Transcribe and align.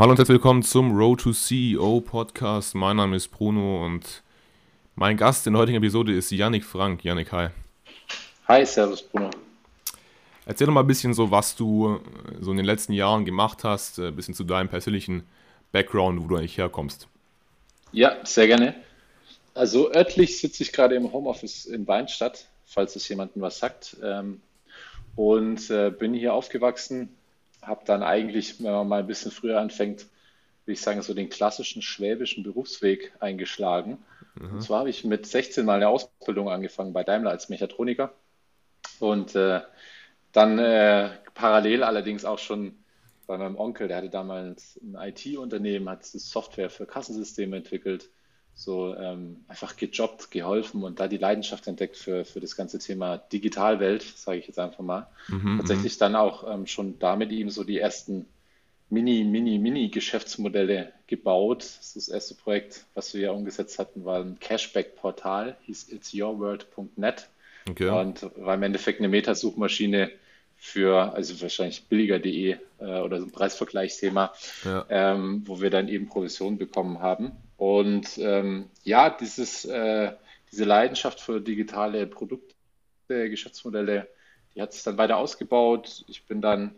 Hallo 0.00 0.12
und 0.12 0.16
herzlich 0.16 0.36
willkommen 0.36 0.62
zum 0.62 0.96
Road 0.96 1.20
to 1.20 1.32
CEO 1.34 2.00
Podcast. 2.00 2.74
Mein 2.74 2.96
Name 2.96 3.16
ist 3.16 3.28
Bruno 3.28 3.84
und 3.84 4.22
mein 4.94 5.18
Gast 5.18 5.46
in 5.46 5.52
der 5.52 5.60
heutigen 5.60 5.76
Episode 5.76 6.14
ist 6.14 6.30
Yannick 6.30 6.64
Frank. 6.64 7.04
Yannick, 7.04 7.30
hi. 7.32 7.48
Hi, 8.48 8.64
servus 8.64 9.02
Bruno. 9.02 9.28
Erzähl 10.46 10.68
doch 10.68 10.72
mal 10.72 10.80
ein 10.80 10.86
bisschen 10.86 11.12
so, 11.12 11.30
was 11.30 11.54
du 11.54 11.96
äh, 11.96 11.98
so 12.40 12.50
in 12.50 12.56
den 12.56 12.64
letzten 12.64 12.94
Jahren 12.94 13.26
gemacht 13.26 13.62
hast, 13.62 13.98
ein 13.98 14.06
äh, 14.06 14.10
bisschen 14.10 14.32
zu 14.32 14.44
deinem 14.44 14.70
persönlichen 14.70 15.24
Background, 15.70 16.22
wo 16.22 16.28
du 16.28 16.36
eigentlich 16.36 16.56
herkommst. 16.56 17.06
Ja, 17.92 18.24
sehr 18.24 18.46
gerne. 18.46 18.76
Also 19.52 19.92
örtlich 19.92 20.40
sitze 20.40 20.62
ich 20.62 20.72
gerade 20.72 20.94
im 20.94 21.12
Homeoffice 21.12 21.66
in 21.66 21.86
Weinstadt, 21.86 22.46
falls 22.64 22.96
es 22.96 23.06
jemandem 23.06 23.42
was 23.42 23.58
sagt. 23.58 23.98
Ähm, 24.02 24.40
und 25.14 25.68
äh, 25.68 25.90
bin 25.90 26.14
hier 26.14 26.32
aufgewachsen, 26.32 27.14
habe 27.62 27.84
dann 27.84 28.02
eigentlich, 28.02 28.62
wenn 28.62 28.72
man 28.72 28.88
mal 28.88 29.00
ein 29.00 29.06
bisschen 29.06 29.30
früher 29.30 29.60
anfängt, 29.60 30.06
würde 30.64 30.72
ich 30.72 30.80
sagen, 30.80 31.02
so 31.02 31.14
den 31.14 31.28
klassischen 31.28 31.82
schwäbischen 31.82 32.42
Berufsweg 32.42 33.12
eingeschlagen. 33.20 33.98
Mhm. 34.34 34.54
Und 34.54 34.62
zwar 34.62 34.80
habe 34.80 34.90
ich 34.90 35.04
mit 35.04 35.26
16 35.26 35.64
mal 35.64 35.76
eine 35.76 35.88
Ausbildung 35.88 36.48
angefangen 36.48 36.92
bei 36.92 37.04
Daimler 37.04 37.30
als 37.30 37.48
Mechatroniker 37.48 38.12
und 38.98 39.34
äh, 39.34 39.60
dann 40.32 40.58
äh, 40.58 41.10
parallel 41.34 41.82
allerdings 41.82 42.24
auch 42.24 42.38
schon 42.38 42.76
bei 43.26 43.36
meinem 43.38 43.56
Onkel, 43.56 43.88
der 43.88 43.98
hatte 43.98 44.10
damals 44.10 44.78
ein 44.82 44.96
IT-Unternehmen, 44.96 45.88
hat 45.88 46.04
Software 46.04 46.70
für 46.70 46.86
Kassensysteme 46.86 47.56
entwickelt 47.56 48.10
so 48.54 48.94
ähm, 48.94 49.44
einfach 49.48 49.76
gejobbt, 49.76 50.30
geholfen 50.30 50.82
und 50.84 51.00
da 51.00 51.08
die 51.08 51.16
Leidenschaft 51.16 51.66
entdeckt 51.66 51.96
für, 51.96 52.24
für 52.24 52.40
das 52.40 52.56
ganze 52.56 52.78
Thema 52.78 53.16
Digitalwelt, 53.16 54.02
sage 54.02 54.38
ich 54.38 54.46
jetzt 54.46 54.58
einfach 54.58 54.84
mal. 54.84 55.06
Mhm, 55.28 55.58
Tatsächlich 55.58 55.94
mhm. 55.94 55.98
dann 56.00 56.16
auch 56.16 56.52
ähm, 56.52 56.66
schon 56.66 56.98
da 56.98 57.16
mit 57.16 57.32
ihm 57.32 57.48
so 57.48 57.64
die 57.64 57.78
ersten 57.78 58.26
Mini, 58.90 59.24
Mini, 59.24 59.58
Mini-Geschäftsmodelle 59.58 60.92
gebaut. 61.06 61.62
Das, 61.62 61.94
das 61.94 62.08
erste 62.08 62.34
Projekt, 62.34 62.84
was 62.94 63.14
wir 63.14 63.20
ja 63.20 63.30
umgesetzt 63.30 63.78
hatten, 63.78 64.04
war 64.04 64.20
ein 64.20 64.38
Cashback-Portal, 64.40 65.56
hieß 65.62 65.88
itsyourworld.net 65.90 67.28
okay. 67.68 67.88
und 67.88 68.30
war 68.36 68.54
im 68.54 68.62
Endeffekt 68.64 68.98
eine 68.98 69.08
Metasuchmaschine 69.08 70.10
für, 70.56 71.14
also 71.14 71.40
wahrscheinlich 71.40 71.84
billiger.de 71.84 72.56
äh, 72.80 72.84
oder 73.00 73.20
so 73.20 73.26
ein 73.26 73.30
Preisvergleichsthema, 73.30 74.34
ja. 74.64 74.84
ähm, 74.90 75.42
wo 75.46 75.60
wir 75.60 75.70
dann 75.70 75.88
eben 75.88 76.08
Provisionen 76.08 76.58
bekommen 76.58 76.98
haben. 76.98 77.32
Und 77.60 78.16
ähm, 78.16 78.70
ja, 78.84 79.10
dieses, 79.10 79.66
äh, 79.66 80.14
diese 80.50 80.64
Leidenschaft 80.64 81.20
für 81.20 81.42
digitale 81.42 82.06
Produkte, 82.06 82.54
Geschäftsmodelle, 83.06 84.08
die 84.54 84.62
hat 84.62 84.72
sich 84.72 84.82
dann 84.82 84.96
weiter 84.96 85.18
ausgebaut. 85.18 86.06
Ich 86.08 86.24
bin 86.24 86.40
dann 86.40 86.74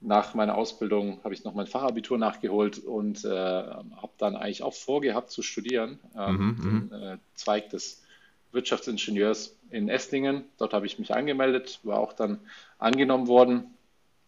nach 0.00 0.34
meiner 0.34 0.56
Ausbildung, 0.56 1.20
habe 1.22 1.34
ich 1.34 1.44
noch 1.44 1.54
mein 1.54 1.68
Fachabitur 1.68 2.18
nachgeholt 2.18 2.78
und 2.80 3.24
äh, 3.24 3.28
habe 3.28 4.10
dann 4.18 4.34
eigentlich 4.34 4.64
auch 4.64 4.74
vorgehabt 4.74 5.30
zu 5.30 5.42
studieren, 5.42 6.00
ähm, 6.16 6.34
mhm, 6.34 6.90
den 6.90 6.98
mhm. 6.98 7.06
äh, 7.06 7.18
Zweig 7.34 7.70
des 7.70 8.02
Wirtschaftsingenieurs 8.50 9.56
in 9.70 9.88
Esslingen. 9.88 10.46
Dort 10.58 10.72
habe 10.72 10.86
ich 10.86 10.98
mich 10.98 11.14
angemeldet, 11.14 11.78
war 11.84 12.00
auch 12.00 12.12
dann 12.12 12.40
angenommen 12.78 13.28
worden. 13.28 13.72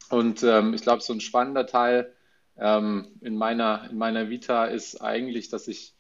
Und 0.09 0.45
ähm, 0.45 0.73
ich 0.73 0.83
glaube, 0.83 1.03
so 1.03 1.13
ein 1.13 1.21
spannender 1.21 1.67
Teil 1.67 2.13
ähm, 2.61 3.09
in, 3.23 3.37
meiner, 3.37 3.89
in 3.91 3.99
meiner 3.99 4.29
Vita 4.29 4.67
ist 4.67 5.01
eigentlich, 5.01 5.49
dass 5.49 5.67
ich 5.67 5.95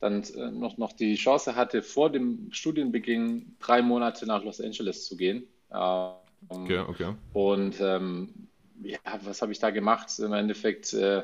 dann 0.00 0.22
äh, 0.22 0.50
noch, 0.50 0.76
noch 0.76 0.92
die 0.92 1.14
Chance 1.14 1.56
hatte, 1.56 1.82
vor 1.82 2.10
dem 2.10 2.52
Studienbeginn 2.52 3.56
drei 3.58 3.80
Monate 3.80 4.26
nach 4.26 4.44
Los 4.44 4.60
Angeles 4.60 5.06
zu 5.06 5.16
gehen. 5.16 5.44
Ähm, 5.72 6.10
okay, 6.48 6.78
okay. 6.80 7.14
Und 7.32 7.80
ähm, 7.80 8.48
ja, 8.82 8.98
was 9.22 9.40
habe 9.40 9.52
ich 9.52 9.58
da 9.58 9.70
gemacht? 9.70 10.18
Im 10.18 10.34
Endeffekt 10.34 10.92
äh, 10.92 11.22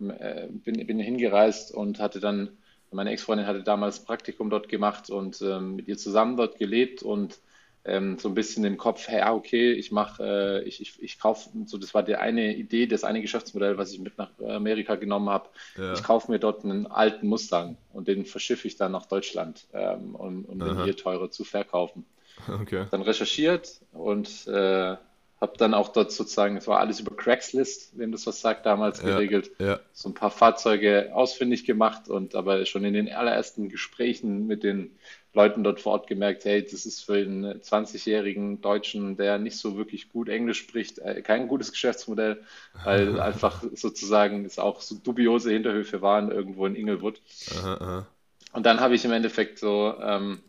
äh, 0.00 0.48
bin, 0.48 0.84
bin 0.84 0.98
hingereist 0.98 1.72
und 1.72 2.00
hatte 2.00 2.18
dann, 2.18 2.50
meine 2.90 3.10
Ex-Freundin 3.10 3.46
hatte 3.46 3.62
damals 3.62 4.00
Praktikum 4.00 4.50
dort 4.50 4.68
gemacht 4.68 5.10
und 5.10 5.40
ähm, 5.42 5.76
mit 5.76 5.86
ihr 5.86 5.96
zusammen 5.96 6.36
dort 6.36 6.58
gelebt 6.58 7.04
und 7.04 7.38
ähm, 7.88 8.18
so 8.18 8.28
ein 8.28 8.34
bisschen 8.34 8.64
im 8.64 8.76
Kopf, 8.76 9.08
hey, 9.08 9.22
okay, 9.30 9.72
ich 9.72 9.90
mache, 9.90 10.22
äh, 10.22 10.68
ich, 10.68 10.80
ich, 10.80 11.02
ich 11.02 11.18
kaufe, 11.18 11.50
so 11.66 11.78
das 11.78 11.94
war 11.94 12.02
die 12.02 12.16
eine 12.16 12.54
Idee, 12.54 12.86
das 12.86 13.04
eine 13.04 13.22
Geschäftsmodell, 13.22 13.78
was 13.78 13.92
ich 13.92 13.98
mit 13.98 14.18
nach 14.18 14.30
Amerika 14.40 14.94
genommen 14.96 15.30
habe. 15.30 15.48
Ja. 15.76 15.94
Ich 15.94 16.02
kaufe 16.02 16.30
mir 16.30 16.38
dort 16.38 16.64
einen 16.64 16.86
alten 16.86 17.26
Mustang 17.26 17.76
und 17.92 18.08
den 18.08 18.26
verschiffe 18.26 18.68
ich 18.68 18.76
dann 18.76 18.92
nach 18.92 19.06
Deutschland, 19.06 19.66
ähm, 19.72 20.14
um, 20.14 20.44
um 20.44 20.58
den 20.58 20.84
hier 20.84 20.96
teurer 20.96 21.30
zu 21.30 21.44
verkaufen. 21.44 22.04
Okay. 22.46 22.86
Dann 22.90 23.02
recherchiert 23.02 23.80
und 23.92 24.46
äh, 24.46 24.96
habe 25.40 25.56
dann 25.56 25.74
auch 25.74 25.88
dort 25.88 26.10
sozusagen, 26.10 26.56
es 26.56 26.66
war 26.66 26.80
alles 26.80 27.00
über 27.00 27.16
Craigslist, 27.16 27.96
wem 27.96 28.10
das 28.12 28.26
was 28.26 28.40
sagt, 28.40 28.66
damals 28.66 29.00
ja, 29.00 29.10
geregelt. 29.10 29.52
Ja. 29.58 29.80
So 29.92 30.08
ein 30.08 30.14
paar 30.14 30.30
Fahrzeuge 30.30 31.10
ausfindig 31.14 31.64
gemacht 31.64 32.08
und 32.08 32.34
aber 32.34 32.64
schon 32.66 32.84
in 32.84 32.94
den 32.94 33.08
allerersten 33.08 33.68
Gesprächen 33.68 34.46
mit 34.46 34.64
den 34.64 34.96
Leuten 35.38 35.62
dort 35.62 35.80
vor 35.80 35.92
Ort 35.92 36.08
gemerkt, 36.08 36.44
hey, 36.44 36.64
das 36.64 36.84
ist 36.84 37.04
für 37.04 37.14
einen 37.14 37.60
20-jährigen 37.60 38.60
Deutschen, 38.60 39.16
der 39.16 39.38
nicht 39.38 39.56
so 39.56 39.76
wirklich 39.76 40.10
gut 40.10 40.28
Englisch 40.28 40.58
spricht, 40.58 40.98
äh, 40.98 41.22
kein 41.22 41.46
gutes 41.46 41.70
Geschäftsmodell, 41.70 42.42
weil 42.84 43.20
einfach 43.20 43.62
sozusagen 43.72 44.44
es 44.44 44.58
auch 44.58 44.80
so 44.80 44.96
dubiose 44.96 45.52
Hinterhöfe 45.52 46.02
waren 46.02 46.32
irgendwo 46.32 46.66
in 46.66 46.74
Inglewood. 46.74 47.22
Aha, 47.56 47.74
aha. 47.74 48.06
Und 48.52 48.66
dann 48.66 48.80
habe 48.80 48.96
ich 48.96 49.04
im 49.04 49.12
Endeffekt 49.12 49.60
so 49.60 49.94
ähm, 50.00 50.40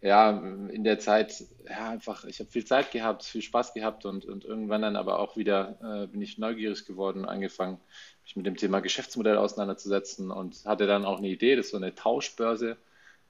ja, 0.00 0.30
in 0.30 0.84
der 0.84 0.98
Zeit, 0.98 1.44
ja, 1.68 1.90
einfach, 1.90 2.24
ich 2.24 2.38
habe 2.40 2.50
viel 2.50 2.64
Zeit 2.64 2.92
gehabt, 2.92 3.24
viel 3.24 3.42
Spaß 3.42 3.74
gehabt 3.74 4.06
und, 4.06 4.24
und 4.24 4.44
irgendwann 4.44 4.82
dann 4.82 4.96
aber 4.96 5.18
auch 5.18 5.36
wieder 5.36 5.78
äh, 5.82 6.06
bin 6.06 6.22
ich 6.22 6.38
neugierig 6.38 6.86
geworden, 6.86 7.26
angefangen, 7.26 7.78
mich 8.22 8.36
mit 8.36 8.46
dem 8.46 8.56
Thema 8.56 8.80
Geschäftsmodell 8.80 9.36
auseinanderzusetzen 9.36 10.30
und 10.30 10.64
hatte 10.64 10.86
dann 10.86 11.04
auch 11.04 11.18
eine 11.18 11.28
Idee, 11.28 11.56
das 11.56 11.66
ist 11.66 11.72
so 11.72 11.76
eine 11.76 11.94
Tauschbörse 11.94 12.78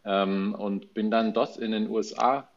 ähm, 0.05 0.55
und 0.55 0.95
bin 0.95 1.11
dann 1.11 1.33
dort 1.33 1.57
in 1.57 1.73
den 1.73 1.89
USA 1.89 2.49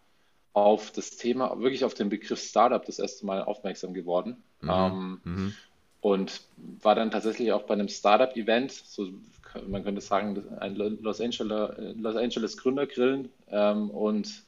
auf 0.53 0.91
das 0.91 1.11
Thema, 1.11 1.59
wirklich 1.59 1.85
auf 1.85 1.93
den 1.93 2.09
Begriff 2.09 2.41
Startup 2.41 2.83
das 2.83 2.99
erste 2.99 3.25
Mal 3.25 3.43
aufmerksam 3.43 3.93
geworden. 3.93 4.43
Mhm. 4.61 4.69
Ähm, 4.69 5.21
mhm. 5.23 5.53
Und 6.01 6.41
war 6.81 6.95
dann 6.95 7.11
tatsächlich 7.11 7.51
auch 7.51 7.63
bei 7.63 7.73
einem 7.73 7.89
Startup-Event, 7.89 8.71
so 8.71 9.07
man 9.67 9.83
könnte 9.83 10.01
sagen, 10.01 10.43
ein 10.59 10.75
Los 10.75 11.21
Angeles, 11.21 11.95
Los 11.95 12.15
Angeles 12.15 12.57
Gründergrillen 12.57 13.29
ähm, 13.49 13.89
und 13.89 14.43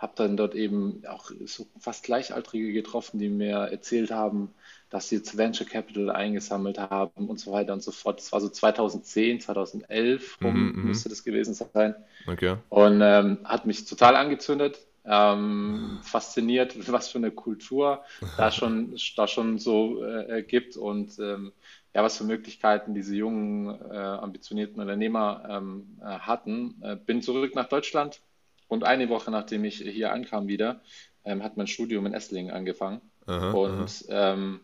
habe 0.00 0.14
dann 0.16 0.36
dort 0.36 0.54
eben 0.54 1.02
auch 1.06 1.30
so 1.44 1.66
fast 1.78 2.04
Gleichaltrige 2.04 2.72
getroffen, 2.72 3.18
die 3.18 3.28
mir 3.28 3.68
erzählt 3.70 4.10
haben, 4.10 4.54
dass 4.88 5.10
sie 5.10 5.16
jetzt 5.16 5.36
Venture 5.36 5.66
Capital 5.66 6.10
eingesammelt 6.10 6.78
haben 6.78 7.28
und 7.28 7.38
so 7.38 7.52
weiter 7.52 7.74
und 7.74 7.82
so 7.82 7.92
fort. 7.92 8.18
Das 8.18 8.32
war 8.32 8.40
so 8.40 8.48
2010, 8.48 9.40
2011 9.40 10.38
rum, 10.42 10.54
mm 10.54 10.68
-hmm. 10.70 10.84
müsste 10.84 11.10
das 11.10 11.22
gewesen 11.22 11.52
sein. 11.52 11.94
Okay. 12.26 12.56
Und 12.70 13.02
ähm, 13.02 13.38
hat 13.44 13.66
mich 13.66 13.84
total 13.84 14.16
angezündet, 14.16 14.78
ähm, 15.04 15.98
fasziniert, 16.02 16.74
was 16.90 17.08
für 17.08 17.18
eine 17.18 17.30
Kultur 17.30 18.02
da 18.38 18.50
schon, 18.50 18.96
da 19.16 19.28
schon 19.28 19.58
so 19.58 20.02
äh, 20.02 20.42
gibt 20.42 20.78
und 20.78 21.18
ähm, 21.18 21.52
ja, 21.94 22.02
was 22.02 22.16
für 22.16 22.24
Möglichkeiten 22.24 22.94
diese 22.94 23.14
jungen, 23.14 23.68
äh, 23.90 23.96
ambitionierten 23.96 24.80
Unternehmer 24.80 25.42
ähm, 25.46 25.98
äh, 26.00 26.04
hatten. 26.04 26.80
Äh, 26.82 26.96
bin 26.96 27.20
zurück 27.20 27.54
nach 27.54 27.68
Deutschland 27.68 28.22
und 28.70 28.84
eine 28.84 29.08
Woche 29.08 29.30
nachdem 29.30 29.64
ich 29.64 29.78
hier 29.78 30.12
ankam 30.12 30.48
wieder, 30.48 30.80
ähm, 31.24 31.42
hat 31.42 31.56
mein 31.56 31.66
Studium 31.66 32.06
in 32.06 32.14
Esslingen 32.14 32.52
angefangen. 32.52 33.00
Aha, 33.26 33.50
und 33.50 34.04
ähm, 34.08 34.60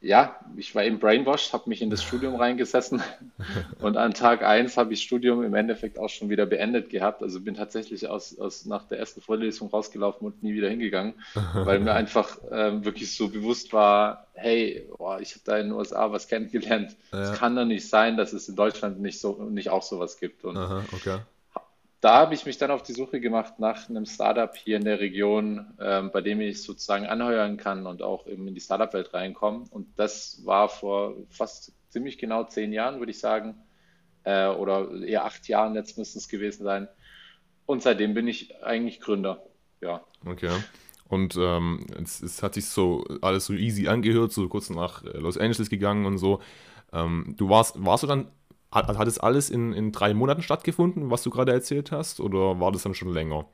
ja, 0.00 0.38
ich 0.56 0.74
war 0.74 0.84
eben 0.84 0.98
brainwashed, 0.98 1.54
habe 1.54 1.70
mich 1.70 1.80
in 1.80 1.88
das 1.88 2.02
Studium 2.02 2.34
reingesessen 2.34 3.02
und 3.80 3.96
an 3.96 4.12
Tag 4.12 4.42
1 4.42 4.76
habe 4.76 4.92
ich 4.92 4.98
das 4.98 5.04
Studium 5.04 5.42
im 5.42 5.54
Endeffekt 5.54 5.98
auch 5.98 6.10
schon 6.10 6.28
wieder 6.28 6.44
beendet 6.44 6.90
gehabt. 6.90 7.22
Also 7.22 7.40
bin 7.40 7.54
tatsächlich 7.54 8.08
aus, 8.08 8.38
aus 8.38 8.66
nach 8.66 8.86
der 8.86 8.98
ersten 8.98 9.22
Vorlesung 9.22 9.70
rausgelaufen 9.70 10.26
und 10.26 10.42
nie 10.42 10.54
wieder 10.54 10.68
hingegangen, 10.68 11.14
weil 11.54 11.78
mir 11.78 11.94
einfach 11.94 12.36
ähm, 12.50 12.84
wirklich 12.84 13.14
so 13.14 13.28
bewusst 13.28 13.72
war, 13.72 14.26
hey, 14.34 14.86
boah, 14.98 15.20
ich 15.20 15.30
habe 15.30 15.42
da 15.44 15.56
in 15.56 15.68
den 15.68 15.72
USA 15.72 16.10
was 16.10 16.28
kennengelernt. 16.28 16.96
Es 17.12 17.30
ja. 17.30 17.34
kann 17.36 17.54
doch 17.54 17.64
nicht 17.64 17.88
sein, 17.88 18.16
dass 18.16 18.32
es 18.32 18.48
in 18.48 18.56
Deutschland 18.56 19.00
nicht 19.00 19.20
so 19.20 19.44
nicht 19.44 19.70
auch 19.70 19.84
sowas 19.84 20.18
gibt. 20.18 20.44
Und 20.44 20.56
Aha, 20.56 20.84
okay 20.92 21.20
da 22.04 22.16
habe 22.16 22.34
ich 22.34 22.44
mich 22.44 22.58
dann 22.58 22.70
auf 22.70 22.82
die 22.82 22.92
Suche 22.92 23.18
gemacht 23.18 23.54
nach 23.60 23.88
einem 23.88 24.04
Startup 24.04 24.54
hier 24.54 24.76
in 24.76 24.84
der 24.84 25.00
Region, 25.00 25.72
ähm, 25.80 26.10
bei 26.12 26.20
dem 26.20 26.38
ich 26.42 26.62
sozusagen 26.62 27.06
anheuern 27.06 27.56
kann 27.56 27.86
und 27.86 28.02
auch 28.02 28.26
eben 28.26 28.46
in 28.46 28.54
die 28.54 28.60
Startup-Welt 28.60 29.14
reinkommen. 29.14 29.66
Und 29.70 29.86
das 29.98 30.42
war 30.44 30.68
vor 30.68 31.14
fast 31.30 31.72
ziemlich 31.88 32.18
genau 32.18 32.44
zehn 32.44 32.74
Jahren, 32.74 32.98
würde 32.98 33.10
ich 33.10 33.20
sagen, 33.20 33.54
äh, 34.24 34.48
oder 34.48 34.90
eher 35.02 35.24
acht 35.24 35.48
Jahren 35.48 35.74
jetzt 35.76 35.96
müssten 35.96 36.18
es 36.18 36.28
gewesen 36.28 36.64
sein. 36.64 36.88
Und 37.64 37.82
seitdem 37.82 38.12
bin 38.12 38.28
ich 38.28 38.54
eigentlich 38.62 39.00
Gründer. 39.00 39.42
Ja. 39.80 40.04
Okay. 40.26 40.50
Und 41.08 41.38
ähm, 41.40 41.86
es, 42.02 42.20
es, 42.20 42.42
hat 42.42 42.52
sich 42.52 42.66
so 42.66 43.02
alles 43.22 43.46
so 43.46 43.54
easy 43.54 43.88
angehört, 43.88 44.30
so 44.30 44.46
kurz 44.50 44.68
nach 44.68 45.02
Los 45.04 45.38
Angeles 45.38 45.70
gegangen 45.70 46.04
und 46.04 46.18
so. 46.18 46.42
Ähm, 46.92 47.34
du 47.38 47.48
warst, 47.48 47.82
warst 47.82 48.02
du 48.02 48.08
dann 48.08 48.28
hat, 48.74 48.88
hat 48.88 49.08
es 49.08 49.18
alles 49.18 49.50
in, 49.50 49.72
in 49.72 49.92
drei 49.92 50.14
Monaten 50.14 50.42
stattgefunden, 50.42 51.10
was 51.10 51.22
du 51.22 51.30
gerade 51.30 51.52
erzählt 51.52 51.92
hast, 51.92 52.20
oder 52.20 52.60
war 52.60 52.72
das 52.72 52.82
dann 52.82 52.94
schon 52.94 53.12
länger? 53.12 53.46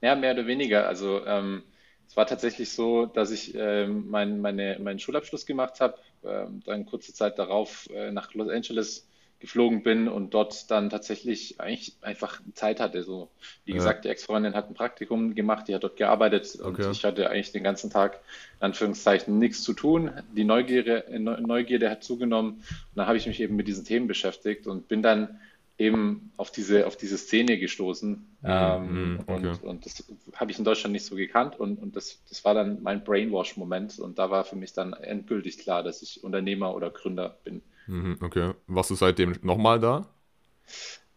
Ja, 0.00 0.14
mehr 0.14 0.32
oder 0.32 0.46
weniger. 0.46 0.86
Also 0.86 1.24
ähm, 1.26 1.62
es 2.06 2.16
war 2.16 2.26
tatsächlich 2.26 2.70
so, 2.72 3.06
dass 3.06 3.30
ich 3.30 3.54
ähm, 3.54 4.08
mein, 4.08 4.40
meine, 4.40 4.78
meinen 4.80 4.98
Schulabschluss 4.98 5.46
gemacht 5.46 5.80
habe 5.80 5.98
ähm, 6.24 6.62
dann 6.64 6.86
kurze 6.86 7.12
Zeit 7.14 7.38
darauf 7.38 7.88
äh, 7.90 8.10
nach 8.12 8.34
Los 8.34 8.48
Angeles 8.48 9.08
geflogen 9.38 9.82
bin 9.82 10.08
und 10.08 10.32
dort 10.32 10.70
dann 10.70 10.88
tatsächlich 10.88 11.60
eigentlich 11.60 11.96
einfach 12.00 12.40
Zeit 12.54 12.80
hatte. 12.80 13.02
So, 13.02 13.28
wie 13.64 13.72
ja. 13.72 13.76
gesagt, 13.76 14.04
die 14.04 14.08
Ex-Freundin 14.08 14.54
hat 14.54 14.68
ein 14.68 14.74
Praktikum 14.74 15.34
gemacht, 15.34 15.68
die 15.68 15.74
hat 15.74 15.84
dort 15.84 15.96
gearbeitet 15.96 16.58
okay. 16.62 16.86
und 16.86 16.92
ich 16.92 17.04
hatte 17.04 17.30
eigentlich 17.30 17.52
den 17.52 17.62
ganzen 17.62 17.90
Tag 17.90 18.20
in 18.60 18.66
Anführungszeichen 18.66 19.38
nichts 19.38 19.62
zu 19.62 19.74
tun. 19.74 20.10
Die 20.34 20.44
Neugierde, 20.44 21.04
Neugierde 21.18 21.90
hat 21.90 22.02
zugenommen 22.02 22.52
und 22.54 22.96
dann 22.96 23.06
habe 23.06 23.18
ich 23.18 23.26
mich 23.26 23.40
eben 23.40 23.56
mit 23.56 23.68
diesen 23.68 23.84
Themen 23.84 24.06
beschäftigt 24.06 24.66
und 24.66 24.88
bin 24.88 25.02
dann 25.02 25.38
eben 25.78 26.32
auf 26.38 26.50
diese, 26.50 26.86
auf 26.86 26.96
diese 26.96 27.18
Szene 27.18 27.58
gestoßen. 27.58 28.10
Mhm, 28.10 28.26
ähm, 28.42 29.12
mhm, 29.12 29.20
okay. 29.26 29.48
und, 29.48 29.62
und 29.64 29.86
das 29.86 30.04
habe 30.34 30.50
ich 30.50 30.58
in 30.58 30.64
Deutschland 30.64 30.92
nicht 30.92 31.04
so 31.04 31.14
gekannt 31.16 31.60
und, 31.60 31.82
und 31.82 31.94
das, 31.94 32.22
das 32.28 32.44
war 32.44 32.54
dann 32.54 32.82
mein 32.82 33.04
Brainwash-Moment 33.04 33.98
und 33.98 34.18
da 34.18 34.30
war 34.30 34.44
für 34.44 34.56
mich 34.56 34.72
dann 34.72 34.94
endgültig 34.94 35.58
klar, 35.58 35.82
dass 35.82 36.00
ich 36.00 36.24
Unternehmer 36.24 36.74
oder 36.74 36.90
Gründer 36.90 37.36
bin. 37.44 37.60
Mhm, 37.86 38.18
okay. 38.20 38.52
Warst 38.66 38.90
du 38.90 38.94
seitdem 38.94 39.36
nochmal 39.42 39.80
da? 39.80 40.08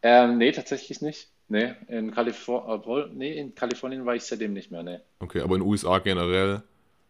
Ähm, 0.01 0.38
nee, 0.38 0.51
tatsächlich 0.51 1.01
nicht. 1.01 1.30
Nee, 1.48 1.74
in, 1.88 2.12
Kalifor 2.12 3.10
nee, 3.12 3.33
in 3.33 3.56
Kalifornien 3.56 4.06
war 4.06 4.16
ich 4.16 4.24
seitdem 4.24 4.54
nicht 4.54 4.69
mehr, 4.69 4.83
nee. 4.83 5.00
Okay, 5.19 5.42
aber 5.42 5.56
in 5.56 5.62
den 5.62 5.68
USA 5.68 5.98
generell? 5.98 6.62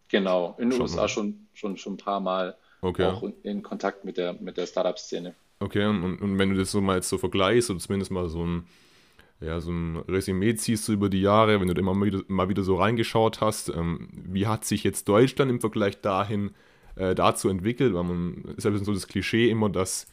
Genau, 0.08 0.56
in 0.58 0.70
den 0.70 0.82
USA 0.82 1.08
schon, 1.10 1.48
schon, 1.54 1.78
schon 1.78 1.94
ein 1.94 1.98
paar 1.98 2.22
Mal 2.22 2.56
okay. 2.82 3.04
auch 3.04 3.24
in 3.44 3.64
Kontakt 3.64 4.06
mit 4.06 4.18
der, 4.18 4.34
mit 4.34 4.56
der 4.56 4.66
Startup-Szene. 4.66 5.36
Okay, 5.60 5.86
und, 5.86 6.22
und 6.22 6.40
wenn 6.40 6.52
du 6.52 6.56
das 6.56 6.72
so 6.72 6.80
mal 6.80 6.96
jetzt 6.96 7.10
so 7.10 7.18
vergleichst 7.18 7.70
oder 7.70 7.80
zumindest 7.80 8.12
mal 8.12 8.30
so 8.30 8.46
ein, 8.46 8.66
ja, 9.42 9.60
so 9.60 9.72
ein 9.72 9.98
Resümee 10.08 10.56
ziehst 10.56 10.88
du 10.88 10.94
über 10.94 11.10
die 11.10 11.22
Jahre, 11.22 11.60
wenn 11.60 11.68
du 11.68 11.74
da 11.74 11.82
immer 11.82 11.94
mal 11.94 12.06
wieder, 12.06 12.22
mal 12.28 12.48
wieder 12.48 12.64
so 12.64 12.78
reingeschaut 12.78 13.42
hast, 13.42 13.70
ähm, 13.70 14.10
wie 14.14 14.48
hat 14.48 14.64
sich 14.64 14.86
jetzt 14.86 15.10
Deutschland 15.10 15.52
im 15.52 15.60
Vergleich 15.60 16.00
dahin 16.00 16.52
äh, 17.00 17.16
dazu 17.16 17.50
entwickelt? 17.50 17.94
Weil 17.94 18.04
man 18.04 18.44
ist 18.58 18.64
ja 18.64 18.70
ein 18.70 18.74
bisschen 18.74 18.86
so 18.86 18.94
das 18.94 19.08
Klischee 19.08 19.50
immer, 19.50 19.70
dass 19.70 20.08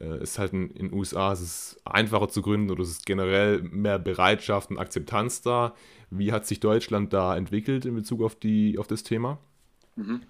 äh, 0.00 0.04
es 0.04 0.38
halt 0.38 0.52
in 0.52 0.72
den 0.74 0.92
USA 0.92 1.32
ist 1.32 1.80
einfacher 1.84 2.28
zu 2.28 2.42
gründen 2.42 2.70
oder 2.70 2.82
es 2.82 2.90
ist 2.90 3.06
generell 3.06 3.62
mehr 3.62 3.98
Bereitschaft 3.98 4.70
und 4.70 4.78
Akzeptanz 4.78 5.42
da. 5.42 5.74
Wie 6.10 6.32
hat 6.32 6.46
sich 6.46 6.60
Deutschland 6.60 7.12
da 7.12 7.36
entwickelt 7.36 7.84
in 7.84 7.94
Bezug 7.94 8.22
auf, 8.22 8.36
die, 8.36 8.78
auf 8.78 8.86
das 8.86 9.02
Thema? 9.02 9.38
Mhm. 9.96 10.22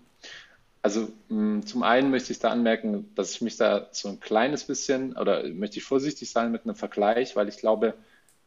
Also 0.83 1.09
mh, 1.29 1.63
zum 1.63 1.83
einen 1.83 2.11
möchte 2.11 2.33
ich 2.33 2.39
da 2.39 2.51
anmerken, 2.51 3.11
dass 3.17 3.33
ich 3.33 3.41
mich 3.41 3.57
da 3.57 3.89
so 3.91 4.09
ein 4.09 4.21
kleines 4.21 4.65
bisschen 4.65 5.17
oder 5.17 5.49
möchte 5.49 5.79
ich 5.79 5.85
vorsichtig 5.85 6.31
sein 6.31 6.53
mit 6.53 6.65
einem 6.65 6.77
Vergleich, 6.77 7.35
weil 7.35 7.49
ich 7.49 7.59
glaube, 7.59 7.95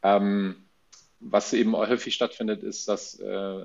ähm, 0.02 0.56
was 1.20 1.52
eben 1.52 1.76
häufig 1.76 2.14
stattfindet, 2.14 2.62
ist, 2.62 2.88
dass 2.88 3.20
äh, 3.20 3.64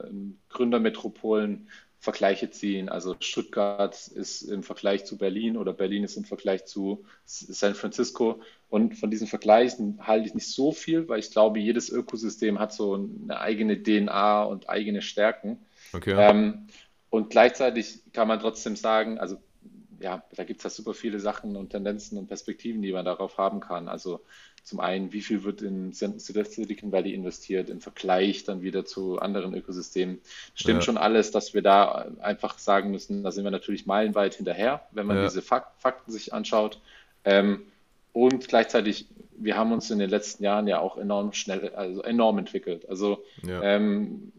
Gründermetropolen 0.50 1.70
Vergleiche 2.06 2.52
ziehen. 2.52 2.88
Also 2.88 3.16
Stuttgart 3.20 4.08
ist 4.08 4.44
im 4.44 4.62
Vergleich 4.62 5.06
zu 5.06 5.18
Berlin 5.18 5.58
oder 5.58 5.74
Berlin 5.74 6.04
ist 6.04 6.18
im 6.18 6.24
Vergleich 6.24 6.66
zu 6.66 7.04
San 7.26 7.74
Francisco. 7.74 8.42
Und 8.70 8.96
von 8.96 9.10
diesen 9.10 9.26
Vergleichen 9.26 9.98
halte 10.06 10.28
ich 10.28 10.36
nicht 10.36 10.48
so 10.48 10.72
viel, 10.72 11.10
weil 11.10 11.20
ich 11.20 11.32
glaube, 11.32 11.60
jedes 11.60 11.90
Ökosystem 11.90 12.60
hat 12.60 12.74
so 12.74 12.94
eine 12.94 13.40
eigene 13.40 13.82
DNA 13.82 14.44
und 14.44 14.70
eigene 14.70 15.02
Stärken. 15.02 15.66
Okay. 15.94 16.14
Ähm, 16.16 16.68
und 17.10 17.32
gleichzeitig 17.32 18.02
kann 18.14 18.28
man 18.28 18.40
trotzdem 18.40 18.76
sagen, 18.76 19.18
also 19.18 19.38
ja, 20.06 20.24
da 20.36 20.44
gibt 20.44 20.60
es 20.60 20.64
ja 20.66 20.70
super 20.70 20.94
viele 20.94 21.20
Sachen 21.20 21.56
und 21.56 21.72
Tendenzen 21.72 22.20
und 22.20 22.28
Perspektiven, 22.28 22.84
die 22.84 22.94
man 22.94 23.06
darauf 23.06 23.40
haben 23.40 23.60
kann. 23.60 23.88
Also 23.88 24.22
zum 24.64 24.80
einen, 24.80 25.12
wie 25.14 25.22
viel 25.22 25.44
wird 25.44 25.64
in 25.64 25.94
Silicon 25.94 26.92
Valley 26.92 27.16
investiert 27.16 27.72
im 27.72 27.82
Vergleich 27.82 28.44
dann 28.44 28.62
wieder 28.62 28.86
zu 28.86 29.18
anderen 29.18 29.56
Ökosystemen. 29.56 30.20
Stimmt 30.54 30.82
ja. 30.82 30.82
schon 30.84 30.98
alles, 30.98 31.32
dass 31.32 31.56
wir 31.56 31.64
da 31.64 32.12
einfach 32.22 32.60
sagen 32.60 32.92
müssen, 32.92 33.24
da 33.24 33.32
sind 33.32 33.46
wir 33.46 33.52
natürlich 33.52 33.88
meilenweit 33.88 34.36
hinterher, 34.36 34.86
wenn 34.92 35.08
man 35.08 35.18
ja. 35.18 35.24
diese 35.24 35.42
Fakten 35.42 36.12
sich 36.12 36.34
anschaut. 36.36 36.80
Ähm, 37.24 37.64
und 38.14 38.48
gleichzeitig, 38.48 39.08
wir 39.38 39.58
haben 39.58 39.72
uns 39.72 39.90
in 39.90 39.98
den 39.98 40.12
letzten 40.12 40.44
Jahren 40.44 40.68
ja 40.68 40.80
auch 40.82 40.98
enorm 40.98 41.34
schnell, 41.34 41.70
also 41.70 42.04
enorm 42.04 42.38
entwickelt. 42.38 42.88
Also 42.88 43.24
ja. 43.42 43.60
ähm, 43.64 44.32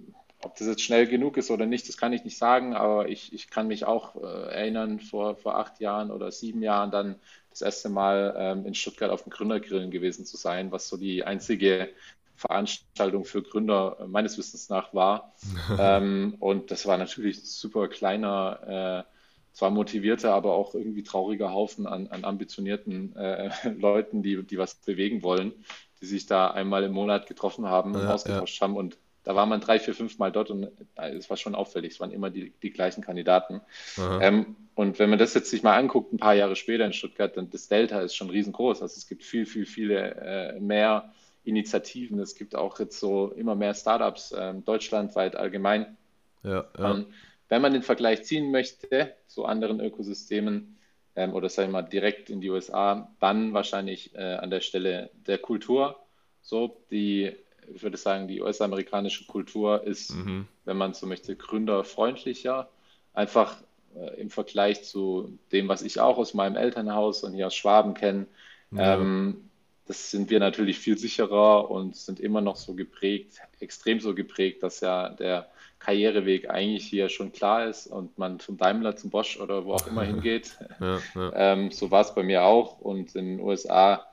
ob 0.47 0.57
das 0.57 0.69
jetzt 0.69 0.83
schnell 0.83 1.07
genug 1.07 1.37
ist 1.37 1.51
oder 1.51 1.67
nicht, 1.67 1.89
das 1.89 1.97
kann 1.97 2.13
ich 2.13 2.25
nicht 2.25 2.39
sagen, 2.39 2.75
aber 2.75 3.09
ich, 3.09 3.33
ich 3.33 3.51
kann 3.51 3.67
mich 3.67 3.85
auch 3.85 4.15
äh, 4.15 4.55
erinnern, 4.55 5.01
vor, 5.01 5.37
vor 5.37 5.59
acht 5.59 5.81
Jahren 5.81 6.11
oder 6.11 6.31
sieben 6.31 6.63
Jahren 6.63 6.91
dann 6.91 7.17
das 7.51 7.63
erste 7.63 7.89
Mal 7.89 8.35
ähm, 8.39 8.65
in 8.65 8.75
Stuttgart 8.75 9.11
auf 9.11 9.25
dem 9.25 9.31
Gründergrillen 9.31 9.91
gewesen 9.91 10.25
zu 10.25 10.37
sein, 10.37 10.71
was 10.71 10.89
so 10.89 10.97
die 10.97 11.25
einzige 11.25 11.89
Veranstaltung 12.37 13.25
für 13.25 13.43
Gründer 13.43 13.97
äh, 14.01 14.07
meines 14.07 14.39
Wissens 14.39 14.69
nach 14.69 14.95
war. 14.95 15.35
ähm, 15.79 16.37
und 16.39 16.71
das 16.71 16.87
war 16.87 16.97
natürlich 16.97 17.39
ein 17.39 17.45
super 17.45 17.89
kleiner, 17.89 19.05
äh, 19.05 19.13
zwar 19.53 19.71
motivierter, 19.71 20.33
aber 20.33 20.53
auch 20.53 20.75
irgendwie 20.75 21.03
trauriger 21.03 21.53
Haufen 21.53 21.87
an, 21.87 22.07
an 22.07 22.25
ambitionierten 22.25 23.17
äh, 23.17 23.51
Leuten, 23.79 24.23
die, 24.23 24.45
die 24.45 24.59
was 24.59 24.77
bewegen 24.77 25.23
wollen, 25.23 25.53
die 26.01 26.07
sich 26.07 26.27
da 26.27 26.51
einmal 26.53 26.85
im 26.85 26.93
Monat 26.93 27.27
getroffen 27.27 27.67
haben 27.67 27.95
und 27.97 28.03
ja, 28.03 28.15
ausgetauscht 28.15 28.61
ja. 28.61 28.65
haben 28.65 28.77
und 28.77 28.97
da 29.27 29.35
war 29.35 29.45
man 29.45 29.61
drei, 29.61 29.81
vier, 29.81 29.93
fünf 29.93 30.21
Mal 30.21 30.31
dort 30.31 30.51
und 30.51 30.69
äh, 30.95 31.11
es 31.17 31.29
war 31.29 31.37
schon 31.37 31.57
auffällig. 31.57 31.95
Es 31.95 32.01
waren 32.01 32.13
immer 32.13 32.31
die, 32.31 32.53
die 32.63 32.71
gleichen 32.71 33.03
Kandidaten. 33.03 33.61
Ähm, 33.99 34.55
und 34.77 35.01
wenn 35.01 35.11
man 35.11 35.19
das 35.19 35.35
jetzt 35.35 35.51
sich 35.51 35.65
mal 35.65 35.77
anguckt, 35.77 36.13
ein 36.13 36.19
paar 36.19 36.35
Jahre 36.35 36.55
später 36.55 36.85
in 36.85 36.93
Stuttgart, 36.93 37.37
dann 37.37 37.51
das 37.51 37.67
Delta 37.67 38.01
ist 38.03 38.15
schon 38.15 38.31
riesengroß. 38.31 38.83
Also 38.83 38.95
es 38.97 39.09
gibt 39.09 39.25
viel, 39.25 39.45
viel, 39.45 39.67
viele 39.67 40.15
äh, 40.15 40.61
mehr 40.61 41.13
Initiativen. 41.43 42.21
Es 42.21 42.37
gibt 42.37 42.55
auch 42.55 42.79
jetzt 42.79 43.01
so 43.01 43.33
immer 43.33 43.57
mehr 43.57 43.75
Startups 43.75 44.31
äh, 44.31 44.55
deutschlandweit 44.55 45.35
allgemein. 45.35 45.97
Ja, 46.45 46.69
ja. 46.79 46.93
Ähm, 46.93 47.07
wenn 47.49 47.63
man 47.63 47.73
den 47.73 47.83
Vergleich 47.83 48.23
ziehen 48.23 48.53
möchte 48.53 49.13
zu 49.27 49.45
anderen 49.45 49.81
Ökosystemen 49.81 50.79
ähm, 51.17 51.35
oder 51.35 51.49
sagen 51.49 51.71
wir 51.71 51.83
mal 51.83 51.89
direkt 51.89 52.31
in 52.31 52.41
die 52.41 52.51
USA, 52.51 53.13
dann 53.19 53.55
wahrscheinlich 53.55 54.15
äh, 54.15 54.35
an 54.35 54.51
der 54.51 54.61
Stelle 54.61 55.11
der 55.27 55.39
Kultur. 55.39 55.99
So, 56.43 56.81
die 56.93 57.35
ich 57.75 57.83
würde 57.83 57.97
sagen, 57.97 58.29
die 58.29 58.41
US-amerikanische 58.41 59.27
Kultur 59.27 59.85
ist, 59.85 60.15
mhm. 60.15 60.47
wenn 60.65 60.77
man 60.77 60.95
so 60.95 61.07
möchte, 61.07 61.37
gründerfreundlicher. 61.37 62.69
Einfach 63.15 63.57
äh, 63.95 64.21
im 64.21 64.31
Vergleich 64.31 64.85
zu 64.85 65.39
dem, 65.53 65.69
was 65.69 65.83
ich 65.83 66.01
auch 66.01 66.19
aus 66.19 66.35
meinem 66.35 66.57
Elternhaus 66.57 67.25
und 67.25 67.35
hier 67.35 67.47
aus 67.47 67.55
Schwaben 67.55 67.95
kenne. 67.95 68.27
Ja. 68.71 68.95
Ähm, 68.95 69.49
das 69.87 70.11
sind 70.11 70.31
wir 70.31 70.41
natürlich 70.41 70.79
viel 70.79 70.99
sicherer 70.99 71.71
und 71.71 71.97
sind 71.97 72.19
immer 72.19 72.41
noch 72.41 72.57
so 72.57 72.75
geprägt, 72.75 73.41
extrem 73.61 74.01
so 74.01 74.15
geprägt, 74.15 74.63
dass 74.63 74.81
ja 74.81 75.11
der 75.11 75.49
Karriereweg 75.79 76.51
eigentlich 76.51 76.85
hier 76.87 77.09
schon 77.09 77.33
klar 77.33 77.67
ist 77.67 77.87
und 77.87 78.19
man 78.19 78.41
zum 78.41 78.57
Daimler, 78.57 78.97
zum 78.97 79.11
Bosch 79.11 79.39
oder 79.39 79.65
wo 79.65 79.75
auch 79.75 79.87
immer 79.87 80.03
hingeht. 80.05 80.59
Ja, 80.81 80.99
ja. 81.15 81.33
Ähm, 81.35 81.71
so 81.71 81.91
war 81.91 82.01
es 82.01 82.15
bei 82.15 82.25
mir 82.25 82.43
auch. 82.43 82.81
Und 82.81 83.15
in 83.15 83.37
den 83.37 83.41
USA 83.41 84.05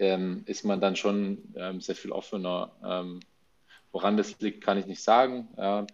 ähm, 0.00 0.42
ist 0.46 0.64
man 0.64 0.80
dann 0.80 0.96
schon 0.96 1.38
ähm, 1.54 1.80
sehr 1.80 1.94
viel 1.94 2.10
offener. 2.10 2.72
Ähm, 2.84 3.20
woran 3.92 4.16
das 4.16 4.40
liegt, 4.40 4.64
kann 4.64 4.78
ich 4.78 4.86
nicht 4.86 5.02
sagen. 5.02 5.48
Ja, 5.56 5.86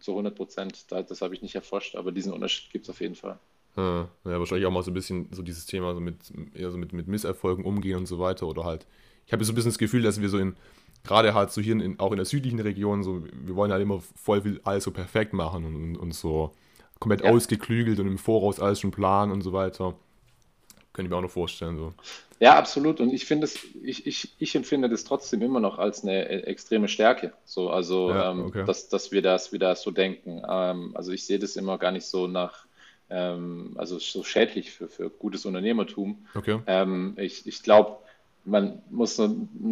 zu 0.00 0.12
100 0.12 0.34
Prozent, 0.34 0.86
das 0.90 1.20
habe 1.20 1.34
ich 1.34 1.42
nicht 1.42 1.54
erforscht, 1.54 1.94
aber 1.94 2.12
diesen 2.12 2.32
Unterschied 2.32 2.70
gibt 2.72 2.84
es 2.84 2.90
auf 2.90 3.00
jeden 3.00 3.14
Fall. 3.14 3.38
Ja, 3.76 4.08
wahrscheinlich 4.24 4.66
auch 4.66 4.72
mal 4.72 4.82
so 4.82 4.90
ein 4.90 4.94
bisschen 4.94 5.28
so 5.30 5.42
dieses 5.42 5.66
Thema 5.66 5.94
so 5.94 6.00
mit, 6.00 6.16
eher 6.54 6.70
so 6.70 6.78
mit, 6.78 6.92
mit 6.92 7.06
Misserfolgen 7.06 7.64
umgehen 7.64 7.98
und 7.98 8.06
so 8.06 8.18
weiter. 8.18 8.46
Oder 8.46 8.64
halt, 8.64 8.86
ich 9.26 9.32
habe 9.32 9.44
so 9.44 9.52
ein 9.52 9.54
bisschen 9.54 9.70
das 9.70 9.78
Gefühl, 9.78 10.02
dass 10.02 10.20
wir 10.20 10.28
so 10.28 10.38
in, 10.38 10.56
gerade 11.04 11.32
halt 11.34 11.52
so 11.52 11.60
hier 11.60 11.74
in, 11.74 11.98
auch 12.00 12.10
in 12.10 12.16
der 12.16 12.24
südlichen 12.24 12.60
Region, 12.60 13.02
so, 13.02 13.22
wir 13.24 13.56
wollen 13.56 13.70
halt 13.70 13.82
immer 13.82 14.00
voll 14.00 14.42
viel 14.42 14.60
alles 14.64 14.84
so 14.84 14.90
perfekt 14.90 15.32
machen 15.32 15.64
und, 15.64 15.76
und, 15.76 15.96
und 15.96 16.14
so 16.14 16.52
komplett 16.98 17.22
ja. 17.22 17.30
ausgeklügelt 17.30 18.00
und 18.00 18.08
im 18.08 18.18
Voraus 18.18 18.58
alles 18.58 18.80
schon 18.80 18.90
planen 18.90 19.30
und 19.30 19.42
so 19.42 19.52
weiter. 19.52 19.94
Könnte 20.98 21.06
ich 21.06 21.10
mir 21.12 21.16
auch 21.18 21.22
noch 21.22 21.30
vorstellen. 21.30 21.76
So. 21.76 21.94
Ja, 22.40 22.58
absolut. 22.58 23.00
Und 23.00 23.12
ich 23.12 23.24
finde 23.24 23.44
es, 23.44 23.56
ich, 23.84 24.04
ich, 24.08 24.34
ich 24.40 24.56
empfinde 24.56 24.88
das 24.88 25.04
trotzdem 25.04 25.42
immer 25.42 25.60
noch 25.60 25.78
als 25.78 26.02
eine 26.02 26.28
äh, 26.28 26.40
extreme 26.40 26.88
Stärke. 26.88 27.32
So, 27.44 27.70
also 27.70 28.10
ja, 28.10 28.32
ähm, 28.32 28.46
okay. 28.46 28.64
dass, 28.66 28.88
dass 28.88 29.12
wir 29.12 29.22
das 29.22 29.52
wieder 29.52 29.76
so 29.76 29.92
denken. 29.92 30.42
Ähm, 30.50 30.90
also 30.96 31.12
ich 31.12 31.24
sehe 31.24 31.38
das 31.38 31.54
immer 31.54 31.78
gar 31.78 31.92
nicht 31.92 32.04
so 32.04 32.26
nach, 32.26 32.66
ähm, 33.10 33.76
also 33.78 34.00
so 34.00 34.24
schädlich 34.24 34.72
für, 34.72 34.88
für 34.88 35.08
gutes 35.08 35.46
Unternehmertum. 35.46 36.26
Okay. 36.34 36.58
Ähm, 36.66 37.14
ich 37.16 37.46
ich 37.46 37.62
glaube, 37.62 37.98
man 38.44 38.82
muss 38.90 39.22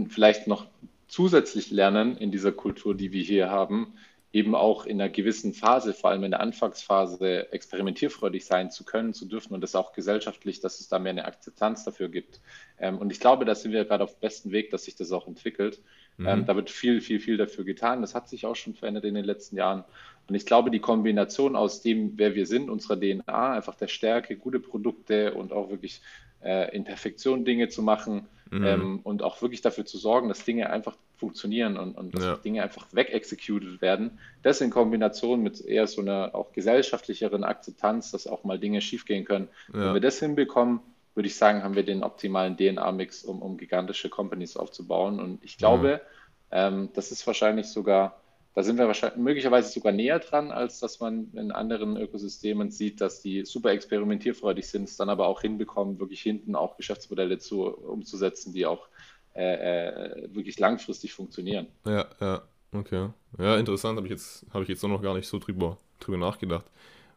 vielleicht 0.09 0.47
noch 0.47 0.67
zusätzlich 1.09 1.73
lernen 1.73 2.17
in 2.17 2.31
dieser 2.31 2.53
Kultur, 2.53 2.95
die 2.95 3.11
wir 3.11 3.25
hier 3.25 3.51
haben, 3.51 3.95
eben 4.37 4.55
auch 4.55 4.85
in 4.85 5.01
einer 5.01 5.09
gewissen 5.09 5.55
Phase, 5.55 5.95
vor 5.95 6.11
allem 6.11 6.23
in 6.23 6.33
der 6.33 6.41
Anfangsphase, 6.41 7.51
experimentierfreudig 7.53 8.45
sein 8.45 8.71
zu 8.71 8.85
können, 8.85 9.15
zu 9.15 9.25
dürfen 9.25 9.55
und 9.55 9.63
das 9.63 9.75
auch 9.75 9.95
gesellschaftlich, 9.95 10.61
dass 10.61 10.79
es 10.79 10.89
da 10.89 10.99
mehr 10.99 11.13
eine 11.13 11.25
Akzeptanz 11.25 11.85
dafür 11.85 12.11
gibt. 12.11 12.43
Ähm, 12.79 12.99
und 12.99 13.11
ich 13.11 13.19
glaube, 13.19 13.47
da 13.47 13.55
sind 13.55 13.73
wir 13.73 13.87
gerade 13.87 14.05
auf 14.05 14.13
dem 14.13 14.21
besten 14.21 14.53
Weg, 14.53 14.71
dass 14.71 14.85
sich 14.85 14.95
das 14.95 15.11
auch 15.11 15.27
entwickelt. 15.27 15.81
Mhm. 16.19 16.27
Ähm, 16.27 16.45
da 16.45 16.55
wird 16.55 16.69
viel, 16.69 17.01
viel, 17.01 17.19
viel 17.19 17.39
dafür 17.39 17.65
getan. 17.65 18.03
Das 18.03 18.15
hat 18.15 18.29
sich 18.29 18.45
auch 18.45 18.57
schon 18.57 18.75
verändert 18.75 19.07
in 19.07 19.15
den 19.15 19.25
letzten 19.25 19.57
Jahren. 19.57 19.85
Und 20.29 20.35
ich 20.35 20.45
glaube, 20.45 20.71
die 20.71 20.81
Kombination 20.81 21.57
aus 21.57 21.81
dem, 21.81 22.19
wer 22.19 22.35
wir 22.35 22.47
sind, 22.47 22.69
unserer 22.69 23.01
DNA, 23.01 23.55
einfach 23.55 23.75
der 23.75 23.89
Stärke, 23.89 24.37
gute 24.37 24.61
Produkte 24.61 25.33
und 25.33 25.55
auch 25.55 25.71
wirklich 25.71 26.03
äh, 26.45 26.77
in 26.77 26.85
Perfektion 26.85 27.47
Dinge 27.47 27.71
zu 27.71 27.81
machen, 27.81 28.27
mhm. 28.51 28.65
ähm, 28.65 29.01
und 29.03 29.23
auch 29.23 29.43
wirklich 29.43 29.61
dafür 29.61 29.85
zu 29.85 29.99
sorgen, 29.99 30.29
dass 30.29 30.45
Dinge 30.45 30.71
einfach 30.71 30.97
funktionieren 31.17 31.77
und, 31.77 31.97
und 31.97 32.15
dass 32.15 32.25
ja. 32.25 32.37
Dinge 32.37 32.63
einfach 32.63 32.87
wegexecuted 32.93 33.81
werden. 33.81 34.19
Das 34.43 34.61
in 34.61 34.71
Kombination 34.71 35.43
mit 35.43 35.61
eher 35.61 35.87
so 35.87 36.03
einer 36.03 36.35
auch 36.35 36.53
gesellschaftlicheren 36.53 37.45
Akzeptanz, 37.45 38.11
dass 38.11 38.27
auch 38.27 38.45
mal 38.45 38.59
Dinge 38.59 38.81
schiefgehen 38.81 39.25
können. 39.25 39.49
Ja. 39.73 39.87
Wenn 39.87 39.95
wir 39.95 40.01
das 40.01 40.19
hinbekommen, 40.19 40.81
würde 41.15 41.29
ich 41.29 41.37
sagen, 41.37 41.63
haben 41.63 41.75
wir 41.75 41.85
den 41.85 42.03
optimalen 42.03 42.57
DNA-Mix, 42.57 43.25
um, 43.25 43.41
um 43.41 43.57
gigantische 43.57 44.11
Companies 44.11 44.57
aufzubauen. 44.57 45.19
Und 45.19 45.43
ich 45.43 45.57
glaube, 45.57 46.03
mhm. 46.03 46.49
ähm, 46.51 46.89
das 46.95 47.11
ist 47.11 47.27
wahrscheinlich 47.27 47.67
sogar 47.69 48.21
da 48.57 48.63
sind 48.63 48.79
wir 48.79 48.87
wahrscheinlich 48.87 49.19
möglicherweise 49.19 49.71
sogar 49.71 49.93
näher 49.93 50.19
dran, 50.19 50.51
als 50.51 50.81
dass 50.81 50.99
man 50.99 51.31
in 51.35 51.53
anderen 51.53 51.99
Ökosystemen 51.99 52.71
sieht, 52.71 53.03
dass 53.03 53.21
die 53.21 53.45
super 53.45 53.71
experimentierfreudig 53.71 54.67
sind, 54.67 54.85
es 54.85 54.97
dann 54.97 55.11
aber 55.11 55.27
auch 55.27 55.43
hinbekommen, 55.43 56.01
wirklich 56.01 56.23
hinten 56.23 56.57
auch 56.57 56.79
Geschäftsmodelle 56.79 57.39
zu, 57.39 57.67
umzusetzen, 57.67 58.55
die 58.55 58.65
auch 58.65 58.89
äh, 59.35 59.43
äh, 59.43 60.35
wirklich 60.35 60.59
langfristig 60.59 61.13
funktionieren. 61.13 61.67
Ja, 61.85 62.07
ja, 62.19 62.43
okay. 62.73 63.11
Ja, 63.37 63.59
interessant, 63.59 63.99
habe 63.99 64.07
ich 64.07 64.13
jetzt, 64.13 64.47
habe 64.55 64.63
ich 64.63 64.71
jetzt 64.71 64.83
noch 64.83 65.03
gar 65.03 65.15
nicht 65.15 65.29
so 65.29 65.39
drüber, 65.39 65.77
drüber 66.01 66.17
nachgedacht. 66.17 66.65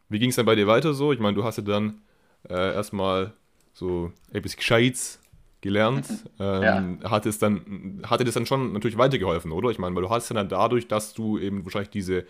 Wie 0.10 0.19
ging 0.19 0.31
es 0.31 0.36
dann 0.36 0.46
bei 0.46 0.55
dir 0.55 0.67
weiter 0.67 0.93
so? 0.93 1.13
Ich 1.13 1.19
meine, 1.19 1.36
du 1.36 1.46
hast 1.46 1.55
ja 1.55 1.63
dann 1.63 2.01
äh, 2.50 2.74
erstmal 2.74 3.31
so 3.74 4.12
etwas 4.34 4.58
Gescheites 4.58 5.22
gelernt. 5.62 6.08
Ähm, 6.39 7.00
ja. 7.01 7.12
hat 7.12 7.25
es 7.25 7.39
dann, 7.39 8.01
hatte 8.06 8.24
das 8.24 8.34
dann 8.34 8.46
schon 8.46 8.74
natürlich 8.74 8.98
weitergeholfen, 8.98 9.51
oder? 9.51 9.70
Ich 9.70 9.80
meine, 9.80 9.96
weil 9.96 10.04
du 10.04 10.10
hast 10.10 10.30
ja 10.30 10.36
dann 10.36 10.50
dadurch, 10.50 10.88
dass 10.88 11.13
du 11.13 11.38
eben 11.38 11.66
wahrscheinlich 11.66 11.89
diese, 11.89 12.25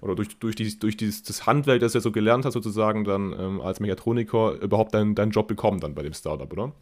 oder 0.00 0.14
durch, 0.14 0.38
durch, 0.38 0.56
dieses, 0.56 0.78
durch 0.78 0.96
dieses 0.96 1.22
das 1.22 1.46
Handwerk, 1.46 1.80
das 1.80 1.92
du 1.92 1.98
ja 1.98 2.02
so 2.02 2.12
gelernt 2.12 2.44
hast, 2.44 2.54
sozusagen, 2.54 3.04
dann 3.04 3.34
ähm, 3.38 3.60
als 3.60 3.80
Mechatroniker 3.80 4.52
überhaupt 4.60 4.94
deinen, 4.94 5.14
deinen 5.14 5.30
Job 5.30 5.48
bekommen 5.48 5.80
dann 5.80 5.94
bei 5.94 6.02
dem 6.02 6.14
Startup, 6.14 6.50
oder? 6.52 6.72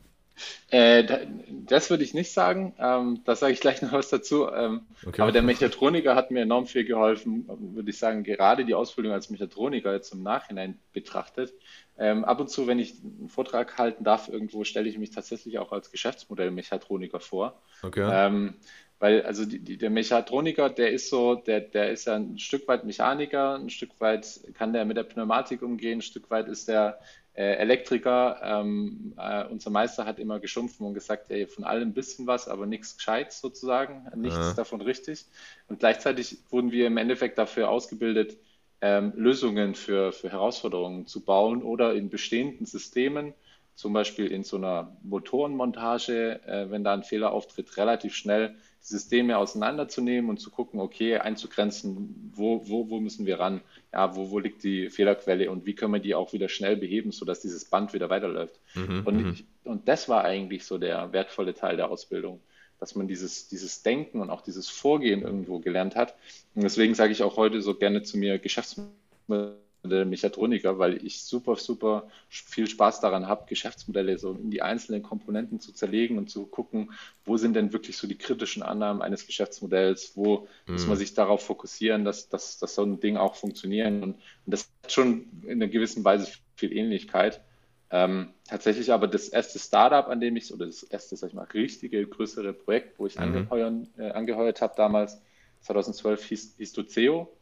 Äh, 0.71 1.27
das 1.67 1.91
würde 1.91 2.05
ich 2.05 2.15
nicht 2.15 2.33
sagen. 2.33 2.75
Ähm, 2.79 3.21
da 3.25 3.35
sage 3.35 3.53
ich 3.53 3.61
gleich 3.61 3.83
noch 3.83 3.93
was 3.93 4.09
dazu. 4.09 4.49
Ähm, 4.49 4.83
okay. 5.07 5.23
Aber 5.23 5.33
der 5.33 5.43
Mechatroniker 5.43 6.15
hat 6.15 6.31
mir 6.31 6.43
enorm 6.43 6.67
viel 6.67 6.85
geholfen, 6.85 7.49
würde 7.75 7.91
ich 7.91 7.99
sagen, 7.99 8.23
gerade 8.23 8.65
die 8.65 8.75
Ausbildung 8.75 9.13
als 9.13 9.31
Mechatroniker 9.31 9.93
jetzt 9.93 10.13
im 10.13 10.23
Nachhinein 10.23 10.79
betrachtet. 10.93 11.53
Ähm, 11.99 12.25
ab 12.25 12.41
und 12.41 12.49
zu, 12.49 12.67
wenn 12.67 12.79
ich 12.79 12.95
einen 13.03 13.29
Vortrag 13.29 13.77
halten 13.77 14.05
darf, 14.05 14.29
irgendwo 14.29 14.65
stelle 14.65 14.89
ich 14.89 14.99
mich 14.99 15.11
tatsächlich 15.11 15.59
auch 15.59 15.73
als 15.73 15.91
Geschäftsmodell-Mechatroniker 15.91 17.21
vor. 17.21 17.61
Okay. 17.83 18.09
Ähm, 18.11 18.55
weil 19.01 19.23
also 19.23 19.45
die, 19.45 19.61
die, 19.61 19.79
der 19.79 19.91
Mechatroniker, 19.91 20.71
der 20.71 20.93
ist 20.93 21.09
so, 21.09 21.35
der, 21.37 21.61
der 21.61 21.91
ist 21.91 22.07
ja 22.07 22.17
ein 22.17 22.39
Stück 22.39 22.67
weit 22.67 22.85
Mechaniker, 22.85 23.55
ein 23.55 23.71
Stück 23.71 24.01
weit 24.01 24.41
kann 24.55 24.73
der 24.73 24.85
mit 24.85 24.97
der 24.97 25.05
Pneumatik 25.05 25.63
umgehen, 25.63 25.99
ein 25.99 26.03
Stück 26.03 26.31
weit 26.31 26.49
ist 26.49 26.69
der 26.69 26.99
äh, 27.35 27.55
Elektriker. 27.55 28.41
Ähm, 28.43 29.15
äh, 29.17 29.45
unser 29.45 29.71
Meister 29.71 30.05
hat 30.05 30.19
immer 30.19 30.41
geschumpfen 30.41 30.85
und 30.87 30.95
gesagt, 30.95 31.31
ey, 31.31 31.47
von 31.47 31.63
allem 31.65 31.91
ein 31.91 31.95
bisschen 31.95 32.27
was, 32.27 32.49
aber 32.49 32.67
nichts 32.67 32.97
Gescheites 32.97 33.41
sozusagen, 33.41 34.07
nichts 34.17 34.37
ja. 34.37 34.55
davon 34.55 34.81
richtig. 34.81 35.27
Und 35.69 35.79
gleichzeitig 35.79 36.39
wurden 36.51 36.73
wir 36.73 36.89
im 36.89 36.97
Endeffekt 36.97 37.39
dafür 37.39 37.71
ausgebildet, 37.71 38.37
ähm, 38.81 39.13
Lösungen 39.17 39.75
für, 39.75 40.13
für 40.13 40.31
Herausforderungen 40.31 41.07
zu 41.07 41.25
bauen 41.25 41.63
oder 41.63 41.95
in 41.95 42.11
bestehenden 42.11 42.67
Systemen, 42.67 43.35
zum 43.75 43.93
Beispiel 43.93 44.27
in 44.27 44.43
so 44.43 44.57
einer 44.57 44.97
Motorenmontage, 45.03 46.41
äh, 46.47 46.71
wenn 46.71 46.85
da 46.85 46.95
ein 46.95 47.05
Fehler 47.05 47.33
auftritt, 47.33 47.77
relativ 47.77 48.15
schnell 48.15 48.57
die 48.83 48.87
Systeme 48.87 49.39
auseinanderzunehmen 49.39 50.31
und 50.31 50.39
zu 50.39 50.51
gucken, 50.51 50.81
okay, 50.81 51.19
einzugrenzen, 51.19 52.33
wo, 52.35 52.69
wo, 52.69 52.91
wo 52.91 53.01
müssen 53.01 53.27
wir 53.27 53.39
ran, 53.39 53.61
ja, 53.93 54.17
wo, 54.17 54.31
wo 54.31 54.39
liegt 54.39 54.65
die 54.65 54.91
Fehlerquelle 54.91 55.51
und 55.51 55.67
wie 55.67 55.75
können 55.75 55.93
wir 55.93 56.01
die 56.01 56.15
auch 56.15 56.33
wieder 56.33 56.49
schnell 56.49 56.77
beheben, 56.77 57.13
sodass 57.13 57.41
dieses 57.41 57.65
Band 57.65 57.95
wieder 57.95 58.11
weiterläuft. 58.11 58.59
Mhm, 58.75 59.03
und, 59.05 59.17
mhm. 59.17 59.33
ich, 59.33 59.45
und 59.65 59.89
das 59.89 60.09
war 60.09 60.25
eigentlich 60.25 60.65
so 60.65 60.79
der 60.79 61.13
wertvolle 61.13 61.55
Teil 61.55 61.77
der 61.77 61.91
Ausbildung 61.91 62.41
dass 62.79 62.95
man 62.95 63.09
dieses, 63.09 63.49
dieses 63.49 63.83
Denken 63.83 64.21
und 64.21 64.31
auch 64.31 64.43
dieses 64.43 64.69
Vorgehen 64.69 65.23
irgendwo 65.23 65.59
gelernt 65.59 65.97
hat. 65.97 66.15
Und 66.55 66.63
deswegen 66.63 66.95
sage 66.95 67.13
ich 67.13 67.23
auch 67.23 67.37
heute 67.37 67.63
so 67.63 67.75
gerne 67.75 68.03
zu 68.03 68.19
mir 68.19 68.39
Geschäftsmodell 68.39 69.57
Mechatroniker, 69.83 70.79
weil 70.79 71.05
ich 71.05 71.23
super, 71.23 71.57
super 71.57 72.09
viel 72.29 72.67
Spaß 72.67 73.01
daran 73.01 73.29
habe, 73.29 73.47
Geschäftsmodelle 73.47 74.19
so 74.19 74.33
in 74.33 74.51
die 74.51 74.63
einzelnen 74.63 75.03
Komponenten 75.03 75.61
zu 75.61 75.73
zerlegen 75.73 76.19
und 76.19 76.31
zu 76.31 76.47
gucken, 76.47 76.93
wo 77.25 77.37
sind 77.37 77.55
denn 77.55 77.73
wirklich 77.73 77.97
so 77.97 78.07
die 78.07 78.19
kritischen 78.19 78.63
Annahmen 78.63 79.03
eines 79.03 79.27
Geschäftsmodells, 79.27 80.13
wo 80.17 80.49
mhm. 80.67 80.73
muss 80.73 80.87
man 80.87 80.97
sich 80.97 81.15
darauf 81.15 81.43
fokussieren, 81.43 82.05
dass, 82.05 82.29
dass, 82.29 82.59
dass 82.59 82.75
so 82.75 82.83
ein 82.83 83.01
Ding 83.01 83.17
auch 83.17 83.37
funktioniert. 83.37 83.89
Und, 83.89 84.03
und 84.03 84.17
das 84.47 84.69
hat 84.83 84.93
schon 84.93 85.29
in 85.43 85.63
einer 85.63 85.69
gewissen 85.69 86.05
Weise 86.05 86.31
viel 86.57 86.77
Ähnlichkeit. 86.77 87.41
Ähm, 87.91 88.35
tatsächlich 88.47 88.93
aber 88.93 89.09
das 89.09 89.29
erste 89.29 89.59
Startup, 89.59 90.09
an 90.09 90.21
dem 90.21 90.37
ich, 90.37 90.53
oder 90.53 90.67
das 90.67 90.83
erste, 90.83 91.17
sag 91.17 91.29
ich 91.29 91.35
mal, 91.35 91.47
richtige, 91.55 92.07
größere 92.07 92.53
Projekt, 92.53 92.99
wo 92.99 93.07
ich 93.07 93.17
mhm. 93.17 93.23
angeheuert, 93.23 93.75
äh, 93.97 94.11
angeheuert 94.11 94.61
habe 94.61 94.75
damals, 94.77 95.21
2012 95.63 96.25
hieß, 96.25 96.55
hieß 96.59 96.73
Doceo. 96.75 97.33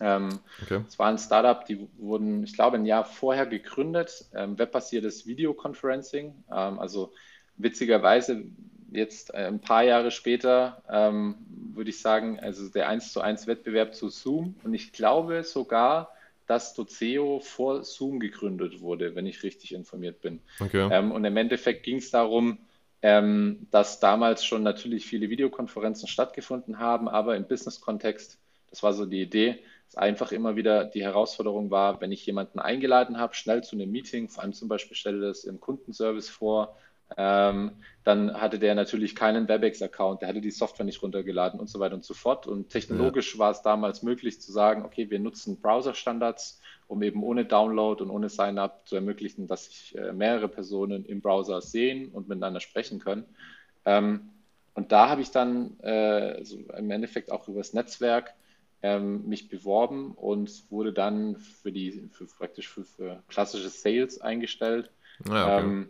Ähm, 0.00 0.40
okay. 0.62 0.82
Es 0.86 0.98
war 0.98 1.08
ein 1.08 1.18
Startup, 1.18 1.64
die 1.64 1.88
wurden, 1.96 2.42
ich 2.44 2.54
glaube, 2.54 2.76
ein 2.76 2.84
Jahr 2.84 3.04
vorher 3.04 3.46
gegründet, 3.46 4.26
ähm, 4.34 4.58
webbasiertes 4.58 5.26
Videoconferencing. 5.26 6.34
Ähm, 6.50 6.78
also 6.78 7.12
witzigerweise 7.56 8.44
jetzt 8.90 9.32
äh, 9.32 9.46
ein 9.46 9.60
paar 9.60 9.82
Jahre 9.82 10.10
später 10.10 10.82
ähm, 10.90 11.36
würde 11.74 11.90
ich 11.90 12.00
sagen, 12.00 12.38
also 12.40 12.68
der 12.68 12.88
1 12.88 13.12
zu 13.12 13.20
1 13.20 13.46
Wettbewerb 13.46 13.94
zu 13.94 14.08
Zoom. 14.08 14.56
Und 14.62 14.74
ich 14.74 14.92
glaube 14.92 15.42
sogar, 15.44 16.13
dass 16.46 16.74
Doceo 16.74 17.40
vor 17.40 17.84
Zoom 17.84 18.20
gegründet 18.20 18.80
wurde, 18.80 19.14
wenn 19.14 19.26
ich 19.26 19.42
richtig 19.42 19.72
informiert 19.72 20.20
bin. 20.20 20.40
Okay. 20.60 20.88
Ähm, 20.90 21.12
und 21.12 21.24
im 21.24 21.36
Endeffekt 21.36 21.84
ging 21.84 21.98
es 21.98 22.10
darum, 22.10 22.58
ähm, 23.02 23.66
dass 23.70 24.00
damals 24.00 24.44
schon 24.44 24.62
natürlich 24.62 25.06
viele 25.06 25.28
Videokonferenzen 25.28 26.08
stattgefunden 26.08 26.78
haben, 26.78 27.08
aber 27.08 27.36
im 27.36 27.46
Business-Kontext, 27.46 28.38
das 28.70 28.82
war 28.82 28.92
so 28.94 29.06
die 29.06 29.22
Idee, 29.22 29.58
dass 29.86 29.96
einfach 29.96 30.32
immer 30.32 30.56
wieder 30.56 30.84
die 30.84 31.02
Herausforderung 31.02 31.70
war, 31.70 32.00
wenn 32.00 32.12
ich 32.12 32.24
jemanden 32.24 32.58
eingeladen 32.58 33.18
habe, 33.18 33.34
schnell 33.34 33.62
zu 33.62 33.76
einem 33.76 33.90
Meeting, 33.90 34.28
vor 34.28 34.42
allem 34.42 34.54
zum 34.54 34.68
Beispiel 34.68 34.96
stelle 34.96 35.20
das 35.20 35.44
im 35.44 35.60
Kundenservice 35.60 36.30
vor, 36.30 36.76
ähm, 37.16 37.72
dann 38.02 38.40
hatte 38.40 38.58
der 38.58 38.74
natürlich 38.74 39.14
keinen 39.14 39.48
WebEx-Account, 39.48 40.20
der 40.20 40.28
hatte 40.28 40.40
die 40.40 40.50
Software 40.50 40.84
nicht 40.84 41.02
runtergeladen 41.02 41.60
und 41.60 41.68
so 41.68 41.78
weiter 41.78 41.94
und 41.94 42.04
so 42.04 42.14
fort. 42.14 42.46
Und 42.46 42.70
technologisch 42.70 43.34
ja. 43.34 43.38
war 43.38 43.50
es 43.52 43.62
damals 43.62 44.02
möglich 44.02 44.40
zu 44.40 44.52
sagen, 44.52 44.84
okay, 44.84 45.10
wir 45.10 45.18
nutzen 45.18 45.60
Browser-Standards, 45.60 46.60
um 46.86 47.02
eben 47.02 47.22
ohne 47.22 47.44
Download 47.44 48.02
und 48.02 48.10
ohne 48.10 48.28
Sign-up 48.28 48.86
zu 48.86 48.96
ermöglichen, 48.96 49.46
dass 49.46 49.66
sich 49.66 49.96
äh, 49.96 50.12
mehrere 50.12 50.48
Personen 50.48 51.04
im 51.06 51.20
Browser 51.20 51.60
sehen 51.60 52.10
und 52.10 52.28
miteinander 52.28 52.60
sprechen 52.60 52.98
können. 52.98 53.24
Ähm, 53.84 54.30
und 54.74 54.90
da 54.90 55.08
habe 55.08 55.22
ich 55.22 55.30
dann 55.30 55.78
äh, 55.82 56.34
also 56.38 56.58
im 56.58 56.90
Endeffekt 56.90 57.30
auch 57.30 57.48
über 57.48 57.58
das 57.58 57.72
Netzwerk 57.72 58.34
ähm, 58.82 59.26
mich 59.26 59.48
beworben 59.48 60.12
und 60.12 60.64
wurde 60.70 60.92
dann 60.92 61.36
für 61.36 61.72
die 61.72 62.10
für 62.12 62.26
praktisch 62.26 62.68
für, 62.68 62.84
für 62.84 63.22
klassische 63.28 63.70
Sales 63.70 64.20
eingestellt. 64.20 64.90
Ja, 65.26 65.58
okay. 65.58 65.86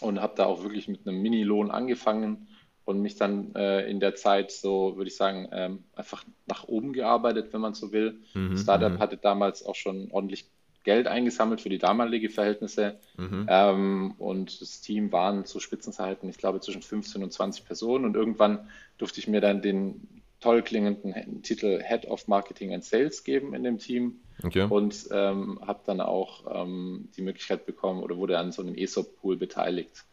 Und 0.00 0.20
habe 0.20 0.34
da 0.36 0.46
auch 0.46 0.62
wirklich 0.62 0.88
mit 0.88 1.06
einem 1.06 1.20
Mini-Lohn 1.20 1.70
angefangen 1.70 2.48
und 2.84 3.00
mich 3.02 3.16
dann 3.16 3.54
äh, 3.54 3.88
in 3.88 4.00
der 4.00 4.14
Zeit 4.14 4.50
so, 4.50 4.96
würde 4.96 5.08
ich 5.08 5.16
sagen, 5.16 5.48
ähm, 5.52 5.84
einfach 5.94 6.24
nach 6.46 6.64
oben 6.64 6.92
gearbeitet, 6.92 7.52
wenn 7.52 7.60
man 7.60 7.74
so 7.74 7.92
will. 7.92 8.20
Mhm, 8.34 8.56
Startup 8.56 8.92
mhm. 8.92 8.98
hatte 8.98 9.16
damals 9.16 9.64
auch 9.64 9.76
schon 9.76 10.10
ordentlich 10.10 10.50
Geld 10.82 11.06
eingesammelt 11.06 11.60
für 11.60 11.68
die 11.68 11.78
damalige 11.78 12.30
Verhältnisse 12.30 12.98
mhm. 13.18 13.46
ähm, 13.48 14.14
und 14.18 14.60
das 14.62 14.80
Team 14.80 15.12
waren 15.12 15.44
zu 15.44 15.60
Spitzenzeiten, 15.60 16.28
ich 16.28 16.38
glaube, 16.38 16.60
zwischen 16.60 16.82
15 16.82 17.22
und 17.22 17.32
20 17.32 17.66
Personen 17.66 18.06
und 18.06 18.16
irgendwann 18.16 18.66
durfte 18.96 19.20
ich 19.20 19.28
mir 19.28 19.42
dann 19.42 19.60
den 19.60 20.19
toll 20.40 20.62
klingenden 20.62 21.42
Titel 21.42 21.82
Head 21.82 22.06
of 22.06 22.26
Marketing 22.26 22.74
and 22.74 22.84
Sales 22.84 23.24
geben 23.24 23.54
in 23.54 23.62
dem 23.62 23.78
Team 23.78 24.20
okay. 24.42 24.66
und 24.68 25.08
ähm, 25.12 25.60
habe 25.66 25.80
dann 25.84 26.00
auch 26.00 26.44
ähm, 26.52 27.08
die 27.16 27.22
Möglichkeit 27.22 27.66
bekommen 27.66 28.02
oder 28.02 28.16
wurde 28.16 28.38
an 28.38 28.52
so 28.52 28.62
einem 28.62 28.74
ESOP-Pool 28.74 29.36
beteiligt. 29.36 30.04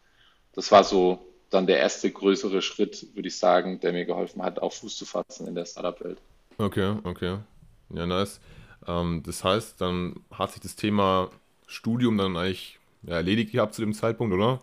Das 0.52 0.70
war 0.70 0.84
so 0.84 1.18
dann 1.50 1.66
der 1.66 1.78
erste 1.78 2.10
größere 2.10 2.60
Schritt, 2.60 3.14
würde 3.14 3.28
ich 3.28 3.38
sagen, 3.38 3.80
der 3.80 3.92
mir 3.92 4.04
geholfen 4.04 4.42
hat, 4.42 4.60
auch 4.60 4.72
Fuß 4.72 4.98
zu 4.98 5.06
fassen 5.06 5.46
in 5.46 5.54
der 5.54 5.64
Startup-Welt. 5.64 6.18
Okay, 6.58 6.96
okay. 7.04 7.38
Ja, 7.90 8.06
nice. 8.06 8.40
Ähm, 8.86 9.22
das 9.24 9.44
heißt, 9.44 9.80
dann 9.80 10.20
hat 10.30 10.52
sich 10.52 10.60
das 10.60 10.76
Thema 10.76 11.30
Studium 11.66 12.18
dann 12.18 12.36
eigentlich 12.36 12.78
ja, 13.02 13.14
erledigt 13.14 13.52
gehabt 13.52 13.74
zu 13.74 13.80
dem 13.80 13.94
Zeitpunkt, 13.94 14.34
oder? 14.34 14.62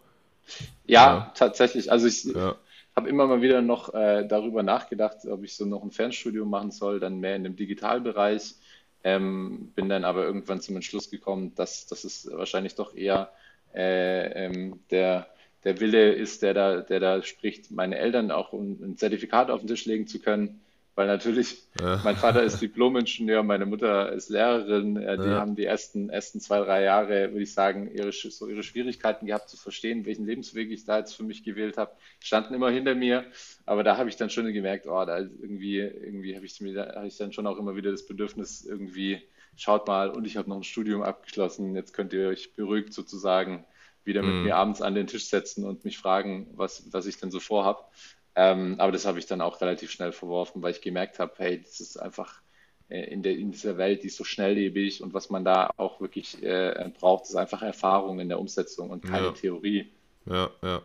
Ja, 0.86 1.06
ja. 1.06 1.34
tatsächlich. 1.36 1.92
Also 1.92 2.06
ich, 2.06 2.26
ja 2.26 2.56
habe 2.96 3.10
immer 3.10 3.28
mal 3.28 3.42
wieder 3.42 3.62
noch 3.62 3.94
äh, 3.94 4.26
darüber 4.26 4.64
nachgedacht, 4.64 5.26
ob 5.26 5.44
ich 5.44 5.56
so 5.56 5.66
noch 5.66 5.84
ein 5.84 5.92
Fernstudium 5.92 6.50
machen 6.50 6.72
soll, 6.72 7.00
dann 7.00 7.20
mehr 7.20 7.36
in 7.36 7.44
dem 7.44 7.56
Digitalbereich. 7.56 8.56
Ähm, 9.04 9.72
bin 9.76 9.90
dann 9.90 10.06
aber 10.06 10.24
irgendwann 10.26 10.62
zum 10.62 10.76
Entschluss 10.76 11.12
gekommen, 11.12 11.54
dass, 11.56 11.86
dass 11.88 12.06
es 12.06 12.30
wahrscheinlich 12.32 12.76
doch 12.76 12.96
eher 12.96 13.32
äh, 13.76 14.46
ähm, 14.46 14.80
der, 14.90 15.28
der 15.64 15.80
Wille 15.80 16.14
ist, 16.14 16.42
der 16.42 16.54
da, 16.54 16.82
der 16.82 17.00
da 17.00 17.22
spricht, 17.22 17.70
meine 17.70 17.98
Eltern 17.98 18.32
auch 18.32 18.54
ein, 18.54 18.80
ein 18.82 18.98
Zertifikat 18.98 19.52
auf 19.52 19.60
den 19.60 19.68
Tisch 19.68 19.86
legen 19.86 20.08
zu 20.08 20.20
können. 20.20 20.62
Weil 20.96 21.08
natürlich 21.08 21.68
ja. 21.80 22.00
mein 22.06 22.16
Vater 22.16 22.42
ist 22.42 22.62
Diplom-Ingenieur, 22.62 23.44
meine 23.44 23.66
Mutter 23.66 24.14
ist 24.14 24.30
Lehrerin. 24.30 24.96
Äh, 24.96 25.18
die 25.18 25.26
ja. 25.26 25.40
haben 25.40 25.56
die 25.56 25.66
ersten, 25.66 26.10
ersten 26.10 26.40
zwei, 26.40 26.60
drei 26.62 26.84
Jahre, 26.84 27.32
würde 27.32 27.44
ich 27.44 27.54
sagen, 27.54 27.92
ihre, 27.94 28.14
so 28.14 28.48
ihre 28.48 28.64
Schwierigkeiten 28.64 29.26
gehabt 29.26 29.50
zu 29.50 29.58
verstehen, 29.58 30.06
welchen 30.06 30.26
Lebensweg 30.26 30.72
ich 30.72 30.86
da 30.86 31.00
jetzt 31.00 31.14
für 31.14 31.24
mich 31.24 31.44
gewählt 31.44 31.78
habe. 31.78 31.92
Standen 32.20 32.54
immer 32.54 32.70
hinter 32.70 32.96
mir, 32.96 33.26
aber 33.66 33.84
da 33.84 33.98
habe 33.98 34.08
ich 34.08 34.16
dann 34.16 34.30
schon 34.30 34.52
gemerkt, 34.54 34.88
oh, 34.88 35.06
da 35.06 35.20
irgendwie, 35.20 35.80
irgendwie 35.80 36.36
habe 36.36 36.46
ich, 36.46 36.60
hab 36.62 37.04
ich 37.04 37.18
dann 37.18 37.34
schon 37.34 37.46
auch 37.46 37.58
immer 37.58 37.76
wieder 37.76 37.92
das 37.92 38.06
Bedürfnis, 38.06 38.66
irgendwie, 38.66 39.22
schaut 39.58 39.88
mal, 39.88 40.10
und 40.10 40.26
ich 40.26 40.38
habe 40.38 40.50
noch 40.50 40.58
ein 40.58 40.64
Studium 40.64 41.04
abgeschlossen, 41.04 41.76
jetzt 41.76 41.94
könnt 41.94 42.14
ihr 42.14 42.30
euch 42.30 42.54
beruhigt 42.54 42.94
sozusagen 42.94 43.66
wieder 44.06 44.22
mit 44.22 44.36
mm. 44.36 44.44
mir 44.44 44.56
abends 44.56 44.82
an 44.82 44.96
den 44.96 45.08
Tisch 45.08 45.28
setzen 45.28 45.66
und 45.66 45.84
mich 45.84 45.98
fragen, 45.98 46.48
was, 46.54 46.84
was 46.92 47.06
ich 47.06 47.18
denn 47.18 47.32
so 47.32 47.40
vorhab. 47.40 47.92
Ähm, 48.36 48.76
aber 48.80 48.92
das 48.92 49.06
habe 49.06 49.20
ich 49.20 49.26
dann 49.26 49.42
auch 49.42 49.62
relativ 49.62 49.92
schnell 49.92 50.12
verworfen, 50.12 50.62
weil 50.62 50.72
ich 50.72 50.82
gemerkt 50.82 51.20
habe, 51.20 51.34
hey, 51.38 51.62
das 51.62 51.80
ist 51.80 51.98
einfach 51.98 52.42
äh, 52.90 53.06
in, 53.06 53.24
der, 53.24 53.38
in 53.38 53.52
dieser 53.52 53.78
Welt, 53.78 54.04
die 54.04 54.08
ist 54.08 54.18
so 54.18 54.24
schnelllebig 54.24 55.02
und 55.02 55.14
was 55.14 55.30
man 55.30 55.46
da 55.46 55.72
auch 55.78 56.02
wirklich 56.02 56.44
äh, 56.44 56.92
braucht, 57.00 57.26
ist 57.26 57.36
einfach 57.36 57.62
Erfahrung 57.62 58.20
in 58.20 58.28
der 58.28 58.40
Umsetzung 58.40 58.90
und 58.90 59.04
keine 59.04 59.28
ja. 59.28 59.32
Theorie. 59.32 59.92
Ja, 60.26 60.50
ja. 60.62 60.82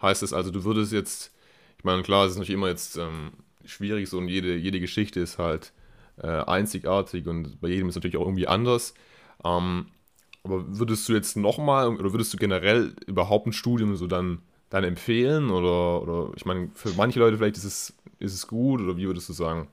Heißt 0.00 0.22
es 0.22 0.32
also, 0.32 0.50
du 0.50 0.64
würdest 0.64 0.92
jetzt, 0.92 1.32
ich 1.78 1.84
meine, 1.84 2.02
klar, 2.02 2.24
es 2.24 2.32
ist 2.32 2.38
natürlich 2.38 2.54
immer 2.54 2.68
jetzt 2.68 2.96
ähm, 2.96 3.32
schwierig 3.64 4.08
so 4.08 4.18
und 4.18 4.28
jede, 4.28 4.54
jede 4.54 4.80
Geschichte 4.80 5.20
ist 5.20 5.38
halt 5.38 5.72
äh, 6.22 6.26
einzigartig 6.26 7.26
und 7.26 7.60
bei 7.60 7.68
jedem 7.68 7.88
ist 7.88 7.96
natürlich 7.96 8.16
auch 8.16 8.26
irgendwie 8.26 8.48
anders. 8.48 8.94
Ähm, 9.44 9.86
aber 10.44 10.78
würdest 10.78 11.08
du 11.08 11.12
jetzt 11.12 11.36
nochmal 11.36 11.88
oder 11.88 12.12
würdest 12.12 12.32
du 12.32 12.36
generell 12.36 12.94
überhaupt 13.06 13.46
ein 13.46 13.52
Studium 13.52 13.96
so 13.96 14.06
dann 14.06 14.42
dann 14.72 14.84
empfehlen? 14.84 15.50
Oder, 15.50 16.02
oder 16.02 16.32
ich 16.36 16.44
meine, 16.44 16.70
für 16.74 16.90
manche 16.90 17.18
Leute 17.18 17.36
vielleicht 17.36 17.56
ist 17.56 17.64
es, 17.64 17.94
ist 18.18 18.34
es 18.34 18.46
gut 18.46 18.80
oder 18.80 18.96
wie 18.96 19.06
würdest 19.06 19.28
du 19.28 19.32
sagen? 19.32 19.68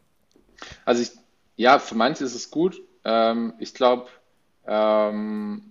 Also 0.86 1.02
ich, 1.02 1.12
ja, 1.56 1.80
für 1.80 1.96
manche 1.96 2.24
ist 2.24 2.36
es 2.36 2.52
gut. 2.52 2.82
Ähm, 3.06 3.54
ich 3.60 3.74
glaube, 3.74 4.08
ähm, 4.68 5.62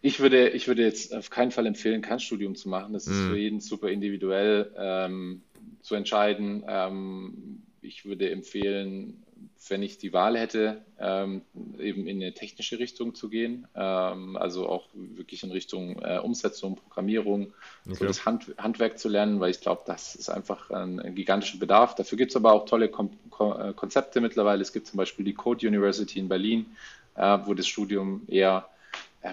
ich 0.00 0.20
würde, 0.20 0.48
ich 0.50 0.66
würde 0.66 0.82
jetzt 0.82 1.14
auf 1.14 1.28
keinen 1.28 1.50
Fall 1.50 1.66
empfehlen, 1.66 2.00
kein 2.00 2.20
Studium 2.20 2.54
zu 2.54 2.68
machen. 2.68 2.94
Das 2.94 3.06
ist 3.06 3.18
mm. 3.18 3.28
für 3.30 3.36
jeden 3.36 3.60
super 3.60 3.88
individuell 3.88 4.72
ähm, 4.78 5.42
zu 5.82 5.94
entscheiden. 5.94 6.64
Ähm, 6.66 7.62
ich 7.82 8.06
würde 8.06 8.30
empfehlen, 8.30 9.22
wenn 9.68 9.82
ich 9.82 9.98
die 9.98 10.12
Wahl 10.12 10.38
hätte, 10.38 10.82
ähm, 10.98 11.42
eben 11.78 12.06
in 12.06 12.22
eine 12.22 12.32
technische 12.32 12.78
Richtung 12.78 13.14
zu 13.14 13.28
gehen, 13.28 13.66
ähm, 13.74 14.36
also 14.36 14.68
auch 14.68 14.88
wirklich 14.94 15.42
in 15.42 15.50
Richtung 15.50 16.00
äh, 16.00 16.18
Umsetzung, 16.18 16.76
Programmierung, 16.76 17.52
okay. 17.86 17.96
so 17.96 18.04
das 18.04 18.24
Hand, 18.24 18.54
Handwerk 18.58 18.98
zu 18.98 19.08
lernen, 19.08 19.40
weil 19.40 19.50
ich 19.50 19.60
glaube, 19.60 19.82
das 19.86 20.14
ist 20.14 20.30
einfach 20.30 20.70
ein, 20.70 21.00
ein 21.00 21.14
gigantischer 21.14 21.58
Bedarf. 21.58 21.94
Dafür 21.94 22.18
gibt 22.18 22.30
es 22.30 22.36
aber 22.36 22.52
auch 22.52 22.64
tolle 22.64 22.88
Kom 22.88 23.10
Ko 23.30 23.54
äh, 23.54 23.72
Konzepte 23.74 24.20
mittlerweile. 24.20 24.62
Es 24.62 24.72
gibt 24.72 24.86
zum 24.86 24.96
Beispiel 24.96 25.24
die 25.24 25.34
Code 25.34 25.66
University 25.66 26.18
in 26.18 26.28
Berlin, 26.28 26.66
äh, 27.14 27.38
wo 27.44 27.54
das 27.54 27.66
Studium 27.66 28.22
eher 28.28 28.68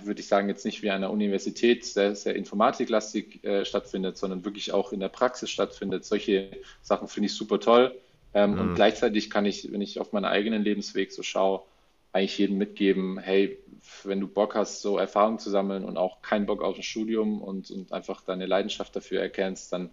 würde 0.04 0.20
ich 0.20 0.28
sagen, 0.28 0.50
jetzt 0.50 0.66
nicht 0.66 0.82
wie 0.82 0.90
an 0.90 1.02
der 1.02 1.12
Universität 1.12 1.86
sehr, 1.86 2.16
sehr 2.16 2.36
informatiklastig 2.36 3.44
äh, 3.44 3.66
stattfindet, 3.66 4.18
sondern 4.18 4.44
wirklich 4.44 4.74
auch 4.74 4.92
in 4.92 5.00
der 5.00 5.10
Praxis 5.10 5.52
stattfindet. 5.52 6.06
Solche 6.06 6.50
Sachen 6.82 7.08
finde 7.08 7.28
ich 7.28 7.34
super 7.34 7.60
toll. 7.60 7.96
Ähm, 8.36 8.51
mhm. 8.51 8.60
Und 8.60 8.75
gleichzeitig 8.75 9.30
kann 9.32 9.46
ich, 9.46 9.72
wenn 9.72 9.82
ich 9.82 10.00
auf 10.00 10.13
meinen 10.13 10.25
eigenen 10.25 10.62
Lebensweg 10.62 11.12
so 11.12 11.24
schaue, 11.24 11.63
eigentlich 12.12 12.38
jedem 12.38 12.58
mitgeben, 12.58 13.18
hey, 13.18 13.58
wenn 14.04 14.20
du 14.20 14.27
Bock 14.27 14.56
hast, 14.56 14.82
so 14.82 14.98
Erfahrungen 14.98 15.39
zu 15.39 15.50
sammeln 15.50 15.84
und 15.84 15.98
auch 15.98 16.22
keinen 16.22 16.46
Bock 16.46 16.62
auf 16.62 16.75
ein 16.77 16.84
Studium 16.84 17.42
und, 17.42 17.72
und 17.72 17.92
einfach 17.92 18.22
deine 18.22 18.46
Leidenschaft 18.46 18.96
dafür 18.96 19.22
erkennst, 19.22 19.72
dann, 19.74 19.89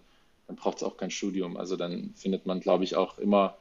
dann 0.47 0.55
braucht 0.55 0.77
es 0.77 0.83
auch 0.83 0.97
kein 0.97 1.11
Studium. 1.11 1.57
Also 1.57 1.77
dann 1.77 2.13
findet 2.15 2.45
man, 2.45 2.59
glaube 2.59 2.83
ich, 2.83 2.95
auch 2.95 3.17
immer, 3.17 3.57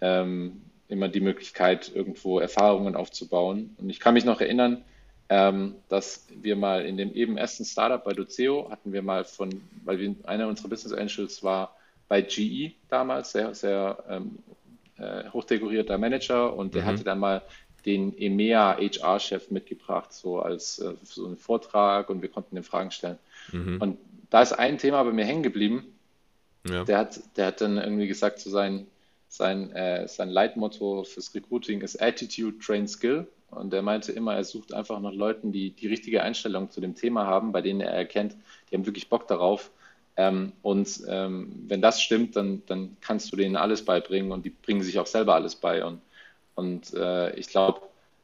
ähm, 0.00 0.60
immer 0.88 1.08
die 1.08 1.20
Möglichkeit, 1.20 1.90
irgendwo 1.94 2.38
Erfahrungen 2.40 2.96
aufzubauen. 2.96 3.76
Und 3.78 3.90
ich 3.90 4.00
kann 4.00 4.14
mich 4.14 4.24
noch 4.24 4.40
erinnern, 4.40 4.84
ähm, 5.28 5.76
dass 5.88 6.26
wir 6.40 6.56
mal 6.56 6.84
in 6.84 6.96
dem 6.96 7.14
eben 7.14 7.36
ersten 7.36 7.64
Startup 7.64 8.02
bei 8.02 8.12
Doceo 8.12 8.70
hatten 8.70 8.92
wir 8.92 9.02
mal 9.02 9.24
von, 9.24 9.60
weil 9.84 9.98
wir 9.98 10.14
einer 10.24 10.48
unserer 10.48 10.68
Business 10.68 10.92
Angels 10.92 11.42
war, 11.42 11.76
bei 12.10 12.22
GE 12.22 12.72
damals, 12.88 13.30
sehr, 13.30 13.54
sehr 13.54 14.02
ähm, 14.08 14.40
äh, 14.98 15.30
hochdekorierter 15.30 15.96
Manager 15.96 16.56
und 16.56 16.74
der 16.74 16.82
mhm. 16.82 16.86
hatte 16.86 17.04
dann 17.04 17.20
mal 17.20 17.42
den 17.86 18.18
EMEA 18.18 18.76
HR-Chef 18.78 19.52
mitgebracht, 19.52 20.12
so 20.12 20.40
als 20.40 20.80
äh, 20.80 20.92
so 21.04 21.24
einen 21.24 21.36
Vortrag 21.36 22.10
und 22.10 22.20
wir 22.20 22.28
konnten 22.28 22.56
den 22.56 22.64
Fragen 22.64 22.90
stellen. 22.90 23.16
Mhm. 23.52 23.80
Und 23.80 23.98
da 24.28 24.42
ist 24.42 24.52
ein 24.52 24.76
Thema 24.76 25.04
bei 25.04 25.12
mir 25.12 25.24
hängen 25.24 25.44
geblieben. 25.44 25.86
Ja. 26.68 26.82
Der, 26.82 26.98
hat, 26.98 27.20
der 27.36 27.46
hat 27.46 27.60
dann 27.60 27.78
irgendwie 27.78 28.08
gesagt, 28.08 28.40
so 28.40 28.50
sein, 28.50 28.88
sein, 29.28 29.70
äh, 29.70 30.08
sein 30.08 30.30
Leitmotto 30.30 31.04
fürs 31.04 31.32
Recruiting 31.32 31.80
ist 31.80 32.02
Attitude, 32.02 32.58
Train, 32.58 32.88
Skill. 32.88 33.28
Und 33.52 33.72
er 33.72 33.82
meinte 33.82 34.10
immer, 34.10 34.34
er 34.34 34.44
sucht 34.44 34.74
einfach 34.74 34.98
nach 34.98 35.12
Leuten, 35.12 35.52
die 35.52 35.70
die 35.70 35.86
richtige 35.86 36.24
Einstellung 36.24 36.70
zu 36.70 36.80
dem 36.80 36.96
Thema 36.96 37.26
haben, 37.26 37.52
bei 37.52 37.62
denen 37.62 37.80
er 37.80 37.92
erkennt, 37.92 38.34
die 38.68 38.74
haben 38.74 38.84
wirklich 38.84 39.08
Bock 39.08 39.28
darauf 39.28 39.70
ähm, 40.16 40.52
und 40.62 41.02
ähm, 41.08 41.64
wenn 41.68 41.80
das 41.80 42.02
stimmt, 42.02 42.36
dann, 42.36 42.62
dann 42.66 42.96
kannst 43.00 43.32
du 43.32 43.36
denen 43.36 43.56
alles 43.56 43.84
beibringen 43.84 44.32
und 44.32 44.44
die 44.44 44.50
bringen 44.50 44.82
sich 44.82 44.98
auch 44.98 45.06
selber 45.06 45.34
alles 45.34 45.54
bei. 45.54 45.84
Und, 45.84 46.00
und 46.54 46.92
äh, 46.94 47.34
ich 47.36 47.48
glaube, 47.48 47.80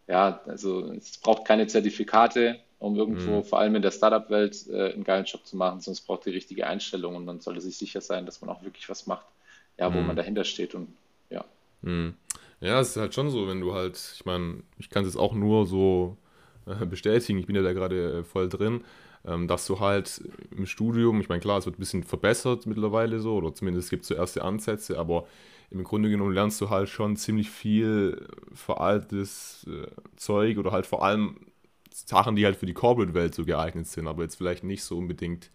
ja, 0.09 0.41
also 0.47 0.93
es 0.93 1.19
braucht 1.19 1.47
keine 1.47 1.67
Zertifikate, 1.67 2.61
um 2.79 2.97
irgendwo, 2.97 3.39
mhm. 3.39 3.45
vor 3.45 3.61
allem 3.61 3.77
in 3.77 3.83
der 3.83 3.91
Startup-Welt, 3.91 4.67
äh, 4.69 4.93
einen 4.93 5.05
geilen 5.05 5.25
Job 5.25 5.47
zu 5.47 5.57
machen, 5.57 5.81
sondern 5.81 5.99
es 5.99 6.01
braucht 6.01 6.27
die 6.27 6.31
richtige 6.31 6.67
Einstellung 6.67 7.17
und 7.17 7.25
man 7.25 7.41
sollte 7.41 7.61
sich 7.61 7.77
sicher 7.77 8.01
sein, 8.01 8.27
dass 8.27 8.41
man 8.41 8.51
auch 8.51 8.63
wirklich 8.63 8.89
was 8.89 9.07
macht, 9.07 9.27
ja, 9.79 9.93
wo 9.93 10.01
mhm. 10.01 10.09
man 10.09 10.17
dahinter 10.17 10.45
steht 10.45 10.75
und 10.75 10.89
ja. 11.31 11.45
Mhm. 11.83 12.15
Ja, 12.61 12.81
es 12.81 12.91
ist 12.91 12.97
halt 12.97 13.15
schon 13.15 13.31
so, 13.31 13.49
wenn 13.49 13.61
du 13.61 13.75
halt, 13.75 13.97
ich 14.15 14.25
meine, 14.25 14.63
ich 14.79 14.91
kann 14.91 15.05
es 15.05 15.15
jetzt 15.15 15.21
auch 15.21 15.35
nur 15.35 15.67
so 15.67 16.17
äh, 16.67 16.85
bestätigen, 16.87 17.39
ich 17.39 17.47
bin 17.47 17.57
ja 17.57 17.63
da 17.63 17.73
gerade 17.73 18.19
äh, 18.19 18.25
voll 18.25 18.49
drin 18.49 18.85
dass 19.49 19.67
du 19.67 19.81
halt 19.81 20.23
im 20.57 20.67
Studium, 20.67 21.21
ich 21.21 21.29
meine, 21.29 21.41
klar, 21.41 21.59
es 21.59 21.67
wird 21.67 21.77
ein 21.77 21.81
bisschen 21.81 22.05
verbessert 22.05 22.67
mittlerweile 22.67 23.19
so, 23.21 23.35
oder 23.37 23.55
zumindest 23.55 23.91
gibt 23.91 24.03
es 24.03 24.09
so 24.09 24.15
erste 24.15 24.43
Ansätze, 24.43 24.99
aber 24.99 25.27
im 25.71 25.83
Grunde 25.83 26.11
genommen 26.11 26.33
lernst 26.33 26.61
du 26.61 26.71
halt 26.71 26.89
schon 26.89 27.17
ziemlich 27.17 27.51
viel 27.51 28.29
veraltetes 28.53 29.67
äh, 29.69 29.89
Zeug 30.17 30.59
oder 30.59 30.71
halt 30.71 30.87
vor 30.87 31.05
allem 31.05 31.37
Sachen, 31.93 32.37
die 32.37 32.45
halt 32.45 32.57
für 32.57 32.67
die 32.67 32.75
Corporate-Welt 32.75 33.35
so 33.35 33.45
geeignet 33.45 33.87
sind, 33.87 34.07
aber 34.07 34.23
jetzt 34.23 34.37
vielleicht 34.37 34.65
nicht 34.65 34.85
so 34.85 34.97
unbedingt 34.97 35.51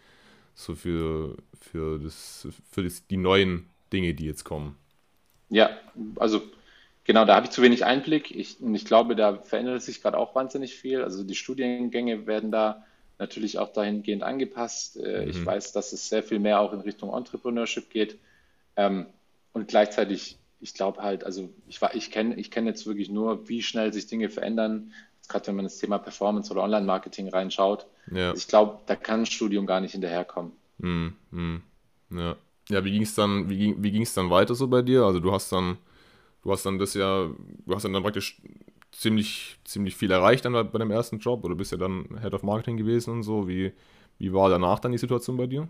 so 0.54 0.76
für, 0.76 1.38
für, 1.60 2.00
das, 2.00 2.48
für 2.72 2.84
das, 2.84 3.08
die 3.08 3.18
neuen 3.18 3.70
Dinge, 3.94 4.14
die 4.14 4.26
jetzt 4.26 4.44
kommen. 4.44 4.76
Ja, 5.50 5.70
also 6.18 6.42
genau, 7.04 7.26
da 7.26 7.36
habe 7.36 7.46
ich 7.46 7.52
zu 7.52 7.62
wenig 7.62 7.86
Einblick. 7.86 8.32
Ich, 8.32 8.60
und 8.62 8.76
ich 8.76 8.86
glaube, 8.86 9.16
da 9.16 9.38
verändert 9.38 9.82
sich 9.82 10.02
gerade 10.02 10.18
auch 10.18 10.36
wahnsinnig 10.36 10.76
viel. 10.76 11.04
Also 11.04 11.24
die 11.24 11.36
Studiengänge 11.36 12.26
werden 12.26 12.52
da 12.52 12.86
natürlich 13.22 13.60
auch 13.60 13.72
dahingehend 13.72 14.24
angepasst. 14.24 14.98
Äh, 14.98 15.24
mhm. 15.24 15.30
Ich 15.30 15.46
weiß, 15.46 15.72
dass 15.72 15.94
es 15.94 16.10
sehr 16.10 16.24
viel 16.24 16.40
mehr 16.40 16.60
auch 16.60 16.74
in 16.74 16.82
Richtung 16.82 17.14
Entrepreneurship 17.14 17.90
geht. 17.90 18.18
Ähm, 18.76 19.06
und 19.54 19.68
gleichzeitig, 19.68 20.38
ich 20.60 20.74
glaube 20.74 21.04
halt, 21.04 21.24
also 21.24 21.50
ich, 21.68 21.80
ich 21.94 22.12
kenne 22.12 22.36
ich 22.36 22.50
kenn 22.50 22.66
jetzt 22.66 22.86
wirklich 22.88 23.10
nur, 23.10 23.48
wie 23.48 23.62
schnell 23.62 23.94
sich 23.94 24.08
Dinge 24.08 24.30
verändern. 24.30 24.92
Gerade 25.30 25.48
wenn 25.48 25.56
man 25.56 25.66
das 25.66 25.78
Thema 25.78 26.00
Performance 26.00 26.52
oder 26.52 26.64
Online-Marketing 26.64 27.30
reinschaut. 27.30 27.86
Ja. 28.12 28.34
Ich 28.34 28.48
glaube, 28.48 28.80
da 28.88 28.96
kann 28.96 29.22
ein 29.22 29.26
Studium 29.26 29.66
gar 29.66 29.80
nicht 29.80 29.94
hinterherkommen. 29.94 30.52
Mhm. 30.80 31.14
mhm. 31.30 31.62
Ja. 32.10 32.36
ja, 32.68 32.84
wie 32.84 32.92
ging 32.92 33.04
es 33.04 33.16
dann, 33.16 33.50
wie 33.50 33.58
ging, 33.58 33.84
wie 33.84 34.06
dann 34.16 34.30
weiter 34.30 34.54
so 34.54 34.68
bei 34.68 34.82
dir? 34.82 35.04
Also 35.04 35.22
du 35.22 35.32
hast 35.32 35.50
dann, 35.52 35.78
du 36.44 36.52
hast 36.52 36.66
dann 36.66 36.78
das 36.78 36.94
ja, 36.94 37.30
du 37.66 37.76
hast 37.76 37.84
dann, 37.84 37.94
dann 37.94 38.04
praktisch 38.04 38.42
ziemlich, 38.92 39.58
ziemlich 39.64 39.96
viel 39.96 40.12
erreicht 40.12 40.46
dann 40.46 40.54
bei 40.54 40.64
deinem 40.64 40.92
ersten 40.92 41.20
Job 41.20 41.44
oder 41.44 41.56
bist 41.56 41.72
ja 41.72 41.78
dann 41.78 42.20
Head 42.22 42.34
of 42.34 42.44
Marketing 42.44 42.78
gewesen 42.78 43.12
und 43.12 43.24
so. 43.24 43.48
Wie, 43.48 43.74
wie 44.18 44.34
war 44.34 44.50
danach 44.50 44.80
dann 44.80 44.92
die 44.92 44.98
Situation 44.98 45.38
bei 45.38 45.48
dir? 45.48 45.68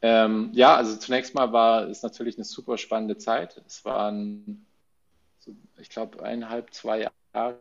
Ähm, 0.00 0.50
ja, 0.52 0.74
also 0.74 0.96
zunächst 0.96 1.34
mal 1.34 1.52
war 1.52 1.88
es 1.88 2.02
natürlich 2.02 2.36
eine 2.36 2.44
super 2.44 2.76
spannende 2.76 3.18
Zeit. 3.18 3.62
Es 3.66 3.84
waren, 3.84 4.66
so, 5.38 5.54
ich 5.80 5.90
glaube, 5.90 6.22
eineinhalb, 6.24 6.74
zwei 6.74 7.08
Jahre 7.34 7.60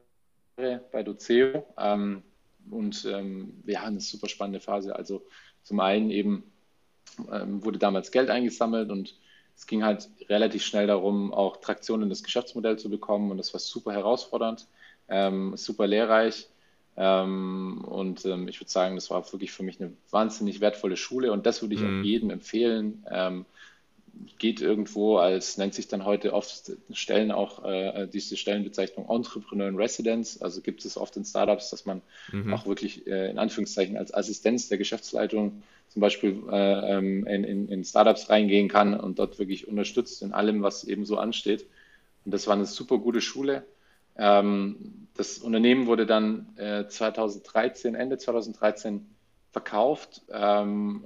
bei 0.92 1.04
Doceo 1.04 1.66
ähm, 1.78 2.24
und 2.70 3.06
ähm, 3.06 3.62
ja, 3.66 3.84
eine 3.84 4.00
super 4.00 4.28
spannende 4.28 4.60
Phase. 4.60 4.96
Also 4.96 5.24
zum 5.64 5.80
einen 5.80 6.10
eben 6.10 6.44
ähm, 7.32 7.64
wurde 7.64 7.78
damals 7.78 8.12
Geld 8.12 8.30
eingesammelt 8.30 8.90
und 8.90 9.16
es 9.62 9.68
ging 9.68 9.84
halt 9.84 10.10
relativ 10.28 10.64
schnell 10.66 10.88
darum, 10.88 11.32
auch 11.32 11.58
Traktion 11.58 12.02
in 12.02 12.10
das 12.10 12.24
Geschäftsmodell 12.24 12.80
zu 12.80 12.90
bekommen 12.90 13.30
und 13.30 13.38
das 13.38 13.54
war 13.54 13.60
super 13.60 13.94
herausfordernd, 13.94 14.66
ähm, 15.08 15.56
super 15.56 15.86
lehrreich. 15.86 16.48
Ähm, 16.98 17.86
und 17.86 18.26
ähm, 18.26 18.48
ich 18.48 18.60
würde 18.60 18.72
sagen, 18.72 18.96
das 18.96 19.12
war 19.12 19.32
wirklich 19.32 19.52
für 19.52 19.62
mich 19.62 19.80
eine 19.80 19.94
wahnsinnig 20.10 20.62
wertvolle 20.62 20.98
Schule 20.98 21.32
und 21.32 21.46
das 21.46 21.62
würde 21.62 21.76
ich 21.76 21.82
mhm. 21.82 22.00
auch 22.00 22.04
jedem 22.04 22.30
empfehlen. 22.32 23.06
Geht 24.38 24.62
irgendwo 24.62 25.18
als, 25.18 25.58
nennt 25.58 25.74
sich 25.74 25.88
dann 25.88 26.06
heute 26.06 26.34
oft 26.34 26.72
Stellen 26.92 27.32
auch 27.32 27.64
äh, 27.64 28.08
diese 28.08 28.38
Stellenbezeichnung 28.38 29.08
Entrepreneur 29.10 29.68
in 29.68 29.76
Residence. 29.76 30.42
Also 30.42 30.62
gibt 30.62 30.84
es 30.86 30.98
oft 30.98 31.16
in 31.18 31.26
Startups, 31.26 31.70
dass 31.70 31.86
man 31.86 32.02
mhm. 32.32 32.54
auch 32.54 32.66
wirklich 32.66 33.08
äh, 33.08 33.30
in 33.30 33.40
Anführungszeichen 33.40 33.98
als 33.98 34.14
Assistenz 34.14 34.70
der 34.70 34.78
Geschäftsleitung 34.78 35.64
zum 35.90 36.00
Beispiel 36.00 36.44
äh, 36.50 36.98
ähm, 36.98 37.26
in, 37.28 37.44
in, 37.44 37.68
in, 37.68 37.84
Startups 37.84 38.30
reingehen 38.30 38.70
kann 38.70 38.98
und 38.98 39.20
dort 39.20 39.40
wirklich 39.40 39.68
unterstützt 39.68 40.22
in 40.22 40.34
allem, 40.34 40.64
was 40.64 40.84
eben 40.86 41.06
so 41.06 41.18
ansteht. 41.18 41.66
Und 42.26 42.34
das 42.34 42.48
war 42.48 42.56
eine 42.56 42.66
super 42.66 42.98
gute 42.98 43.22
Schule. 43.22 43.66
Ähm, 44.18 45.08
das 45.16 45.40
Unternehmen 45.40 45.88
wurde 45.88 46.06
dann 46.06 46.48
2013, 46.58 47.96
äh, 47.96 47.98
Ende 47.98 48.18
2013 48.18 49.06
verkauft, 49.52 50.22
ähm, 50.30 51.06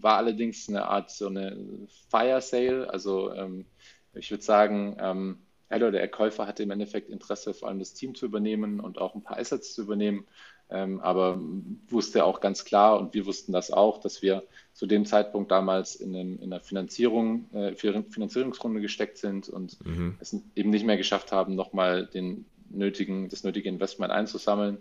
war 0.00 0.16
allerdings 0.16 0.68
eine 0.68 0.86
Art 0.86 1.10
so 1.10 1.26
eine 1.26 1.88
Fire 2.10 2.40
Sale. 2.40 2.88
Also 2.90 3.32
ähm, 3.32 3.66
ich 4.14 4.30
würde 4.30 4.42
sagen, 4.42 4.96
ähm, 4.98 5.38
Hello, 5.72 5.90
der 5.90 6.06
Käufer 6.06 6.46
hatte 6.46 6.62
im 6.62 6.70
Endeffekt 6.70 7.08
Interesse, 7.08 7.54
vor 7.54 7.68
allem 7.68 7.78
das 7.78 7.94
Team 7.94 8.14
zu 8.14 8.26
übernehmen 8.26 8.78
und 8.78 8.98
auch 8.98 9.14
ein 9.14 9.22
paar 9.22 9.38
Assets 9.38 9.72
zu 9.72 9.80
übernehmen. 9.80 10.26
Ähm, 10.68 11.00
aber 11.00 11.40
wusste 11.88 12.26
auch 12.26 12.40
ganz 12.40 12.66
klar 12.66 13.00
und 13.00 13.14
wir 13.14 13.24
wussten 13.24 13.52
das 13.52 13.70
auch, 13.70 13.98
dass 13.98 14.20
wir 14.20 14.42
zu 14.74 14.86
dem 14.86 15.06
Zeitpunkt 15.06 15.50
damals 15.50 15.94
in, 15.94 16.14
einem, 16.14 16.38
in 16.40 16.52
einer 16.52 16.60
Finanzierung, 16.60 17.50
äh, 17.54 17.74
Finanzierungsrunde 17.74 18.82
gesteckt 18.82 19.16
sind 19.16 19.48
und 19.48 19.82
mhm. 19.86 20.16
es 20.20 20.36
eben 20.54 20.68
nicht 20.68 20.84
mehr 20.84 20.98
geschafft 20.98 21.32
haben, 21.32 21.54
nochmal 21.54 22.06
den 22.06 22.44
nötigen, 22.68 23.30
das 23.30 23.42
nötige 23.42 23.70
Investment 23.70 24.12
einzusammeln. 24.12 24.76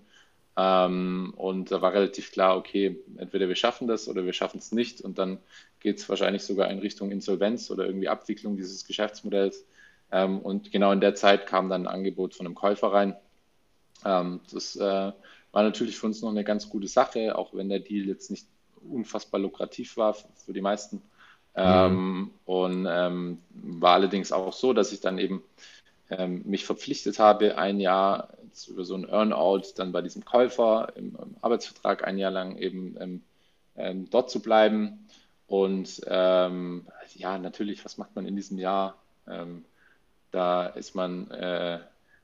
Ähm, 0.62 1.34
und 1.38 1.72
da 1.72 1.82
war 1.82 1.94
relativ 1.94 2.32
klar, 2.32 2.56
okay, 2.56 3.00
entweder 3.18 3.48
wir 3.48 3.56
schaffen 3.56 3.88
das 3.88 4.08
oder 4.08 4.26
wir 4.26 4.34
schaffen 4.34 4.60
es 4.60 4.72
nicht. 4.72 5.02
Und 5.02 5.18
dann 5.18 5.40
geht 5.80 5.98
es 5.98 6.08
wahrscheinlich 6.08 6.44
sogar 6.44 6.70
in 6.70 6.80
Richtung 6.80 7.10
Insolvenz 7.10 7.72
oder 7.72 7.86
irgendwie 7.86 8.10
Abwicklung 8.10 8.58
dieses 8.58 8.86
Geschäftsmodells. 8.86 9.66
Ähm, 10.12 10.40
und 10.40 10.72
genau 10.72 10.92
in 10.92 11.02
der 11.02 11.16
Zeit 11.16 11.48
kam 11.48 11.70
dann 11.70 11.88
ein 11.88 11.94
Angebot 11.94 12.36
von 12.36 12.46
einem 12.46 12.54
Käufer 12.54 12.94
rein. 12.94 13.16
Ähm, 14.06 14.42
das 14.52 14.76
äh, 14.76 15.12
war 15.52 15.64
natürlich 15.64 15.98
für 15.98 16.06
uns 16.06 16.22
noch 16.22 16.30
eine 16.30 16.44
ganz 16.44 16.70
gute 16.70 16.88
Sache, 16.88 17.36
auch 17.36 17.56
wenn 17.56 17.70
der 17.70 17.80
Deal 17.80 18.06
jetzt 18.06 18.30
nicht 18.30 18.46
unfassbar 18.88 19.40
lukrativ 19.40 19.98
war 19.98 20.14
für 20.14 20.54
die 20.54 20.62
meisten. 20.62 21.02
Mhm. 21.54 22.32
und 22.46 22.88
ähm, 22.90 23.40
war 23.50 23.96
allerdings 23.96 24.32
auch 24.32 24.54
so, 24.54 24.72
dass 24.72 24.94
ich 24.94 25.02
dann 25.02 25.18
eben 25.18 25.44
ähm, 26.10 26.44
mich 26.46 26.66
verpflichtet 26.66 27.20
habe, 27.20 27.58
ein 27.58 27.82
Jahr 27.82 28.30
über 28.68 28.86
so 28.86 28.96
ein 28.96 29.08
Earnout 29.08 29.74
dann 29.76 29.92
bei 29.92 30.02
diesem 30.02 30.26
Käufer 30.26 30.94
im, 30.96 31.16
im 31.16 31.36
Arbeitsvertrag 31.42 32.06
ein 32.06 32.18
Jahr 32.18 32.32
lang 32.32 32.58
eben 32.58 32.96
ähm, 33.00 33.22
ähm, 33.76 34.10
dort 34.10 34.30
zu 34.30 34.42
bleiben. 34.42 35.08
Und 35.48 36.02
ähm, 36.08 36.88
ja, 37.16 37.38
natürlich, 37.38 37.84
was 37.84 37.98
macht 37.98 38.16
man 38.16 38.26
in 38.26 38.36
diesem 38.36 38.58
Jahr? 38.58 38.96
Ähm, 39.28 39.66
da 40.32 40.68
ist 40.68 40.96
man 40.96 41.30
äh, 41.32 41.80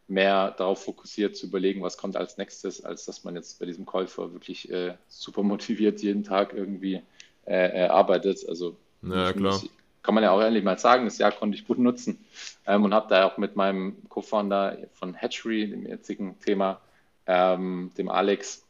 mehr 0.08 0.52
darauf 0.52 0.84
fokussiert 0.84 1.36
zu 1.36 1.48
überlegen, 1.48 1.82
was 1.82 1.98
kommt 1.98 2.16
als 2.16 2.38
nächstes, 2.38 2.86
als 2.86 3.06
dass 3.06 3.26
man 3.26 3.36
jetzt 3.36 3.60
bei 3.60 3.66
diesem 3.66 3.86
Käufer 3.86 4.32
wirklich 4.32 4.72
äh, 4.72 4.96
super 5.10 5.44
motiviert 5.44 6.02
jeden 6.02 6.24
Tag 6.24 6.54
irgendwie 6.54 7.02
äh, 7.46 7.84
äh 7.84 7.88
arbeitet. 7.88 8.48
Also 8.48 8.78
ja, 9.02 9.34
klar 9.34 9.62
kann 10.08 10.16
man 10.16 10.24
ja 10.24 10.32
auch 10.32 10.40
ehrlich 10.40 10.64
mal 10.64 10.80
sagen, 10.80 11.04
das 11.04 11.18
Jahr 11.18 11.34
konnte 11.34 11.58
ich 11.58 11.68
gut 11.68 11.80
nutzen 11.80 12.26
ähm, 12.66 12.86
und 12.86 12.94
habe 12.94 13.10
da 13.10 13.26
auch 13.26 13.38
mit 13.38 13.58
meinem 13.58 13.98
Co-Founder 14.08 14.78
von 14.94 15.14
Hatchery, 15.14 15.70
dem 15.70 15.86
jetzigen 15.86 16.40
Thema, 16.40 16.80
ähm, 17.26 17.92
dem 17.98 18.08
Alex, 18.08 18.66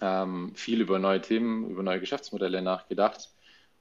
ähm, 0.00 0.54
viel 0.54 0.80
über 0.80 0.98
neue 0.98 1.20
Themen, 1.20 1.68
über 1.68 1.82
neue 1.82 2.00
Geschäftsmodelle 2.00 2.62
nachgedacht. 2.62 3.28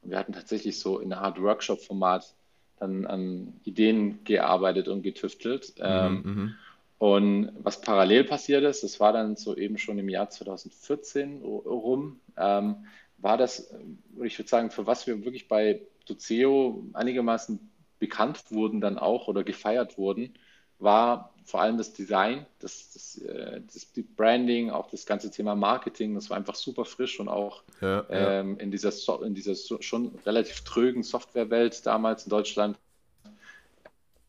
Und 0.02 0.10
wir 0.12 0.18
hatten 0.18 0.34
tatsächlich 0.34 0.78
so 0.78 1.00
in 1.00 1.14
einer 1.14 1.22
Art 1.22 1.42
Workshop-Format 1.42 2.34
dann 2.78 3.06
an 3.06 3.54
Ideen 3.64 4.26
gearbeitet 4.26 4.90
und 4.90 5.02
getüftelt. 5.02 5.76
Mhm, 5.80 6.22
mhm. 6.26 6.56
und 6.98 7.52
was 7.58 7.80
parallel 7.80 8.26
passiert 8.26 8.66
ist, 8.66 8.84
das 8.84 9.00
war 9.00 9.14
dann 9.14 9.38
so 9.38 9.56
eben 9.56 9.78
schon 9.78 9.98
im 9.98 10.10
Jahr 10.10 10.30
2014 10.30 11.42
rum, 11.42 12.20
ähm, 12.36 12.76
war 13.18 13.38
das, 13.38 13.74
ich 14.22 14.38
würde 14.38 14.50
sagen, 14.50 14.72
für 14.72 14.86
was 14.86 15.08
wir 15.08 15.24
wirklich 15.24 15.48
bei 15.48 15.80
Doceo 16.06 16.86
einigermaßen 16.94 17.60
bekannt 18.00 18.44
wurden 18.50 18.82
dann 18.82 18.98
auch 18.98 19.28
oder 19.28 19.44
gefeiert 19.44 19.98
wurden, 19.98 20.34
war 20.80 21.34
vor 21.46 21.62
allem 21.62 21.78
das 21.78 21.94
Design, 21.94 22.46
das, 22.60 22.92
das, 22.94 23.18
äh, 23.20 23.62
das 23.72 23.88
Branding, 24.16 24.72
auch 24.72 24.90
das 24.90 25.06
ganze 25.06 25.32
Thema 25.32 25.56
Marketing, 25.56 26.16
das 26.16 26.30
war 26.30 26.38
einfach 26.38 26.56
super 26.56 26.86
frisch 26.86 27.20
und 27.20 27.30
auch 27.30 27.64
ja, 27.82 28.06
ja. 28.10 28.40
Ähm, 28.40 28.58
in 28.58 28.72
dieser, 28.72 28.92
so 28.92 29.22
in 29.22 29.36
dieser 29.36 29.56
so, 29.56 29.82
schon 29.82 30.18
relativ 30.26 30.62
trögen 30.62 31.04
Softwarewelt 31.04 31.86
damals 31.86 32.26
in 32.26 32.30
Deutschland 32.30 32.78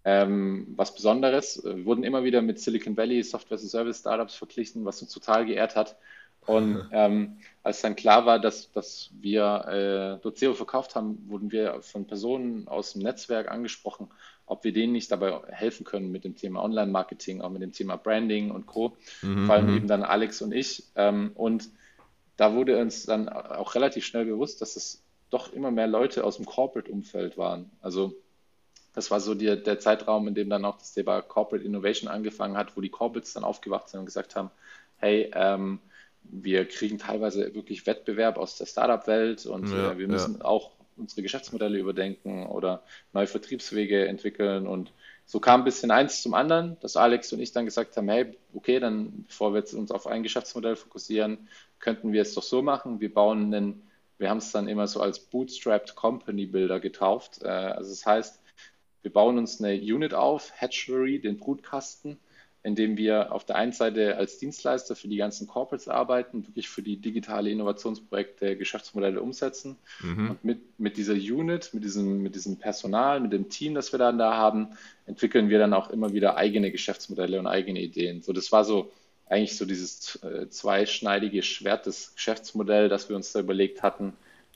ähm, 0.07 0.69
was 0.77 0.95
Besonderes. 0.95 1.61
Wir 1.65 1.85
wurden 1.85 2.05
immer 2.05 2.23
wieder 2.23 2.41
mit 2.41 2.61
Silicon 2.61 2.97
Valley 2.97 3.25
Software 3.25 3.59
Service 3.59 3.99
Startups 3.99 4.37
verglichen, 4.37 4.85
was 4.85 5.03
uns 5.03 5.13
total 5.13 5.45
geehrt 5.45 5.75
hat. 5.75 5.97
Und 6.47 6.89
ähm, 6.93 7.39
als 7.63 7.81
dann 7.83 7.97
klar 7.97 8.27
war, 8.27 8.39
dass, 8.39 8.71
dass 8.73 9.11
wir 9.21 10.19
äh, 10.19 10.23
Doceo 10.23 10.55
verkauft 10.55 10.95
haben, 10.95 11.25
wurden 11.29 11.51
wir 11.51 11.83
von 11.83 12.07
Personen 12.07 12.69
aus 12.69 12.93
dem 12.93 13.03
Netzwerk 13.03 13.51
angesprochen, 13.51 14.09
ob 14.47 14.63
wir 14.65 14.73
denen 14.73 14.93
nicht 14.93 15.11
dabei 15.11 15.41
helfen 15.49 15.85
können 15.85 16.13
mit 16.13 16.25
dem 16.25 16.37
Thema 16.37 16.63
Online-Marketing, 16.63 17.41
auch 17.41 17.51
mit 17.51 17.63
dem 17.63 17.73
Thema 17.73 17.97
Branding 17.97 18.53
und 18.53 18.67
Co. 18.67 18.97
Mhm. 19.23 19.47
Vor 19.47 19.55
allem 19.57 19.71
mhm. 19.71 19.77
eben 19.77 19.89
dann 19.89 20.05
Alex 20.05 20.41
und 20.43 20.53
ich. 20.53 20.85
Ähm, 20.95 21.33
und 21.35 21.69
da 22.37 22.55
wurde 22.55 22.79
uns 22.79 23.07
dann 23.07 23.29
auch 23.29 23.75
relativ 23.75 24.05
schnell 24.05 24.27
bewusst, 24.27 24.61
dass 24.61 24.77
es 24.77 25.03
doch 25.31 25.53
immer 25.53 25.71
mehr 25.71 25.89
Leute 25.89 26.23
aus 26.23 26.37
dem 26.37 26.47
Corporate-Umfeld 26.47 27.37
waren. 27.37 27.71
Also 27.81 28.15
das 28.95 29.11
war 29.11 29.21
so 29.21 29.35
die, 29.35 29.63
der 29.63 29.79
Zeitraum, 29.79 30.29
in 30.29 30.35
dem 30.35 30.49
dann 30.49 30.65
auch 30.65 30.79
das 30.79 30.95
Thema 30.95 31.21
Corporate 31.21 31.65
Innovation 31.65 32.09
angefangen 32.09 32.57
hat, 32.57 32.77
wo 32.77 32.81
die 32.81 32.89
Corporates 32.89 33.35
dann 33.35 33.45
aufgewacht 33.45 33.89
sind 33.89 34.01
und 34.01 34.07
gesagt 34.07 34.37
haben, 34.37 34.51
hey, 34.99 35.31
ähm, 35.35 35.81
wir 36.31 36.67
kriegen 36.67 36.99
teilweise 36.99 37.55
wirklich 37.55 37.87
Wettbewerb 37.87 38.39
aus 38.39 38.57
der 38.57 38.67
Startup-Welt 38.67 39.47
und 39.47 39.71
ja, 39.71 39.93
äh, 39.93 39.99
wir 39.99 40.09
müssen 40.09 40.39
ja. 40.39 40.45
auch 40.45 40.71
unsere 40.97 41.23
Geschäftsmodelle 41.23 41.79
überdenken 41.79 42.47
oder 42.47 42.83
neue 43.13 43.27
Vertriebswege 43.27 44.07
entwickeln. 44.07 44.67
Und 44.67 44.93
so 45.27 45.41
kam 45.41 45.61
ein 45.61 45.65
bisschen 45.65 45.91
eins 45.91 46.23
zum 46.23 46.35
anderen, 46.35 46.79
dass 46.81 46.97
Alex 46.97 47.33
und 47.33 47.41
ich 47.41 47.53
dann 47.53 47.65
gesagt 47.65 47.97
haben, 47.97 48.09
hey, 48.09 48.37
okay, 48.55 48.81
dann 48.81 49.25
bevor 49.27 49.53
wir 49.53 49.59
jetzt 49.59 49.75
uns 49.75 49.91
auf 49.91 50.07
ein 50.07 50.23
Geschäftsmodell 50.23 50.77
fokussieren, 50.77 51.49
könnten 51.79 52.13
wir 52.13 52.23
es 52.23 52.35
doch 52.35 52.43
so 52.43 52.63
machen. 52.63 53.01
Wir 53.01 53.13
bauen 53.13 53.55
einen, 53.55 53.83
wir 54.19 54.31
haben 54.31 54.39
es 54.39 54.53
dann 54.53 54.69
immer 54.69 54.87
so 54.87 55.01
als 55.01 55.19
Bootstrapped 55.19 55.95
Company 55.95 56.47
Builder 56.47 56.81
getauft. 56.81 57.43
Äh, 57.43 57.49
also 57.49 57.91
das 57.91 58.07
heißt, 58.07 58.41
wir 59.03 59.13
bauen 59.13 59.39
uns 59.39 59.63
eine 59.63 59.75
Unit 59.75 60.15
auf, 60.15 60.53
Hatchery, 60.57 61.21
den 61.21 61.37
Brutkasten, 61.37 62.19
indem 62.67 62.97
wir 62.97 63.33
auf 63.33 63.45
der 63.45 63.55
einen 63.55 63.71
Seite 63.71 64.17
als 64.17 64.39
Dienstleister 64.39 64.97
für 64.97 65.07
die 65.07 65.17
ganzen 65.17 65.47
Corporates 65.47 65.87
arbeiten, 65.87 66.45
wirklich 66.49 66.69
für 66.69 66.83
die 66.83 66.97
digitale 66.97 67.49
Innovationsprojekte 67.49 68.57
Geschäftsmodelle 68.57 69.23
umsetzen. 69.23 69.77
Mhm. 70.03 70.31
Und 70.31 70.45
mit, 70.45 70.81
mit 70.81 70.97
dieser 70.97 71.15
Unit, 71.15 71.71
mit 71.75 71.85
diesem, 71.85 72.23
mit 72.23 72.35
diesem 72.35 72.57
Personal, 72.57 73.21
mit 73.21 73.33
dem 73.33 73.49
Team, 73.51 73.75
das 73.75 73.93
wir 73.93 74.01
dann 74.01 74.19
da 74.19 74.35
haben, 74.35 74.71
entwickeln 75.07 75.49
wir 75.49 75.61
dann 75.61 75.75
auch 75.75 75.91
immer 75.91 76.13
wieder 76.13 76.37
eigene 76.37 76.73
Geschäftsmodelle 76.73 77.39
und 77.39 77.47
eigene 77.47 77.81
Ideen. 77.81 78.23
So, 78.23 78.33
das 78.33 78.51
war 78.51 78.65
so 78.65 78.91
eigentlich 79.27 79.57
so 79.57 79.65
dieses 79.65 80.17
äh, 80.25 80.49
zweischneidige 80.49 81.45
Schwert 81.45 81.87
des 81.87 82.17
Geschäftsmodells, 82.17 82.91
das 82.91 83.09
wir 83.09 83.15
uns 83.15 83.31
da 83.31 83.39
überlegt 83.39 83.85
hatten. 83.85 84.13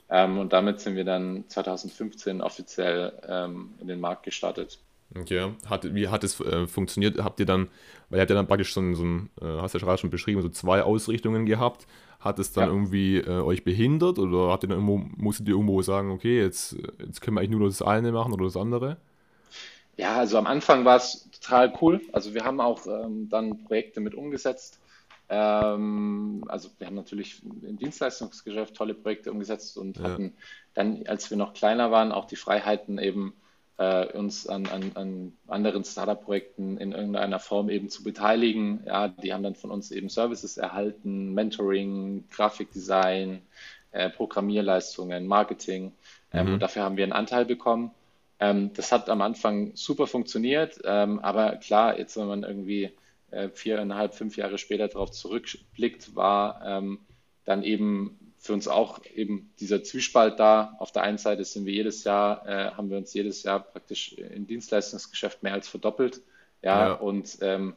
Ähm, 0.09 0.37
und 0.37 0.51
damit 0.51 0.81
sind 0.81 0.97
wir 0.97 1.05
dann 1.05 1.45
2015 1.47 2.41
offiziell 2.41 3.13
ähm, 3.25 3.73
in 3.79 3.87
den 3.87 4.01
Markt 4.01 4.23
gestartet. 4.23 4.79
Okay, 5.19 5.51
hat, 5.65 5.93
wie 5.93 6.07
hat 6.07 6.23
es 6.23 6.39
äh, 6.39 6.67
funktioniert? 6.67 7.21
Habt 7.21 7.39
ihr 7.39 7.45
dann, 7.45 7.67
weil 8.09 8.19
ihr 8.19 8.21
habt 8.21 8.29
ja 8.29 8.35
dann 8.35 8.47
praktisch 8.47 8.73
so, 8.73 8.93
so 8.93 9.03
ein, 9.03 9.29
äh, 9.41 9.45
hast 9.61 9.73
du 9.73 9.79
ja 9.79 9.85
gerade 9.85 9.97
schon 9.97 10.09
beschrieben, 10.09 10.41
so 10.41 10.49
zwei 10.49 10.83
Ausrichtungen 10.83 11.45
gehabt. 11.45 11.85
Hat 12.19 12.37
es 12.37 12.53
dann 12.53 12.65
ja. 12.65 12.69
irgendwie 12.69 13.17
äh, 13.17 13.41
euch 13.41 13.63
behindert 13.63 14.19
oder 14.19 14.51
habt 14.51 14.63
ihr 14.63 14.69
dann 14.69 14.77
irgendwo, 14.77 14.97
musstet 15.17 15.47
ihr 15.47 15.55
irgendwo 15.55 15.81
sagen, 15.81 16.11
okay, 16.11 16.39
jetzt, 16.39 16.77
jetzt 16.99 17.19
können 17.19 17.35
wir 17.35 17.41
eigentlich 17.41 17.57
nur 17.57 17.67
das 17.67 17.81
eine 17.81 18.11
machen 18.11 18.31
oder 18.31 18.45
das 18.45 18.55
andere? 18.55 18.97
Ja, 19.97 20.17
also 20.17 20.37
am 20.37 20.47
Anfang 20.47 20.85
war 20.85 20.97
es 20.97 21.29
total 21.31 21.73
cool. 21.81 22.01
Also 22.13 22.33
wir 22.33 22.45
haben 22.45 22.61
auch 22.61 22.85
ähm, 22.85 23.27
dann 23.29 23.63
Projekte 23.65 23.99
mit 23.99 24.15
umgesetzt. 24.15 24.79
Ähm, 25.29 26.43
also 26.47 26.69
wir 26.77 26.87
haben 26.87 26.95
natürlich 26.95 27.41
im 27.43 27.77
Dienstleistungsgeschäft 27.77 28.75
tolle 28.75 28.93
Projekte 28.93 29.31
umgesetzt 29.31 29.77
und 29.77 29.97
ja. 29.97 30.03
hatten 30.03 30.33
dann, 30.73 31.03
als 31.07 31.29
wir 31.29 31.37
noch 31.37 31.53
kleiner 31.53 31.91
waren, 31.91 32.11
auch 32.11 32.25
die 32.25 32.35
Freiheiten 32.35 32.99
eben 32.99 33.33
äh, 33.77 34.05
uns 34.07 34.47
an, 34.47 34.67
an, 34.67 34.91
an 34.95 35.33
anderen 35.47 35.83
Startup-Projekten 35.83 36.77
in 36.77 36.91
irgendeiner 36.91 37.39
Form 37.39 37.69
eben 37.69 37.89
zu 37.89 38.03
beteiligen. 38.03 38.83
Ja, 38.85 39.07
die 39.07 39.33
haben 39.33 39.43
dann 39.43 39.55
von 39.55 39.71
uns 39.71 39.91
eben 39.91 40.09
Services 40.09 40.57
erhalten, 40.57 41.33
Mentoring, 41.33 42.25
Grafikdesign, 42.29 43.41
äh, 43.91 44.09
Programmierleistungen, 44.09 45.27
Marketing. 45.27 45.93
Ähm, 46.31 46.47
mhm. 46.47 46.53
Und 46.53 46.59
dafür 46.61 46.83
haben 46.83 46.97
wir 46.97 47.03
einen 47.03 47.13
Anteil 47.13 47.45
bekommen. 47.45 47.91
Ähm, 48.39 48.71
das 48.73 48.91
hat 48.91 49.09
am 49.09 49.21
Anfang 49.21 49.71
super 49.75 50.07
funktioniert, 50.07 50.79
ähm, 50.83 51.19
aber 51.19 51.57
klar, 51.57 51.99
jetzt 51.99 52.17
wenn 52.17 52.27
man 52.27 52.43
irgendwie 52.43 52.91
äh, 53.29 53.49
viereinhalb, 53.49 54.15
fünf 54.15 54.35
Jahre 54.35 54.57
später 54.57 54.87
darauf 54.87 55.11
zurückblickt, 55.11 56.15
war 56.15 56.61
ähm, 56.65 56.99
dann 57.45 57.63
eben 57.63 58.17
für 58.41 58.53
uns 58.53 58.67
auch 58.67 58.99
eben 59.05 59.53
dieser 59.59 59.83
Zwiespalt 59.83 60.39
da. 60.39 60.75
Auf 60.79 60.91
der 60.91 61.03
einen 61.03 61.19
Seite 61.19 61.45
sind 61.45 61.67
wir 61.67 61.73
jedes 61.73 62.03
Jahr, 62.03 62.47
äh, 62.47 62.71
haben 62.71 62.89
wir 62.89 62.97
uns 62.97 63.13
jedes 63.13 63.43
Jahr 63.43 63.59
praktisch 63.59 64.13
im 64.13 64.47
Dienstleistungsgeschäft 64.47 65.43
mehr 65.43 65.53
als 65.53 65.67
verdoppelt. 65.69 66.21
Ja, 66.63 66.87
ja. 66.87 66.93
und 66.93 67.37
ähm, 67.41 67.75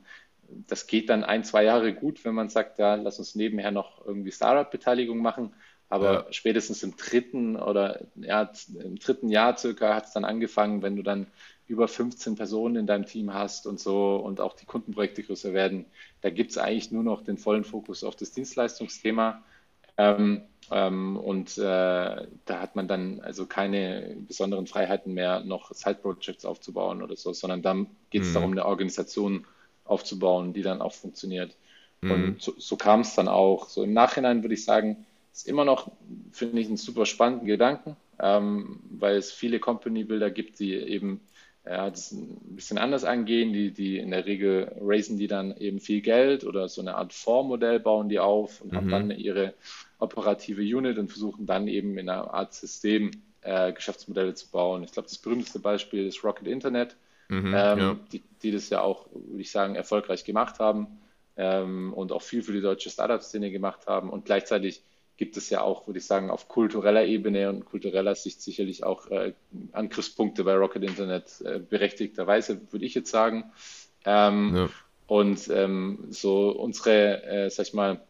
das 0.48 0.87
geht 0.87 1.11
dann 1.11 1.22
ein, 1.22 1.44
zwei 1.44 1.64
Jahre 1.64 1.92
gut, 1.92 2.24
wenn 2.24 2.35
man 2.35 2.48
sagt, 2.48 2.79
ja, 2.79 2.94
lass 2.94 3.18
uns 3.18 3.35
nebenher 3.35 3.72
noch 3.72 4.07
irgendwie 4.07 4.33
Startup-Beteiligung 4.33 5.18
machen. 5.18 5.53
Aber 5.90 6.12
ja. 6.12 6.27
spätestens 6.33 6.83
im 6.83 6.96
dritten 6.96 7.57
oder 7.57 8.00
ja, 8.16 8.50
im 8.83 8.98
dritten 8.98 9.29
Jahr 9.29 9.59
circa 9.59 9.94
hat 9.94 10.07
es 10.07 10.12
dann 10.12 10.24
angefangen, 10.24 10.81
wenn 10.81 10.96
du 10.96 11.03
dann 11.03 11.27
über 11.66 11.88
15 11.88 12.37
Personen 12.37 12.77
in 12.77 12.87
deinem 12.87 13.05
Team 13.05 13.35
hast 13.35 13.66
und 13.66 13.79
so 13.79 14.16
und 14.16 14.40
auch 14.40 14.55
die 14.55 14.66
Kundenprojekte 14.66 15.22
größer 15.22 15.53
werden, 15.53 15.85
da 16.22 16.31
gibt 16.31 16.53
es 16.53 16.59
eigentlich 16.59 16.90
nur 16.90 17.03
noch 17.03 17.22
den 17.22 17.37
vollen 17.37 17.64
Fokus 17.64 18.03
auf 18.03 18.16
das 18.16 18.33
Dienstleistungsthema. 18.33 19.42
Ähm, 19.96 20.42
ähm, 20.70 21.16
und 21.16 21.59
äh, 21.59 21.61
da 21.61 22.61
hat 22.61 22.74
man 22.76 22.88
dann 22.88 23.20
also 23.20 23.46
keine 23.46 24.16
besonderen 24.26 24.66
Freiheiten 24.66 25.14
mehr, 25.14 25.40
noch 25.40 25.72
Side-Projects 25.72 26.44
aufzubauen 26.44 27.02
oder 27.02 27.16
so, 27.16 27.33
sondern 27.33 27.62
dann 27.62 27.87
geht 28.11 28.22
es 28.22 28.30
mhm. 28.30 28.35
darum, 28.35 28.52
eine 28.52 28.64
Organisation 28.64 29.46
aufzubauen, 29.85 30.52
die 30.52 30.62
dann 30.62 30.80
auch 30.80 30.92
funktioniert. 30.92 31.54
Mhm. 32.00 32.11
Und 32.11 32.42
so, 32.42 32.54
so 32.57 32.76
kam 32.76 33.00
es 33.00 33.14
dann 33.14 33.28
auch. 33.28 33.68
So 33.68 33.83
im 33.83 33.92
Nachhinein 33.92 34.42
würde 34.42 34.54
ich 34.54 34.64
sagen, 34.64 35.04
ist 35.33 35.48
immer 35.48 35.64
noch, 35.64 35.90
finde 36.33 36.61
ich, 36.61 36.68
ein 36.68 36.76
super 36.76 37.07
spannenden 37.07 37.46
Gedanken, 37.46 37.96
ähm, 38.20 38.80
weil 38.90 39.16
es 39.16 39.33
viele 39.33 39.59
Company-Builder 39.59 40.30
gibt, 40.30 40.61
die 40.61 40.74
eben 40.74 41.20
ja, 41.66 41.88
das 41.88 42.12
ein 42.12 42.57
bisschen 42.57 42.79
anders 42.79 43.05
angehen. 43.05 43.53
Die, 43.53 43.70
die 43.70 43.98
in 43.98 44.11
der 44.11 44.27
Regel 44.27 44.70
raisen 44.81 45.18
die 45.18 45.27
dann 45.27 45.57
eben 45.57 45.81
viel 45.81 46.03
Geld 46.03 46.44
oder 46.44 46.68
so 46.68 46.81
eine 46.81 46.94
Art 46.96 47.12
Fondsmodell 47.12 47.81
bauen 47.81 48.09
die 48.09 48.18
auf 48.18 48.61
und 48.61 48.72
mhm. 48.72 48.77
haben 48.77 48.90
dann 48.90 49.11
ihre 49.11 49.55
operative 49.98 50.61
Unit 50.61 50.98
und 50.98 51.09
versuchen 51.09 51.46
dann 51.46 51.68
eben 51.68 51.96
in 51.96 52.09
einer 52.09 52.33
Art 52.35 52.53
System 52.53 53.11
äh, 53.40 53.72
Geschäftsmodelle 53.72 54.35
zu 54.35 54.50
bauen. 54.50 54.83
Ich 54.85 54.92
glaube, 54.92 55.09
das 55.09 55.18
berühmteste 55.18 55.59
Beispiel 55.59 56.07
ist 56.07 56.22
Rocket 56.22 56.48
Internet, 56.48 56.96
mhm, 57.29 57.46
ähm, 57.46 57.79
ja. 57.79 57.96
die, 58.12 58.22
die 58.42 58.50
das 58.50 58.68
ja 58.68 58.83
auch, 58.83 59.07
würde 59.12 59.40
ich 59.40 59.50
sagen, 59.50 59.74
erfolgreich 59.74 60.24
gemacht 60.24 60.59
haben 60.59 60.98
ähm, 61.37 61.94
und 61.94 62.12
auch 62.12 62.22
viel 62.22 62.42
für 62.42 62.53
die 62.53 62.61
deutsche 62.61 62.90
Startup-Szene 62.90 63.50
gemacht 63.50 63.87
haben 63.87 64.11
und 64.11 64.27
gleichzeitig 64.27 64.83
gibt 65.16 65.37
es 65.37 65.50
ja 65.50 65.62
auch, 65.62 65.87
würde 65.87 65.98
ich 65.98 66.07
sagen, 66.07 66.31
auf 66.31 66.48
kultureller 66.48 67.05
Ebene 67.05 67.48
und 67.48 67.64
kultureller 67.64 68.14
Sicht 68.14 68.42
sicherlich 68.42 68.85
auch 68.85 69.11
äh, 69.11 69.33
Angriffspunkte 69.72 70.44
bei 70.44 70.55
Rocket 70.55 70.83
Internet 70.83 71.40
äh, 71.44 71.59
berechtigterweise, 71.59 72.61
würde 72.72 72.85
ich 72.85 72.94
jetzt 72.94 73.11
sagen. 73.11 73.53
Ähm, 74.05 74.57
ja. 74.57 74.68
Und 75.07 75.48
ähm, 75.50 76.07
so 76.11 76.50
unsere, 76.50 77.22
äh, 77.24 77.50
sag 77.50 77.66
ich 77.66 77.74
mal, 77.74 78.00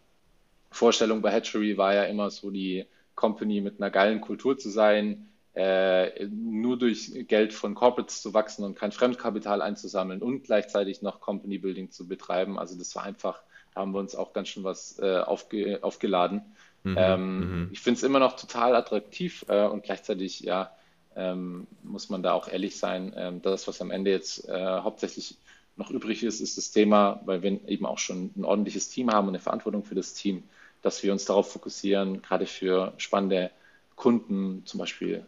Vorstellung 0.70 1.22
bei 1.22 1.30
Hatchery 1.30 1.76
war 1.76 1.94
ja 1.94 2.04
immer 2.04 2.30
so 2.30 2.50
die 2.50 2.86
Company 3.14 3.60
mit 3.60 3.80
einer 3.80 3.90
geilen 3.90 4.20
Kultur 4.20 4.58
zu 4.58 4.70
sein, 4.70 5.28
äh, 5.54 6.26
nur 6.26 6.78
durch 6.78 7.12
Geld 7.28 7.52
von 7.52 7.74
Corporates 7.74 8.22
zu 8.22 8.34
wachsen 8.34 8.64
und 8.64 8.76
kein 8.76 8.90
Fremdkapital 8.90 9.62
einzusammeln 9.62 10.20
und 10.20 10.42
gleichzeitig 10.44 11.00
noch 11.00 11.20
Company 11.20 11.58
Building 11.58 11.90
zu 11.92 12.08
betreiben. 12.08 12.58
Also 12.58 12.76
das 12.76 12.94
war 12.96 13.04
einfach, 13.04 13.40
da 13.72 13.82
haben 13.82 13.92
wir 13.92 14.00
uns 14.00 14.16
auch 14.16 14.32
ganz 14.32 14.48
schön 14.48 14.64
was 14.64 14.98
äh, 14.98 15.18
aufge, 15.18 15.78
aufgeladen. 15.82 16.42
Mhm, 16.84 16.96
ähm, 16.98 17.38
mhm. 17.38 17.68
ich 17.72 17.80
finde 17.80 17.98
es 17.98 18.02
immer 18.04 18.18
noch 18.18 18.36
total 18.36 18.76
attraktiv 18.76 19.44
äh, 19.48 19.66
und 19.66 19.82
gleichzeitig, 19.82 20.40
ja, 20.40 20.70
ähm, 21.16 21.66
muss 21.82 22.10
man 22.10 22.22
da 22.22 22.32
auch 22.32 22.48
ehrlich 22.48 22.78
sein. 22.78 23.12
Ähm, 23.16 23.42
das, 23.42 23.66
was 23.66 23.80
am 23.80 23.90
Ende 23.90 24.10
jetzt 24.10 24.48
äh, 24.48 24.80
hauptsächlich 24.80 25.36
noch 25.76 25.90
übrig 25.90 26.22
ist, 26.22 26.40
ist 26.40 26.56
das 26.56 26.70
Thema, 26.70 27.20
weil 27.24 27.42
wir 27.42 27.68
eben 27.68 27.86
auch 27.86 27.98
schon 27.98 28.30
ein 28.36 28.44
ordentliches 28.44 28.90
Team 28.90 29.10
haben 29.10 29.26
und 29.26 29.34
eine 29.34 29.42
Verantwortung 29.42 29.84
für 29.84 29.94
das 29.94 30.14
Team, 30.14 30.44
dass 30.82 31.02
wir 31.02 31.12
uns 31.12 31.24
darauf 31.24 31.50
fokussieren, 31.50 32.22
gerade 32.22 32.46
für 32.46 32.92
spannende 32.98 33.50
Kunden, 33.96 34.62
zum 34.66 34.78
Beispiel 34.78 35.24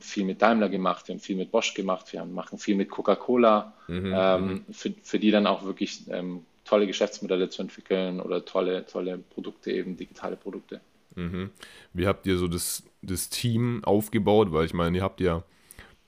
viel 0.00 0.24
mit 0.24 0.42
Daimler 0.42 0.68
gemacht, 0.68 1.08
wir 1.08 1.14
haben 1.14 1.20
viel 1.20 1.36
mit 1.36 1.50
Bosch 1.50 1.72
gemacht, 1.72 2.12
wir 2.12 2.24
machen 2.24 2.58
viel 2.58 2.74
mit 2.74 2.90
Coca-Cola, 2.90 3.72
mhm, 3.86 4.12
ähm, 4.14 4.46
mhm. 4.46 4.64
für, 4.72 4.92
für, 5.02 5.18
die 5.18 5.30
dann 5.30 5.46
auch 5.46 5.64
wirklich 5.64 6.02
ähm, 6.10 6.44
tolle 6.68 6.86
Geschäftsmodelle 6.86 7.48
zu 7.48 7.62
entwickeln 7.62 8.20
oder 8.20 8.44
tolle, 8.44 8.86
tolle 8.86 9.18
Produkte, 9.18 9.72
eben 9.72 9.96
digitale 9.96 10.36
Produkte. 10.36 10.80
Mhm. 11.14 11.50
Wie 11.92 12.06
habt 12.06 12.26
ihr 12.26 12.36
so 12.36 12.48
das, 12.48 12.82
das 13.02 13.30
Team 13.30 13.82
aufgebaut? 13.84 14.52
Weil 14.52 14.66
ich 14.66 14.74
meine, 14.74 14.98
ihr 14.98 15.02
habt 15.02 15.20
ja 15.20 15.44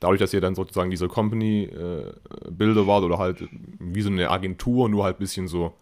dadurch, 0.01 0.21
dass 0.21 0.35
ihr 0.35 0.41
dann 0.41 0.55
sozusagen 0.55 0.91
dieser 0.91 1.09
Company-Builder 1.09 2.81
äh, 2.83 2.87
wart 2.87 3.05
oder 3.05 3.19
halt 3.19 3.49
wie 3.79 4.03
so 4.03 4.11
eine 4.11 4.31
Agentur, 4.31 4.89
nur 4.89 5.05
halt 5.05 5.17
ein 5.17 5.21
bisschen 5.21 5.49
so 5.49 5.75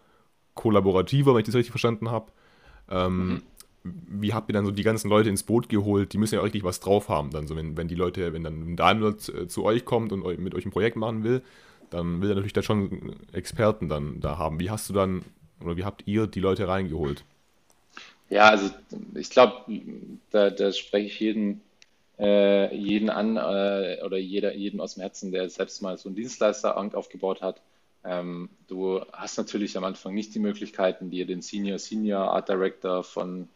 kollaborativer, 0.54 1.34
wenn 1.34 1.40
ich 1.40 1.46
das 1.46 1.54
richtig 1.54 1.70
verstanden 1.70 2.10
habe, 2.10 2.32
ähm, 2.90 3.28
mhm. 3.28 3.42
Wie 3.84 4.34
habt 4.34 4.50
ihr 4.50 4.52
dann 4.52 4.66
so 4.66 4.72
die 4.72 4.82
ganzen 4.82 5.08
Leute 5.08 5.28
ins 5.28 5.44
Boot 5.44 5.68
geholt? 5.68 6.12
Die 6.12 6.18
müssen 6.18 6.34
ja 6.34 6.40
auch 6.40 6.44
richtig 6.44 6.64
was 6.64 6.80
drauf 6.80 7.08
haben. 7.08 7.30
Dann 7.30 7.46
so, 7.46 7.56
wenn, 7.56 7.76
wenn 7.76 7.88
die 7.88 7.94
Leute, 7.94 8.32
wenn 8.32 8.42
dann 8.42 8.72
ein 8.72 8.76
Daimler 8.76 9.16
zu, 9.16 9.32
äh, 9.34 9.48
zu 9.48 9.64
euch 9.64 9.84
kommt 9.84 10.12
und 10.12 10.24
mit 10.38 10.54
euch 10.54 10.66
ein 10.66 10.70
Projekt 10.70 10.96
machen 10.96 11.24
will, 11.24 11.42
dann 11.90 12.20
will 12.20 12.30
er 12.30 12.34
natürlich 12.34 12.52
da 12.52 12.62
schon 12.62 13.16
Experten 13.32 13.88
dann 13.88 14.20
da 14.20 14.38
haben. 14.38 14.60
Wie 14.60 14.70
hast 14.70 14.88
du 14.88 14.92
dann 14.92 15.24
oder 15.60 15.76
wie 15.76 15.84
habt 15.84 16.06
ihr 16.06 16.26
die 16.26 16.40
Leute 16.40 16.68
reingeholt? 16.68 17.24
Ja, 18.30 18.50
also 18.50 18.70
ich 19.14 19.30
glaube, 19.30 19.64
da, 20.30 20.50
da, 20.50 20.72
spreche 20.72 21.06
ich 21.06 21.20
jeden, 21.20 21.62
äh, 22.18 22.74
jeden 22.76 23.08
an 23.08 23.36
äh, 23.36 24.02
oder 24.04 24.18
jeder, 24.18 24.54
jeden 24.54 24.80
aus 24.80 24.94
dem 24.94 25.00
Herzen, 25.00 25.32
der 25.32 25.48
selbst 25.48 25.80
mal 25.80 25.96
so 25.96 26.08
einen 26.08 26.16
Dienstleister 26.16 26.76
aufgebaut 26.76 27.40
hat. 27.40 27.60
Ähm, 28.04 28.50
du 28.68 29.00
hast 29.12 29.38
natürlich 29.38 29.76
am 29.76 29.84
Anfang 29.84 30.14
nicht 30.14 30.34
die 30.34 30.38
Möglichkeiten, 30.38 31.10
dir 31.10 31.26
den 31.26 31.42
Senior 31.42 31.78
Senior 31.78 32.32
Art 32.32 32.48
Director 32.48 33.02
von 33.02 33.48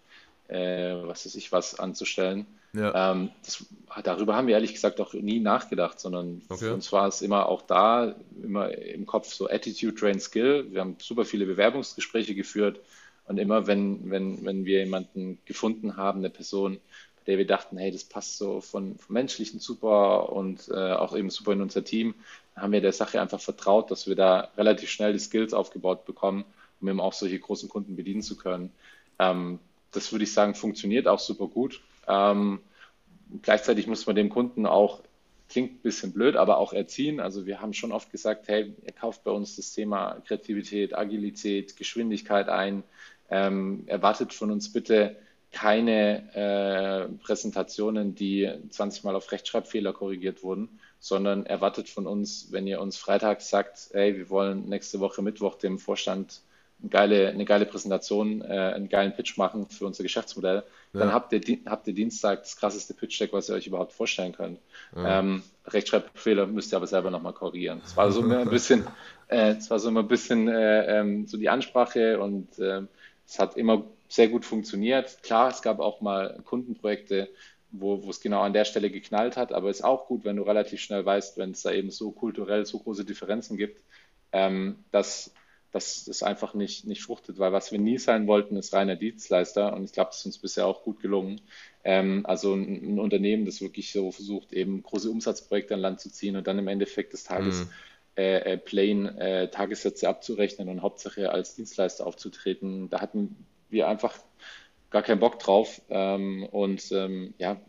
äh, 0.49 0.95
was 1.03 1.27
weiß 1.27 1.35
ich 1.37 1.53
was 1.53 1.79
anzustellen. 1.79 2.47
Ja. 2.75 3.13
Ähm, 3.13 3.31
das, 3.45 3.67
darüber 4.03 4.35
haben 4.35 4.47
wir 4.47 4.55
ehrlich 4.55 4.73
gesagt 4.73 5.01
auch 5.01 5.13
nie 5.13 5.41
nachgedacht, 5.41 6.01
sondern 6.01 6.41
okay. 6.49 6.67
für 6.67 6.75
uns 6.75 6.91
war 6.93 7.07
es 7.07 7.21
immer 7.21 7.47
auch 7.47 7.63
da, 7.63 8.15
immer 8.43 8.71
im 8.71 9.05
Kopf 9.05 9.33
so 9.33 9.49
Attitude, 9.49 9.95
Train, 9.95 10.21
Skill. 10.21 10.67
Wir 10.71 10.81
haben 10.81 10.97
super 10.99 11.25
viele 11.25 11.45
Bewerbungsgespräche 11.45 12.35
geführt 12.35 12.81
und 13.27 13.39
immer, 13.39 13.67
wenn, 13.67 14.11
wenn, 14.11 14.45
wenn 14.45 14.65
wir 14.65 14.81
jemanden 14.81 15.39
gefunden 15.45 15.97
haben, 15.97 16.21
eine 16.21 16.31
Person, 16.31 16.79
bei 17.17 17.23
der 17.27 17.39
wir 17.39 17.47
dachten, 17.47 17.77
hey, 17.77 17.93
das 17.93 18.05
passt 18.05 18.39
so 18.39 18.61
von, 18.61 18.97
vom 18.99 19.13
Menschlichen 19.13 19.61
super 19.61 20.33
und 20.33 20.69
äh, 20.69 20.93
auch 20.93 21.15
eben 21.15 21.31
super 21.31 21.53
in 21.53 21.61
unser 21.61 21.85
Team, 21.85 22.15
haben 22.57 22.73
wir 22.73 22.81
der 22.81 22.93
Sache 22.93 23.21
einfach 23.21 23.41
vertraut, 23.41 23.91
dass 23.91 24.07
wir 24.07 24.17
da 24.17 24.51
relativ 24.57 24.91
schnell 24.91 25.13
die 25.13 25.19
Skills 25.19 25.55
aufgebaut 25.55 26.05
bekommen, 26.05 26.45
um 26.81 26.89
eben 26.89 27.01
auch 27.01 27.13
solche 27.13 27.39
großen 27.39 27.69
Kunden 27.69 27.97
bedienen 27.97 28.23
zu 28.23 28.37
können. 28.37 28.73
Ähm, 29.19 29.59
das 29.93 30.11
würde 30.11 30.25
ich 30.25 30.33
sagen, 30.33 30.55
funktioniert 30.55 31.07
auch 31.07 31.19
super 31.19 31.47
gut. 31.47 31.81
Ähm, 32.07 32.61
gleichzeitig 33.43 33.87
muss 33.87 34.07
man 34.07 34.17
dem 34.17 34.29
Kunden 34.29 34.67
auch, 34.67 35.01
klingt 35.49 35.75
ein 35.75 35.83
bisschen 35.83 36.13
blöd, 36.13 36.37
aber 36.37 36.59
auch 36.59 36.73
erziehen. 36.73 37.21
Also 37.21 37.47
wir 37.47 37.61
haben 37.61 37.75
schon 37.75 37.93
oft 37.93 38.11
gesagt, 38.11 38.49
hey, 38.49 38.75
er 38.85 38.93
kauft 38.93 39.25
bei 39.25 39.31
uns 39.31 39.57
das 39.57 39.73
Thema 39.73 40.21
Kreativität, 40.27 40.97
Agilität, 40.97 41.77
Geschwindigkeit 41.77 42.49
ein. 42.49 42.83
Ähm, 43.31 43.85
erwartet 43.87 44.33
von 44.33 44.51
uns 44.51 44.73
bitte 44.73 45.17
keine 45.53 46.35
äh, 46.35 47.09
Präsentationen, 47.23 48.15
die 48.15 48.51
20 48.71 49.05
Mal 49.05 49.15
auf 49.15 49.31
Rechtschreibfehler 49.31 49.93
korrigiert 49.93 50.43
wurden, 50.43 50.81
sondern 50.99 51.45
erwartet 51.45 51.89
von 51.91 52.07
uns, 52.07 52.49
wenn 52.51 52.67
ihr 52.67 52.81
uns 52.81 52.97
Freitag 52.97 53.43
sagt, 53.43 53.91
hey, 53.93 54.17
wir 54.17 54.31
wollen 54.31 54.69
nächste 54.69 54.99
Woche 55.01 55.21
Mittwoch 55.21 55.57
dem 55.57 55.79
Vorstand 55.79 56.41
eine 56.81 56.91
geile, 56.91 57.29
eine 57.29 57.45
geile 57.45 57.67
Präsentation, 57.67 58.41
äh, 58.43 58.73
einen 58.75 58.89
geilen 58.89 59.15
Pitch 59.15 59.37
machen 59.37 59.69
für 59.69 59.87
unser 59.87 60.03
Geschäftsmodell, 60.03 60.65
ja. 60.93 61.01
dann 61.01 61.13
habt 61.13 61.33
ihr, 61.33 61.41
habt 61.67 61.87
ihr 61.87 61.95
Dienstag 61.95 62.43
das 62.43 62.57
krasseste 62.57 62.95
Pitch-Deck, 62.95 63.33
was 63.33 63.49
ihr 63.49 63.55
euch 63.55 63.67
überhaupt 63.67 63.93
vorstellen 63.93 64.33
könnt. 64.33 64.61
Ja. 64.95 65.21
Ähm, 65.21 65.43
Rechtschreibfehler 65.67 66.47
müsst 66.47 66.73
ihr 66.73 66.77
aber 66.77 66.87
selber 66.87 67.11
nochmal 67.11 67.33
korrigieren. 67.33 67.81
Es 67.85 67.97
war 67.97 68.11
so 68.13 68.21
immer 68.21 68.39
ein 68.39 68.51
bisschen, 68.51 68.87
äh, 69.29 69.53
es 69.53 69.71
war 69.71 69.79
so 69.79 69.89
immer 69.89 70.01
ein 70.01 70.09
bisschen 70.09 70.49
äh, 70.49 71.01
ähm, 71.01 71.27
so 71.27 71.37
die 71.37 71.49
Ansprache 71.49 72.21
und 72.21 72.59
äh, 72.59 72.83
es 73.27 73.39
hat 73.39 73.57
immer 73.57 73.85
sehr 74.09 74.29
gut 74.29 74.45
funktioniert. 74.45 75.23
Klar, 75.23 75.51
es 75.51 75.63
gab 75.63 75.81
auch 75.81 76.03
mal 76.03 76.41
Kundenprojekte, 76.45 77.29
wo, 77.71 78.03
wo 78.05 78.11
es 78.11 78.21
genau 78.21 78.43
an 78.43 78.53
der 78.53 78.67
Stelle 78.67 78.91
geknallt 78.91 79.39
hat, 79.39 79.53
aber 79.53 79.71
es 79.71 79.79
ist 79.79 79.85
auch 79.85 80.07
gut, 80.07 80.25
wenn 80.25 80.37
du 80.37 80.43
relativ 80.43 80.81
schnell 80.81 81.05
weißt, 81.07 81.39
wenn 81.39 81.53
es 81.53 81.63
da 81.63 81.73
eben 81.73 81.91
so 81.91 82.11
kulturell 82.11 82.67
so 82.67 82.79
große 82.79 83.07
Differenzen 83.07 83.57
gibt, 83.57 83.81
ähm, 84.33 84.85
dass 84.91 85.33
dass 85.73 86.05
das 86.05 86.23
einfach 86.23 86.53
nicht, 86.53 86.87
nicht 86.87 87.03
fruchtet, 87.03 87.39
weil 87.39 87.53
was 87.53 87.73
wir 87.73 87.79
nie 87.79 87.99
sein 87.99 88.27
wollten, 88.27 88.57
ist 88.57 88.75
reiner 88.75 88.95
Dienstleister 88.95 89.75
und 89.75 89.85
ich 89.85 89.93
glaube, 89.93 90.11
das 90.11 90.19
ist 90.19 90.27
uns 90.27 90.39
bisher 90.39 90.67
auch 90.67 90.83
gut 90.83 91.01
gelungen. 91.01 91.41
Ähm, 91.83 92.25
also 92.25 92.55
ein, 92.55 92.95
ein, 92.95 92.99
Unternehmen, 93.01 93.47
das 93.47 93.63
wirklich 93.63 93.91
so 93.91 94.13
versucht, 94.13 94.53
eben 94.53 94.83
große 94.83 95.11
Umsatzprojekte 95.11 95.75
an 95.75 95.81
Land 95.81 96.01
zu 96.01 96.13
ziehen 96.13 96.37
und 96.37 96.47
dann 96.47 96.59
im 96.59 96.69
Endeffekt 96.69 97.15
des 97.15 97.25
Tages 97.25 97.65
mhm. 97.65 97.71
äh, 98.17 98.53
äh, 98.53 98.59
plain 98.59 99.07
äh, 99.17 99.49
Tagessätze 99.49 100.09
abzurechnen 100.09 100.69
und 100.69 100.83
Hauptsache 100.83 101.31
als 101.31 101.57
Dienstleister 101.57 102.07
aufzutreten. 102.07 102.91
Da 102.91 103.01
hatten 103.01 103.47
wir 103.71 103.89
einfach 103.89 104.19
gar 104.93 105.03
keinen 105.03 105.21
Bock 105.21 105.39
drauf. 105.39 105.81
Ähm, 105.89 106.45
und 106.45 106.93
ähm, 106.93 107.35
ja, 107.39 107.61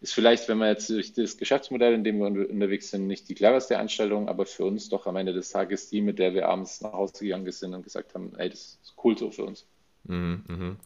ist 0.00 0.14
vielleicht, 0.14 0.48
wenn 0.48 0.58
man 0.58 0.68
jetzt 0.68 0.88
durch 0.90 1.12
das 1.12 1.36
Geschäftsmodell, 1.36 1.94
in 1.94 2.04
dem 2.04 2.18
wir 2.18 2.26
unterwegs 2.26 2.90
sind, 2.90 3.06
nicht 3.06 3.28
die 3.28 3.34
cleverste 3.34 3.78
Einstellung, 3.78 4.28
aber 4.28 4.46
für 4.46 4.64
uns 4.64 4.88
doch 4.88 5.06
am 5.06 5.16
Ende 5.16 5.32
des 5.32 5.50
Tages 5.50 5.88
die, 5.88 6.02
mit 6.02 6.18
der 6.18 6.34
wir 6.34 6.48
abends 6.48 6.80
nach 6.82 6.92
Hause 6.92 7.24
gegangen 7.24 7.50
sind 7.50 7.74
und 7.74 7.82
gesagt 7.82 8.14
haben, 8.14 8.32
ey, 8.36 8.50
das 8.50 8.78
ist 8.82 8.94
cool 9.02 9.18
so 9.18 9.30
für 9.30 9.44
uns. 9.44 9.66
Mhm, 10.04 10.44
mh. 10.48 10.76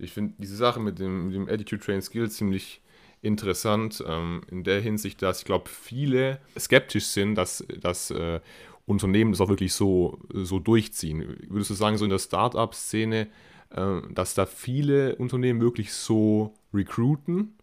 ich 0.00 0.12
finde 0.12 0.34
diese 0.38 0.56
Sache 0.56 0.80
mit 0.80 0.98
dem, 0.98 1.26
mit 1.26 1.34
dem 1.34 1.48
Attitude 1.48 1.82
Train 1.82 2.02
Skill 2.02 2.30
ziemlich 2.30 2.82
interessant 3.22 4.02
ähm, 4.06 4.42
in 4.50 4.64
der 4.64 4.80
Hinsicht, 4.80 5.22
dass 5.22 5.40
ich 5.40 5.44
glaube, 5.44 5.68
viele 5.68 6.40
skeptisch 6.58 7.06
sind, 7.06 7.34
dass, 7.34 7.64
dass 7.80 8.10
äh, 8.10 8.40
Unternehmen 8.86 9.32
das 9.32 9.40
auch 9.40 9.48
wirklich 9.48 9.74
so, 9.74 10.18
so 10.32 10.58
durchziehen. 10.58 11.36
Würdest 11.48 11.70
du 11.70 11.74
sagen, 11.74 11.98
so 11.98 12.04
in 12.04 12.10
der 12.10 12.18
Startup-Szene, 12.18 13.28
dass 13.70 14.34
da 14.34 14.46
viele 14.46 15.16
Unternehmen 15.16 15.60
wirklich 15.60 15.92
so 15.92 16.54
recruiten? 16.74 17.54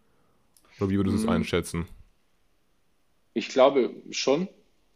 Oder 0.79 0.89
wie 0.89 0.97
würdest 0.97 1.15
du 1.15 1.19
es 1.19 1.27
hm. 1.27 1.33
einschätzen? 1.33 1.85
Ich 3.33 3.49
glaube 3.49 3.91
schon. 4.11 4.47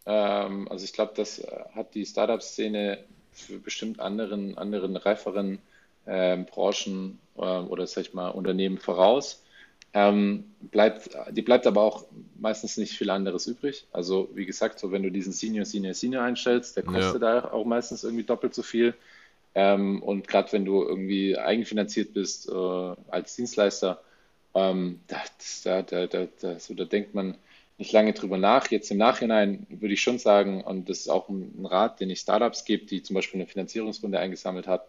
Ähm, 0.06 0.68
also 0.70 0.86
ich 0.86 0.94
glaube, 0.94 1.14
das 1.16 1.40
äh, 1.40 1.48
hat 1.76 1.94
die 1.94 2.06
Startup-Szene 2.06 3.04
für 3.34 3.60
bestimmt 3.60 4.00
anderen, 4.00 4.58
anderen 4.58 4.96
reiferen 4.96 5.60
äh, 6.06 6.38
Branchen 6.38 7.20
oder 7.36 7.88
sag 7.88 8.02
ich 8.02 8.14
mal 8.14 8.30
Unternehmen 8.30 8.78
voraus. 8.78 9.42
Ähm, 9.94 10.46
bleibt, 10.60 11.10
die 11.32 11.42
bleibt 11.42 11.68
aber 11.68 11.82
auch 11.82 12.06
meistens 12.40 12.78
nicht 12.78 12.94
viel 12.94 13.10
anderes 13.10 13.48
übrig. 13.48 13.88
Also 13.92 14.30
wie 14.34 14.46
gesagt, 14.46 14.80
so 14.80 14.92
wenn 14.92 15.04
du 15.04 15.12
diesen 15.12 15.34
Senior, 15.34 15.66
Senior, 15.66 15.94
Senior 15.94 16.24
einstellst, 16.24 16.78
der 16.78 16.84
kostet 16.84 17.22
ja. 17.22 17.42
da 17.42 17.52
auch 17.52 17.66
meistens 17.66 18.04
irgendwie 18.04 18.24
doppelt 18.24 18.54
so 18.54 18.64
viel. 18.64 18.94
Ähm, 19.54 20.02
und 20.02 20.28
gerade 20.28 20.52
wenn 20.54 20.66
du 20.66 20.84
irgendwie 20.84 21.38
eigenfinanziert 21.38 22.14
bist 22.14 22.50
äh, 22.50 22.54
als 22.54 23.36
Dienstleister, 23.36 24.02
ähm, 24.54 25.00
da, 25.08 25.22
da, 25.64 26.08
da, 26.08 26.28
da, 26.40 26.60
so, 26.60 26.74
da 26.74 26.86
denkt 26.86 27.14
man 27.14 27.36
nicht 27.78 27.92
lange 27.92 28.14
drüber 28.14 28.38
nach. 28.38 28.70
Jetzt 28.70 28.92
im 28.92 28.98
Nachhinein 28.98 29.66
würde 29.70 29.94
ich 29.94 30.02
schon 30.02 30.20
sagen, 30.20 30.64
und 30.64 30.90
das 30.90 31.00
ist 31.00 31.10
auch 31.10 31.30
ein, 31.30 31.66
Rat, 31.66 32.00
den 32.00 32.10
ich 32.10 32.20
Startups 32.20 32.64
gebe, 32.64 32.86
die 32.86 33.02
zum 33.02 33.16
Beispiel 33.16 33.40
eine 33.40 33.48
Finanzierungsrunde 33.48 34.20
eingesammelt 34.20 34.68
haben, 34.68 34.84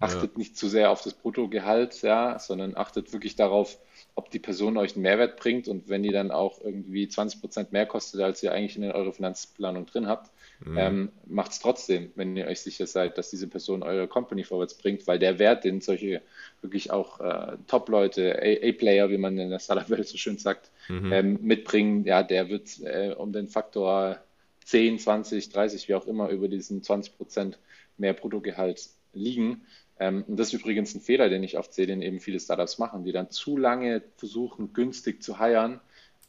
achtet 0.00 0.32
ja. 0.32 0.38
nicht 0.38 0.56
zu 0.56 0.68
sehr 0.68 0.90
auf 0.90 1.02
das 1.02 1.14
Bruttogehalt, 1.14 2.02
ja, 2.02 2.38
sondern 2.38 2.76
achtet 2.76 3.12
wirklich 3.12 3.36
darauf, 3.36 3.78
ob 4.14 4.30
die 4.30 4.38
Person 4.38 4.76
euch 4.76 4.94
einen 4.94 5.02
Mehrwert 5.02 5.38
bringt 5.38 5.68
und 5.68 5.88
wenn 5.88 6.02
die 6.02 6.12
dann 6.12 6.30
auch 6.30 6.60
irgendwie 6.62 7.08
20 7.08 7.40
Prozent 7.40 7.72
mehr 7.72 7.86
kostet, 7.86 8.20
als 8.20 8.42
ihr 8.42 8.52
eigentlich 8.52 8.76
in 8.76 8.84
eurer 8.90 9.12
Finanzplanung 9.12 9.86
drin 9.86 10.06
habt, 10.06 10.30
mhm. 10.64 10.78
ähm, 10.78 11.08
macht 11.26 11.52
es 11.52 11.60
trotzdem, 11.60 12.10
wenn 12.14 12.36
ihr 12.36 12.46
euch 12.46 12.60
sicher 12.60 12.86
seid, 12.86 13.18
dass 13.18 13.30
diese 13.30 13.48
Person 13.48 13.82
eure 13.82 14.08
Company 14.08 14.44
vorwärts 14.44 14.74
bringt, 14.74 15.06
weil 15.06 15.18
der 15.18 15.38
Wert, 15.38 15.64
den 15.64 15.80
solche 15.80 16.22
wirklich 16.60 16.90
auch 16.90 17.20
äh, 17.20 17.56
Top-Leute, 17.66 18.36
A-Player, 18.42 19.10
wie 19.10 19.18
man 19.18 19.38
in 19.38 19.50
der 19.50 19.58
Startup-Welt 19.58 20.08
so 20.08 20.16
schön 20.16 20.38
sagt, 20.38 20.70
mhm. 20.88 21.12
ähm, 21.12 21.38
mitbringen, 21.42 22.04
ja, 22.04 22.22
der 22.22 22.48
wird 22.48 22.80
äh, 22.82 23.14
um 23.16 23.32
den 23.32 23.48
Faktor 23.48 24.18
10, 24.64 24.98
20, 24.98 25.50
30, 25.50 25.88
wie 25.88 25.94
auch 25.94 26.06
immer, 26.06 26.28
über 26.28 26.48
diesen 26.48 26.82
20 26.82 27.16
Prozent 27.16 27.58
mehr 27.96 28.12
Bruttogehalt 28.12 28.88
liegen. 29.12 29.62
Ähm, 29.98 30.24
und 30.26 30.38
das 30.38 30.48
ist 30.48 30.60
übrigens 30.60 30.94
ein 30.94 31.00
Fehler, 31.00 31.28
den 31.28 31.42
ich 31.42 31.58
oft 31.58 31.72
sehe, 31.72 31.86
den 31.86 32.02
eben 32.02 32.20
viele 32.20 32.40
Startups 32.40 32.78
machen, 32.78 33.04
die 33.04 33.12
dann 33.12 33.30
zu 33.30 33.56
lange 33.56 34.02
versuchen, 34.16 34.72
günstig 34.72 35.22
zu 35.22 35.38
heiern, 35.38 35.80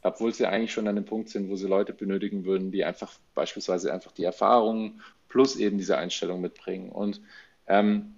obwohl 0.01 0.33
sie 0.33 0.45
eigentlich 0.45 0.71
schon 0.71 0.87
an 0.87 0.95
dem 0.95 1.05
Punkt 1.05 1.29
sind, 1.29 1.49
wo 1.49 1.55
sie 1.55 1.67
Leute 1.67 1.93
benötigen 1.93 2.45
würden, 2.45 2.71
die 2.71 2.85
einfach 2.85 3.13
beispielsweise 3.35 3.93
einfach 3.93 4.11
die 4.11 4.23
Erfahrung 4.23 5.01
plus 5.27 5.55
eben 5.55 5.77
diese 5.77 5.97
Einstellung 5.97 6.41
mitbringen. 6.41 6.89
Und 6.89 7.21
ähm, 7.67 8.15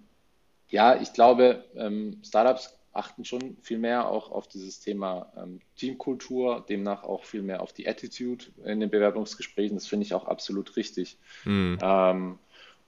ja, 0.70 0.96
ich 0.96 1.14
glaube, 1.14 1.66
ähm, 1.76 2.20
Startups 2.24 2.78
achten 2.94 3.24
schon 3.26 3.58
viel 3.62 3.78
mehr 3.78 4.10
auch 4.10 4.32
auf 4.32 4.48
dieses 4.48 4.80
Thema 4.80 5.32
ähm, 5.38 5.62
Teamkultur, 5.78 6.66
demnach 6.68 7.04
auch 7.04 7.24
viel 7.24 7.42
mehr 7.42 7.62
auf 7.62 7.74
die 7.74 7.88
Attitude 7.88 8.46
in 8.66 8.80
den 8.80 8.90
Bewerbungsgesprächen. 8.90 9.78
Das 9.78 9.88
finde 9.88 10.06
ich 10.06 10.14
auch 10.14 10.26
absolut 10.26 10.76
richtig. 10.76 11.18
Mhm. 11.46 11.80
Ähm, 11.82 12.40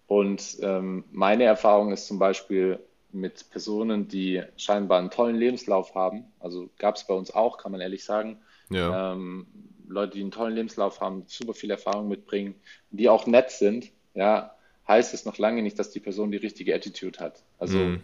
und 0.08 0.58
ähm, 0.62 1.06
meine 1.12 1.46
Erfahrung 1.46 1.92
ist 1.92 2.08
zum 2.08 2.20
Beispiel 2.20 2.80
mit 3.12 3.50
Personen, 3.52 4.08
die 4.08 4.44
scheinbar 4.58 5.00
einen 5.00 5.12
tollen 5.12 5.36
Lebenslauf 5.36 5.96
haben, 5.96 6.26
also 6.40 6.70
gab 6.78 6.96
es 6.96 7.06
bei 7.06 7.14
uns 7.14 7.32
auch, 7.32 7.58
kann 7.58 7.72
man 7.72 7.80
ehrlich 7.80 8.04
sagen, 8.04 8.40
ja. 8.74 9.14
ähm, 9.14 9.48
Leute, 9.88 10.14
die 10.14 10.22
einen 10.22 10.32
tollen 10.32 10.56
Lebenslauf 10.56 11.02
haben, 11.02 11.24
super 11.28 11.54
viel 11.54 11.72
Erfahrung 11.72 12.08
mitbringen, 12.08 12.56
die 12.92 13.10
auch 13.10 13.28
nett 13.28 13.52
sind, 13.52 13.92
ja, 14.14 14.56
heißt 14.88 15.14
es 15.14 15.26
noch 15.26 15.38
lange 15.38 15.62
nicht, 15.62 15.80
dass 15.80 15.92
die 15.92 16.00
Person 16.00 16.32
die 16.32 16.38
richtige 16.38 16.76
Attitude 16.76 17.20
hat. 17.20 17.44
Also 17.58 17.78
mhm. 17.78 18.02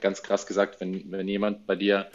ganz 0.00 0.22
krass 0.22 0.46
gesagt, 0.46 0.80
wenn, 0.80 1.10
wenn 1.10 1.28
jemand 1.28 1.66
bei 1.66 1.76
dir 1.76 2.10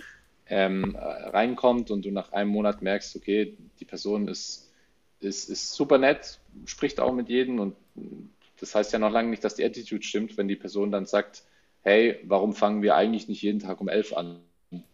ähm, 0.48 0.96
reinkommt 0.96 1.92
und 1.92 2.06
du 2.06 2.12
nach 2.12 2.32
einem 2.32 2.52
Monat 2.52 2.82
merkst, 2.82 3.16
okay, 3.16 3.58
die 3.80 3.86
Person 3.86 4.28
ist, 4.28 4.72
ist, 5.20 5.50
ist 5.50 5.74
super 5.74 5.98
nett, 5.98 6.40
spricht 6.66 7.00
auch 7.00 7.14
mit 7.14 7.30
jedem 7.30 7.60
und 7.60 7.76
das 8.60 8.76
heißt 8.76 8.94
ja 8.94 9.00
noch 9.00 9.12
lange 9.12 9.30
nicht, 9.30 9.44
dass 9.44 9.56
die 9.56 9.66
Attitude 9.66 10.04
stimmt, 10.04 10.38
wenn 10.38 10.48
die 10.48 10.56
Person 10.56 10.92
dann 10.92 11.06
sagt, 11.06 11.44
hey, 11.82 12.20
warum 12.24 12.54
fangen 12.54 12.82
wir 12.82 12.96
eigentlich 12.96 13.28
nicht 13.28 13.42
jeden 13.42 13.60
Tag 13.60 13.82
um 13.82 13.90
elf 13.90 14.14
an? 14.14 14.40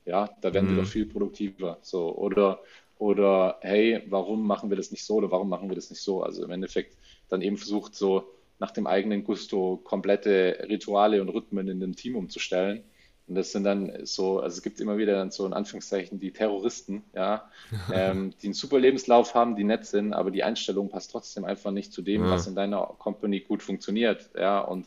Ja, 0.06 0.30
da 0.42 0.54
werden 0.54 0.72
mhm. 0.72 0.76
wir 0.76 0.84
doch 0.84 0.90
viel 0.90 1.06
produktiver. 1.06 1.78
So, 1.82 2.16
oder, 2.16 2.60
oder 2.98 3.58
hey, 3.62 4.04
warum 4.10 4.46
machen 4.46 4.70
wir 4.70 4.78
das 4.78 4.92
nicht 4.92 5.06
so 5.06 5.16
oder 5.16 5.32
warum 5.32 5.50
machen 5.50 5.70
wir 5.70 5.76
das 5.76 5.90
nicht 5.90 6.02
so? 6.02 6.24
Also 6.24 6.44
im 6.44 6.52
Endeffekt 6.52 6.98
dann 7.30 7.42
eben 7.42 7.58
versucht, 7.58 7.96
so 7.96 8.32
nach 8.60 8.72
dem 8.72 8.86
eigenen 8.86 9.24
Gusto 9.24 9.82
komplette 9.84 10.66
Rituale 10.70 11.22
und 11.22 11.30
Rhythmen 11.30 11.68
in 11.68 11.80
dem 11.80 11.96
Team 11.96 12.16
umzustellen. 12.16 12.84
Und 13.28 13.36
das 13.36 13.52
sind 13.52 13.64
dann 13.64 14.06
so, 14.06 14.40
also 14.40 14.58
es 14.58 14.62
gibt 14.62 14.80
immer 14.82 14.98
wieder 14.98 15.14
dann 15.14 15.32
so 15.32 15.46
in 15.46 15.54
Anführungszeichen 15.54 16.20
die 16.20 16.32
Terroristen, 16.32 17.04
ja, 17.16 17.50
ähm, 17.94 18.34
die 18.42 18.48
einen 18.48 18.54
super 18.54 18.80
Lebenslauf 18.80 19.34
haben, 19.36 19.56
die 19.56 19.64
nett 19.64 19.86
sind, 19.86 20.14
aber 20.14 20.32
die 20.32 20.44
Einstellung 20.44 20.90
passt 20.90 21.12
trotzdem 21.12 21.46
einfach 21.46 21.72
nicht 21.72 21.94
zu 21.94 22.02
dem, 22.02 22.26
ja. 22.26 22.32
was 22.32 22.48
in 22.48 22.56
deiner 22.56 22.82
Company 23.00 23.40
gut 23.40 23.64
funktioniert, 23.64 24.30
ja, 24.38 24.60
und 24.60 24.86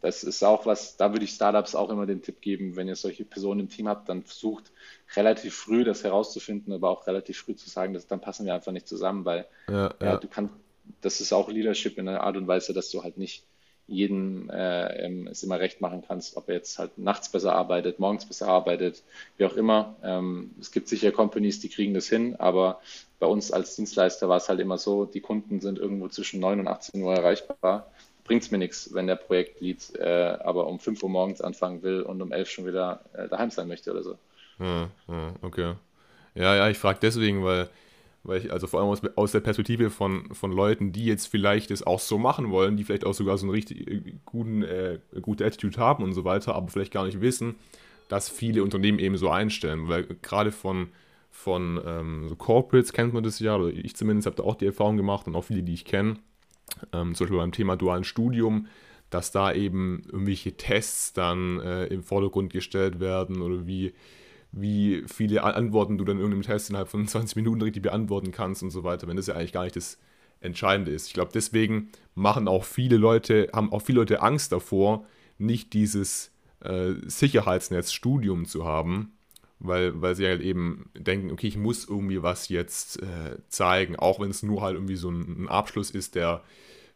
das 0.00 0.24
ist 0.24 0.42
auch 0.42 0.66
was, 0.66 0.96
da 0.96 1.12
würde 1.12 1.24
ich 1.24 1.32
Startups 1.32 1.74
auch 1.74 1.90
immer 1.90 2.06
den 2.06 2.22
Tipp 2.22 2.40
geben, 2.40 2.76
wenn 2.76 2.88
ihr 2.88 2.96
solche 2.96 3.24
Personen 3.24 3.60
im 3.60 3.68
Team 3.68 3.88
habt, 3.88 4.08
dann 4.08 4.22
versucht 4.22 4.72
relativ 5.16 5.54
früh 5.54 5.84
das 5.84 6.04
herauszufinden, 6.04 6.72
aber 6.72 6.90
auch 6.90 7.06
relativ 7.06 7.38
früh 7.38 7.54
zu 7.54 7.68
sagen, 7.68 7.94
dass 7.94 8.06
dann 8.06 8.20
passen 8.20 8.46
wir 8.46 8.54
einfach 8.54 8.72
nicht 8.72 8.88
zusammen, 8.88 9.24
weil 9.24 9.46
ja, 9.68 9.94
ja. 10.00 10.16
du 10.16 10.28
kannst, 10.28 10.54
das 11.00 11.20
ist 11.20 11.32
auch 11.32 11.48
Leadership 11.48 11.98
in 11.98 12.08
einer 12.08 12.22
Art 12.22 12.36
und 12.36 12.46
Weise, 12.46 12.72
dass 12.72 12.90
du 12.90 13.02
halt 13.02 13.18
nicht 13.18 13.44
jedem 13.86 14.48
äh, 14.50 15.04
ähm, 15.04 15.26
es 15.26 15.42
immer 15.42 15.58
recht 15.58 15.80
machen 15.80 16.02
kannst, 16.06 16.36
ob 16.36 16.48
er 16.48 16.54
jetzt 16.54 16.78
halt 16.78 16.98
nachts 16.98 17.28
besser 17.28 17.54
arbeitet, 17.54 17.98
morgens 17.98 18.24
besser 18.24 18.48
arbeitet, 18.48 19.02
wie 19.36 19.44
auch 19.44 19.56
immer. 19.56 19.96
Ähm, 20.02 20.52
es 20.60 20.70
gibt 20.70 20.88
sicher 20.88 21.12
Companies, 21.12 21.60
die 21.60 21.68
kriegen 21.68 21.92
das 21.92 22.08
hin, 22.08 22.36
aber 22.36 22.80
bei 23.18 23.26
uns 23.26 23.52
als 23.52 23.76
Dienstleister 23.76 24.28
war 24.28 24.36
es 24.36 24.48
halt 24.48 24.60
immer 24.60 24.78
so, 24.78 25.04
die 25.04 25.20
Kunden 25.20 25.60
sind 25.60 25.78
irgendwo 25.78 26.08
zwischen 26.08 26.40
9 26.40 26.60
und 26.60 26.68
18 26.68 27.02
Uhr 27.02 27.14
erreichbar. 27.14 27.90
Bringt 28.24 28.42
es 28.42 28.50
mir 28.50 28.58
nichts, 28.58 28.94
wenn 28.94 29.06
der 29.06 29.16
Projektlead 29.16 29.96
äh, 29.96 30.36
aber 30.40 30.66
um 30.66 30.78
5 30.78 31.02
Uhr 31.02 31.10
morgens 31.10 31.40
anfangen 31.40 31.82
will 31.82 32.02
und 32.02 32.22
um 32.22 32.32
11 32.32 32.50
schon 32.50 32.66
wieder 32.66 33.04
äh, 33.14 33.28
daheim 33.28 33.50
sein 33.50 33.68
möchte 33.68 33.90
oder 33.90 34.02
so. 34.02 34.18
Ja, 34.58 34.88
ja 35.08 35.34
okay. 35.42 35.74
Ja, 36.34 36.56
ja, 36.56 36.68
ich 36.68 36.78
frage 36.78 36.98
deswegen, 37.02 37.44
weil 37.44 37.68
weil 38.24 38.38
ich, 38.38 38.52
also 38.52 38.66
vor 38.66 38.80
allem 38.80 38.88
aus, 38.88 39.00
aus, 39.16 39.32
der 39.32 39.40
Perspektive 39.40 39.90
von, 39.90 40.32
von 40.32 40.52
Leuten, 40.52 40.92
die 40.92 41.06
jetzt 41.06 41.26
vielleicht 41.26 41.70
es 41.70 41.84
auch 41.84 41.98
so 41.98 42.18
machen 42.18 42.50
wollen, 42.50 42.76
die 42.76 42.84
vielleicht 42.84 43.04
auch 43.04 43.14
sogar 43.14 43.36
so 43.36 43.46
einen 43.46 43.50
richtig 43.50 43.88
äh, 43.88 44.14
guten, 44.24 44.62
äh, 44.62 44.98
gute 45.20 45.44
Attitude 45.44 45.76
haben 45.78 46.04
und 46.04 46.12
so 46.12 46.24
weiter, 46.24 46.54
aber 46.54 46.68
vielleicht 46.68 46.92
gar 46.92 47.04
nicht 47.04 47.20
wissen, 47.20 47.56
dass 48.08 48.28
viele 48.28 48.62
Unternehmen 48.62 49.00
eben 49.00 49.16
so 49.16 49.28
einstellen. 49.28 49.88
Weil 49.88 50.04
gerade 50.22 50.52
von, 50.52 50.88
von 51.30 51.80
ähm, 51.84 52.28
so 52.28 52.36
Corporates 52.36 52.92
kennt 52.92 53.12
man 53.12 53.24
das 53.24 53.40
ja, 53.40 53.56
oder 53.56 53.68
ich 53.68 53.96
zumindest 53.96 54.26
habe 54.26 54.36
da 54.36 54.44
auch 54.44 54.54
die 54.54 54.66
Erfahrung 54.66 54.96
gemacht 54.96 55.26
und 55.26 55.34
auch 55.34 55.44
viele, 55.44 55.64
die 55.64 55.74
ich 55.74 55.84
kenne, 55.84 56.16
ähm, 56.92 57.14
zum 57.14 57.24
Beispiel 57.24 57.38
beim 57.38 57.52
Thema 57.52 57.76
dualen 57.76 58.04
Studium, 58.04 58.66
dass 59.10 59.30
da 59.30 59.52
eben 59.52 60.02
irgendwelche 60.06 60.56
Tests 60.56 61.12
dann 61.12 61.60
äh, 61.60 61.86
im 61.86 62.02
Vordergrund 62.02 62.52
gestellt 62.52 63.00
werden 63.00 63.42
oder 63.42 63.66
wie 63.66 63.92
wie 64.52 65.02
viele 65.06 65.42
Antworten 65.42 65.96
du 65.96 66.04
dann 66.04 66.16
in 66.16 66.22
irgendeinem 66.22 66.42
Test 66.42 66.68
innerhalb 66.68 66.88
von 66.88 67.06
20 67.08 67.36
Minuten 67.36 67.62
richtig 67.62 67.82
beantworten 67.82 68.30
kannst 68.30 68.62
und 68.62 68.70
so 68.70 68.84
weiter, 68.84 69.08
wenn 69.08 69.16
das 69.16 69.26
ja 69.26 69.34
eigentlich 69.34 69.52
gar 69.52 69.64
nicht 69.64 69.76
das 69.76 69.98
Entscheidende 70.40 70.92
ist. 70.92 71.06
Ich 71.06 71.14
glaube, 71.14 71.30
deswegen 71.32 71.90
machen 72.14 72.48
auch 72.48 72.64
viele 72.64 72.96
Leute, 72.96 73.48
haben 73.52 73.72
auch 73.72 73.82
viele 73.82 74.00
Leute 74.00 74.22
Angst 74.22 74.52
davor, 74.52 75.06
nicht 75.38 75.72
dieses 75.72 76.32
äh, 76.60 76.92
Sicherheitsnetzstudium 77.06 78.44
zu 78.44 78.64
haben, 78.64 79.12
weil, 79.62 80.00
weil 80.00 80.14
sie 80.14 80.26
halt 80.26 80.40
eben 80.40 80.90
denken, 80.94 81.30
okay, 81.30 81.46
ich 81.46 81.56
muss 81.56 81.88
irgendwie 81.88 82.22
was 82.22 82.48
jetzt 82.48 83.02
äh, 83.02 83.38
zeigen, 83.48 83.96
auch 83.96 84.20
wenn 84.20 84.30
es 84.30 84.42
nur 84.42 84.62
halt 84.62 84.74
irgendwie 84.74 84.96
so 84.96 85.10
ein, 85.10 85.44
ein, 85.44 85.48
Abschluss 85.48 85.90
ist, 85.90 86.14
der 86.14 86.42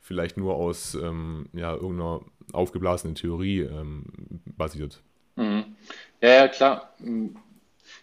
vielleicht 0.00 0.37
nur 0.37 0.55
aus 0.55 0.94
ähm, 0.94 1.48
ja, 1.52 1.74
irgendeiner 1.74 2.20
aufgeblasenen 2.52 3.14
Theorie 3.14 3.61
ähm, 3.61 4.05
basiert. 4.44 5.02
Mhm. 5.37 5.76
Ja, 6.20 6.29
ja, 6.29 6.48
klar 6.48 6.94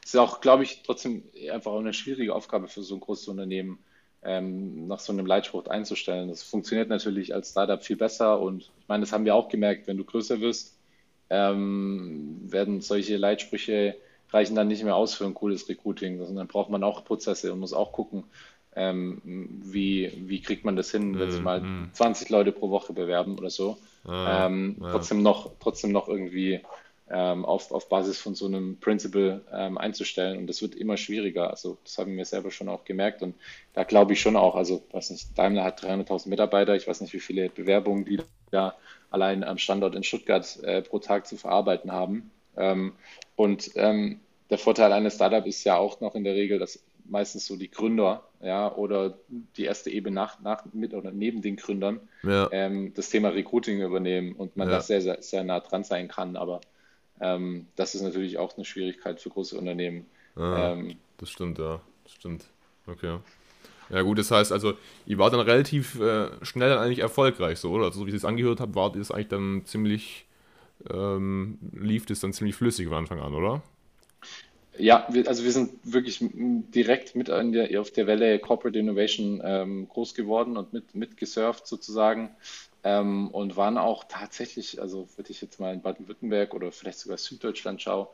ist 0.04 0.18
auch, 0.18 0.42
glaube 0.42 0.64
ich, 0.64 0.84
trotzdem 0.84 1.24
einfach 1.52 1.74
eine 1.74 1.94
schwierige 1.94 2.36
Aufgabe 2.36 2.68
für 2.68 2.84
so 2.84 2.96
ein 2.96 3.02
großes 3.02 3.28
Unternehmen, 3.28 3.80
ähm, 4.24 4.88
nach 4.88 5.00
so 5.00 5.12
einem 5.12 5.26
Leitspruch 5.26 5.68
einzustellen. 5.68 6.30
Das 6.30 6.44
funktioniert 6.44 6.90
natürlich 6.90 7.34
als 7.34 7.52
Startup 7.52 7.84
viel 7.84 7.98
besser 7.98 8.40
und 8.40 8.64
ich 8.64 8.88
meine, 8.88 9.02
das 9.02 9.12
haben 9.12 9.26
wir 9.26 9.36
auch 9.36 9.50
gemerkt, 9.50 9.88
wenn 9.88 9.98
du 9.98 10.06
größer 10.06 10.40
wirst, 10.40 10.78
ähm, 11.30 12.40
werden 12.44 12.82
solche 12.82 13.18
Leitsprüche 13.18 13.96
reichen 14.34 14.56
dann 14.56 14.68
nicht 14.68 14.84
mehr 14.84 14.96
aus 14.96 15.14
für 15.14 15.26
ein 15.26 15.34
cooles 15.34 15.70
Recruiting, 15.70 16.18
sondern 16.18 16.36
dann 16.36 16.48
braucht 16.48 16.70
man 16.70 16.84
auch 16.84 17.06
Prozesse 17.06 17.54
und 17.54 17.60
muss 17.60 17.74
auch 17.74 17.92
gucken, 17.92 18.24
ähm, 18.76 19.22
wie, 19.64 20.12
wie 20.26 20.42
kriegt 20.42 20.66
man 20.66 20.76
das 20.76 20.92
hin, 20.92 21.20
wenn 21.20 21.32
sich 21.32 21.40
mhm, 21.40 21.46
mal 21.46 21.64
20 21.94 22.30
mhm. 22.30 22.36
Leute 22.36 22.52
pro 22.52 22.70
Woche 22.70 22.94
bewerben 22.94 23.38
oder 23.38 23.50
so. 23.50 23.78
Ah, 24.06 24.48
ähm, 24.48 24.78
ja. 24.82 24.92
trotzdem, 24.92 25.22
noch, 25.22 25.52
trotzdem 25.60 25.92
noch 25.92 26.08
irgendwie 26.08 26.62
ähm, 27.10 27.46
auf, 27.46 27.72
auf 27.72 27.90
Basis 27.90 28.20
von 28.20 28.34
so 28.36 28.48
einem 28.48 28.78
Principle 28.78 29.42
ähm, 29.54 29.78
einzustellen. 29.78 30.40
Und 30.40 30.48
das 30.48 30.62
wird 30.62 30.76
immer 30.76 30.98
schwieriger. 30.98 31.50
Also 31.52 31.78
das 31.84 31.98
haben 31.98 32.18
wir 32.18 32.26
selber 32.26 32.52
schon 32.52 32.70
auch 32.70 32.86
gemerkt. 32.86 33.22
Und 33.22 33.36
da 33.74 33.84
glaube 33.84 34.14
ich 34.14 34.22
schon 34.22 34.36
auch, 34.36 34.56
also 34.56 34.84
weiß 34.92 35.12
nicht, 35.12 35.38
Daimler 35.38 35.64
hat 35.64 35.84
300.000 35.84 36.30
Mitarbeiter. 36.30 36.76
Ich 36.76 36.88
weiß 36.88 37.02
nicht, 37.02 37.14
wie 37.14 37.20
viele 37.20 37.50
Bewerbungen 37.50 38.06
die 38.06 38.22
da 38.52 38.76
allein 39.10 39.44
am 39.44 39.58
Standort 39.58 39.96
in 39.96 40.04
Stuttgart 40.04 40.60
äh, 40.64 40.82
pro 40.82 41.00
Tag 41.00 41.28
zu 41.28 41.38
verarbeiten 41.38 41.92
haben. 41.92 42.32
Ähm, 42.58 42.94
und 43.36 43.72
ähm, 43.76 44.20
der 44.54 44.60
Vorteil 44.60 44.94
eines 44.94 45.16
Startups 45.16 45.48
ist 45.48 45.64
ja 45.64 45.78
auch 45.78 46.00
noch 46.00 46.14
in 46.14 46.24
der 46.24 46.36
Regel, 46.36 46.60
dass 46.60 46.84
meistens 47.06 47.48
so 47.48 47.56
die 47.56 47.72
Gründer, 47.72 48.24
ja, 48.40 48.72
oder 48.72 49.18
die 49.58 49.64
erste 49.64 49.90
Ebene 49.90 50.14
nach, 50.14 50.40
nach 50.42 50.64
mit 50.74 50.94
oder 50.94 51.10
neben 51.12 51.42
den 51.42 51.56
Gründern 51.56 52.00
ja. 52.22 52.50
ähm, 52.52 52.94
das 52.94 53.10
Thema 53.10 53.30
Recruiting 53.30 53.82
übernehmen 53.82 54.34
und 54.34 54.56
man 54.56 54.70
ja. 54.70 54.76
da 54.76 54.82
sehr, 54.82 55.02
sehr, 55.02 55.24
sehr 55.24 55.44
nah 55.44 55.60
dran 55.60 55.84
sein 55.84 56.08
kann. 56.08 56.36
Aber 56.36 56.62
ähm, 57.20 57.66
das 57.76 57.96
ist 57.96 58.04
natürlich 58.04 58.38
auch 58.38 58.56
eine 58.56 58.64
Schwierigkeit 58.64 59.20
für 59.20 59.32
große 59.32 59.58
Unternehmen. 59.58 60.06
Ah, 60.36 60.74
ähm, 60.74 60.98
das 61.18 61.32
stimmt, 61.32 61.58
ja. 61.58 61.82
Das 62.04 62.14
stimmt. 62.14 62.46
Okay. 62.86 63.18
Ja 63.90 64.02
gut, 64.04 64.20
das 64.20 64.30
heißt 64.30 64.52
also, 64.52 64.74
ihr 65.08 65.18
wart 65.18 65.34
dann 65.34 65.40
relativ 65.40 66.00
äh, 66.00 66.28
schnell 66.46 66.70
dann 66.70 66.78
eigentlich 66.78 67.00
erfolgreich, 67.00 67.58
so, 67.58 67.72
oder? 67.72 67.86
Also 67.86 68.02
so 68.02 68.06
wie 68.06 68.12
ich 68.12 68.18
es 68.18 68.26
angehört 68.26 68.60
habe, 68.60 68.76
wart 68.76 68.96
ihr 68.96 69.02
es 69.02 69.10
eigentlich 69.10 69.30
dann 69.30 69.64
ziemlich, 69.66 70.28
ähm, 70.92 71.58
lief 71.72 72.06
das 72.06 72.20
dann 72.20 72.34
ziemlich 72.34 72.56
flüssig 72.56 72.88
von 72.88 72.98
Anfang 72.98 73.20
an, 73.20 73.34
oder? 73.34 73.64
Ja, 74.78 75.08
wir, 75.12 75.28
also 75.28 75.44
wir 75.44 75.52
sind 75.52 75.72
wirklich 75.84 76.20
direkt 76.22 77.16
mit 77.16 77.28
der, 77.28 77.80
auf 77.80 77.92
der 77.92 78.08
Welle 78.08 78.40
Corporate 78.40 78.78
Innovation 78.78 79.42
ähm, 79.44 79.88
groß 79.88 80.16
geworden 80.16 80.58
und 80.58 80.74
mit, 80.74 80.96
mitgesurft 80.96 81.68
sozusagen. 81.68 82.36
Ähm, 82.84 83.30
und 83.30 83.56
waren 83.56 83.78
auch 83.78 84.04
tatsächlich, 84.04 84.82
also 84.82 85.08
würde 85.16 85.32
ich 85.32 85.42
jetzt 85.42 85.60
mal 85.60 85.74
in 85.74 85.82
Baden-Württemberg 85.82 86.54
oder 86.54 86.72
vielleicht 86.72 87.00
sogar 87.00 87.18
Süddeutschland 87.18 87.82
schaue, 87.82 88.10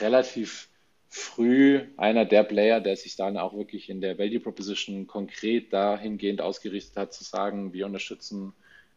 relativ 0.00 0.68
früh 1.08 1.82
einer 1.96 2.24
der 2.24 2.42
Player, 2.42 2.80
der 2.80 2.96
sich 2.96 3.16
dann 3.16 3.36
auch 3.36 3.54
wirklich 3.54 3.90
in 3.90 4.00
der 4.00 4.18
Value 4.18 4.40
Proposition 4.40 5.06
konkret 5.06 5.72
dahingehend 5.72 6.40
ausgerichtet 6.40 6.96
hat, 6.96 7.12
zu 7.12 7.22
sagen, 7.22 7.72
wir 7.72 7.86
unterstützen 7.86 8.54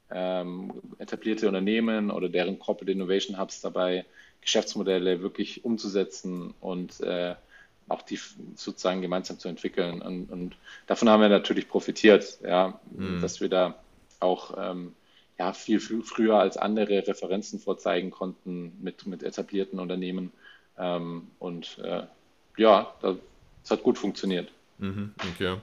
ähm, 0.09 0.71
etablierte 0.97 1.47
Unternehmen 1.47 2.09
oder 2.09 2.29
deren 2.29 2.57
Corporate 2.57 2.91
Innovation 2.91 3.37
Hubs 3.39 3.61
dabei, 3.61 4.05
Geschäftsmodelle 4.41 5.21
wirklich 5.21 5.65
umzusetzen 5.65 6.53
und 6.61 7.01
äh, 7.01 7.35
auch 7.89 8.01
die 8.01 8.19
sozusagen 8.55 9.01
gemeinsam 9.01 9.39
zu 9.39 9.47
entwickeln. 9.47 10.01
Und, 10.01 10.29
und, 10.31 10.55
davon 10.87 11.09
haben 11.09 11.21
wir 11.21 11.29
natürlich 11.29 11.67
profitiert, 11.69 12.39
ja, 12.43 12.79
mhm. 12.91 13.21
dass 13.21 13.39
wir 13.39 13.49
da 13.49 13.75
auch 14.19 14.55
ähm, 14.57 14.93
ja, 15.37 15.53
viel, 15.53 15.79
viel 15.79 16.01
früher 16.01 16.39
als 16.39 16.57
andere 16.57 17.07
Referenzen 17.07 17.59
vorzeigen 17.59 18.11
konnten 18.11 18.73
mit, 18.81 19.05
mit 19.05 19.23
etablierten 19.23 19.79
Unternehmen. 19.79 20.31
Ähm, 20.77 21.27
und 21.39 21.77
äh, 21.83 22.03
ja, 22.57 22.93
das 23.01 23.17
hat 23.69 23.83
gut 23.83 23.97
funktioniert. 23.97 24.51
Mhm, 24.79 25.13
okay. 25.33 25.57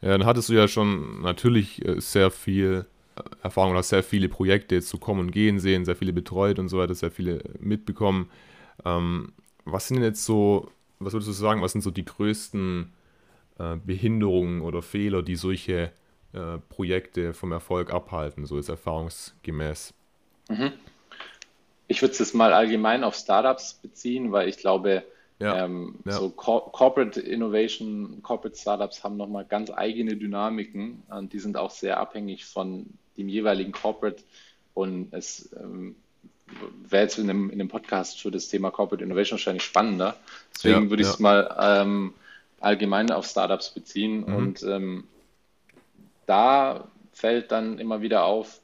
Ja, 0.00 0.08
dann 0.08 0.24
hattest 0.24 0.48
du 0.48 0.54
ja 0.54 0.66
schon 0.68 1.20
natürlich 1.22 1.84
äh, 1.84 2.00
sehr 2.00 2.30
viel 2.30 2.86
Erfahrung 3.42 3.72
oder 3.72 3.82
sehr 3.82 4.02
viele 4.02 4.28
Projekte 4.28 4.76
jetzt 4.76 4.88
zu 4.88 4.98
kommen 4.98 5.20
und 5.20 5.30
gehen 5.30 5.58
sehen, 5.58 5.84
sehr 5.84 5.96
viele 5.96 6.12
betreut 6.12 6.58
und 6.58 6.68
so 6.68 6.78
weiter, 6.78 6.94
sehr 6.94 7.10
viele 7.10 7.42
mitbekommen. 7.58 8.30
Ähm, 8.84 9.32
was 9.64 9.88
sind 9.88 9.96
denn 9.96 10.04
jetzt 10.04 10.24
so, 10.24 10.70
was 10.98 11.12
würdest 11.12 11.28
du 11.28 11.32
sagen, 11.32 11.62
was 11.62 11.72
sind 11.72 11.82
so 11.82 11.90
die 11.90 12.04
größten 12.04 12.92
äh, 13.58 13.76
Behinderungen 13.76 14.62
oder 14.62 14.82
Fehler, 14.82 15.22
die 15.22 15.36
solche 15.36 15.92
äh, 16.32 16.58
Projekte 16.68 17.34
vom 17.34 17.52
Erfolg 17.52 17.92
abhalten, 17.92 18.46
so 18.46 18.58
ist 18.58 18.68
erfahrungsgemäß. 18.68 19.92
Mhm. 20.48 20.72
Ich 21.88 22.02
würde 22.02 22.12
es 22.12 22.18
jetzt 22.20 22.34
mal 22.34 22.52
allgemein 22.52 23.02
auf 23.02 23.16
Startups 23.16 23.74
beziehen, 23.74 24.30
weil 24.30 24.48
ich 24.48 24.58
glaube, 24.58 25.02
ja, 25.40 25.64
ähm, 25.64 25.96
ja. 26.04 26.12
so 26.12 26.30
Cor 26.30 26.70
Corporate 26.70 27.20
Innovation, 27.20 28.20
Corporate 28.22 28.56
Startups 28.56 29.02
haben 29.02 29.16
nochmal 29.16 29.44
ganz 29.44 29.70
eigene 29.70 30.16
Dynamiken 30.16 31.02
und 31.08 31.32
die 31.32 31.38
sind 31.38 31.56
auch 31.56 31.70
sehr 31.70 31.98
abhängig 31.98 32.44
von 32.44 32.86
dem 33.20 33.28
jeweiligen 33.28 33.72
Corporate 33.72 34.22
und 34.74 35.12
es 35.12 35.50
ähm, 35.60 35.96
wäre 36.88 37.04
jetzt 37.04 37.18
in 37.18 37.30
einem, 37.30 37.50
in 37.50 37.60
einem 37.60 37.68
Podcast 37.68 38.20
für 38.20 38.30
das 38.30 38.48
Thema 38.48 38.70
Corporate 38.70 39.04
Innovation 39.04 39.38
wahrscheinlich 39.38 39.62
spannender. 39.62 40.16
Deswegen 40.54 40.84
ja, 40.84 40.90
würde 40.90 41.02
ich 41.02 41.08
es 41.08 41.18
mal 41.18 41.56
ähm, 41.60 42.14
allgemein 42.58 43.10
auf 43.10 43.26
Startups 43.26 43.70
beziehen 43.70 44.20
mhm. 44.20 44.34
und 44.34 44.62
ähm, 44.62 45.04
da 46.26 46.88
fällt 47.12 47.52
dann 47.52 47.78
immer 47.78 48.02
wieder 48.02 48.24
auf, 48.24 48.60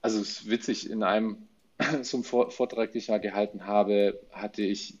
also 0.00 0.20
es 0.20 0.40
ist 0.40 0.50
witzig, 0.50 0.90
in 0.90 1.02
einem 1.02 1.36
so 2.02 2.18
einem 2.18 2.24
Vortrag, 2.24 2.92
den 2.92 2.98
ich 2.98 3.08
mal 3.08 3.20
gehalten 3.20 3.66
habe, 3.66 4.20
hatte 4.32 4.62
ich 4.62 4.94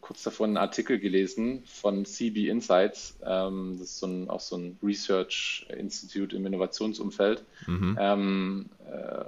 kurz 0.00 0.22
davor 0.22 0.46
einen 0.46 0.56
Artikel 0.56 0.98
gelesen 0.98 1.62
von 1.66 2.04
CB 2.04 2.48
Insights. 2.48 3.18
Ähm, 3.24 3.76
das 3.78 3.88
ist 3.88 3.98
so 3.98 4.06
ein, 4.06 4.30
auch 4.30 4.40
so 4.40 4.56
ein 4.56 4.78
Research 4.82 5.66
Institute 5.76 6.34
im 6.34 6.46
Innovationsumfeld. 6.46 7.44
Mhm. 7.66 7.98
Ähm, 8.00 8.70
äh, 8.90 9.24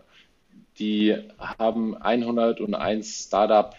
die 0.79 1.17
haben 1.39 1.97
101 1.97 3.27
Startup 3.27 3.75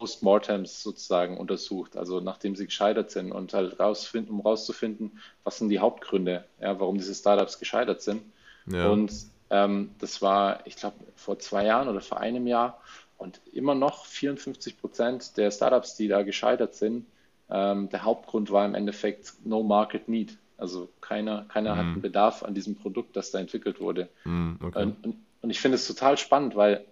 Postmortems 0.00 0.82
sozusagen 0.82 1.36
untersucht, 1.36 1.96
also 1.96 2.20
nachdem 2.20 2.56
sie 2.56 2.64
gescheitert 2.64 3.10
sind 3.10 3.32
und 3.32 3.52
halt 3.52 3.78
rausfinden, 3.78 4.34
um 4.34 4.40
rauszufinden, 4.40 5.20
was 5.44 5.58
sind 5.58 5.68
die 5.68 5.78
Hauptgründe, 5.78 6.44
ja, 6.58 6.80
warum 6.80 6.96
diese 6.96 7.14
Startups 7.14 7.58
gescheitert 7.58 8.00
sind. 8.00 8.22
Ja. 8.66 8.88
Und 8.88 9.12
ähm, 9.50 9.90
das 9.98 10.22
war, 10.22 10.66
ich 10.66 10.76
glaube, 10.76 10.96
vor 11.16 11.38
zwei 11.38 11.66
Jahren 11.66 11.88
oder 11.88 12.00
vor 12.00 12.18
einem 12.18 12.46
Jahr 12.46 12.80
und 13.20 13.40
immer 13.52 13.74
noch 13.74 14.04
54 14.06 14.80
Prozent 14.80 15.36
der 15.36 15.50
Startups, 15.50 15.96
die 15.96 16.08
da 16.08 16.22
gescheitert 16.22 16.74
sind, 16.74 17.06
ähm, 17.50 17.88
der 17.90 18.04
Hauptgrund 18.04 18.50
war 18.50 18.64
im 18.64 18.74
Endeffekt 18.74 19.34
No 19.44 19.62
Market 19.62 20.08
Need. 20.08 20.36
Also 20.56 20.88
keiner, 21.00 21.46
keiner 21.48 21.74
mm. 21.74 21.78
hat 21.78 21.86
mhm. 21.86 21.92
einen 21.92 22.02
Bedarf 22.02 22.42
an 22.42 22.54
diesem 22.54 22.76
Produkt, 22.76 23.16
das 23.16 23.30
da 23.30 23.38
entwickelt 23.38 23.80
wurde. 23.80 24.08
Mm, 24.24 24.52
okay. 24.62 24.82
und, 24.82 25.04
und, 25.04 25.16
und 25.40 25.50
ich 25.50 25.58
finde 25.58 25.76
es 25.76 25.86
total 25.86 26.18
spannend, 26.18 26.54
weil 26.54 26.84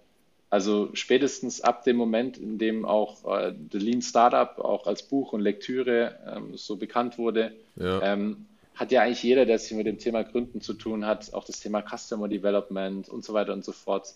also 0.49 0.89
spätestens 0.93 1.61
ab 1.61 1.83
dem 1.83 1.95
Moment, 1.95 2.37
in 2.37 2.57
dem 2.57 2.83
auch 2.83 3.23
äh, 3.39 3.53
The 3.71 3.77
Lean 3.77 4.01
Startup 4.01 4.57
auch 4.59 4.87
als 4.87 5.03
Buch 5.03 5.33
und 5.33 5.41
Lektüre 5.41 6.17
ähm, 6.25 6.57
so 6.57 6.77
bekannt 6.77 7.19
wurde, 7.19 7.53
ja. 7.75 8.01
ähm, 8.01 8.47
hat 8.73 8.91
ja 8.91 9.01
eigentlich 9.01 9.21
jeder, 9.21 9.45
der 9.45 9.59
sich 9.59 9.77
mit 9.77 9.85
dem 9.85 9.99
Thema 9.99 10.23
Gründen 10.23 10.61
zu 10.61 10.73
tun 10.73 11.05
hat, 11.05 11.33
auch 11.33 11.43
das 11.43 11.59
Thema 11.59 11.83
Customer 11.83 12.27
Development 12.27 13.07
und 13.09 13.23
so 13.23 13.33
weiter 13.33 13.53
und 13.53 13.63
so 13.63 13.73
fort, 13.73 14.15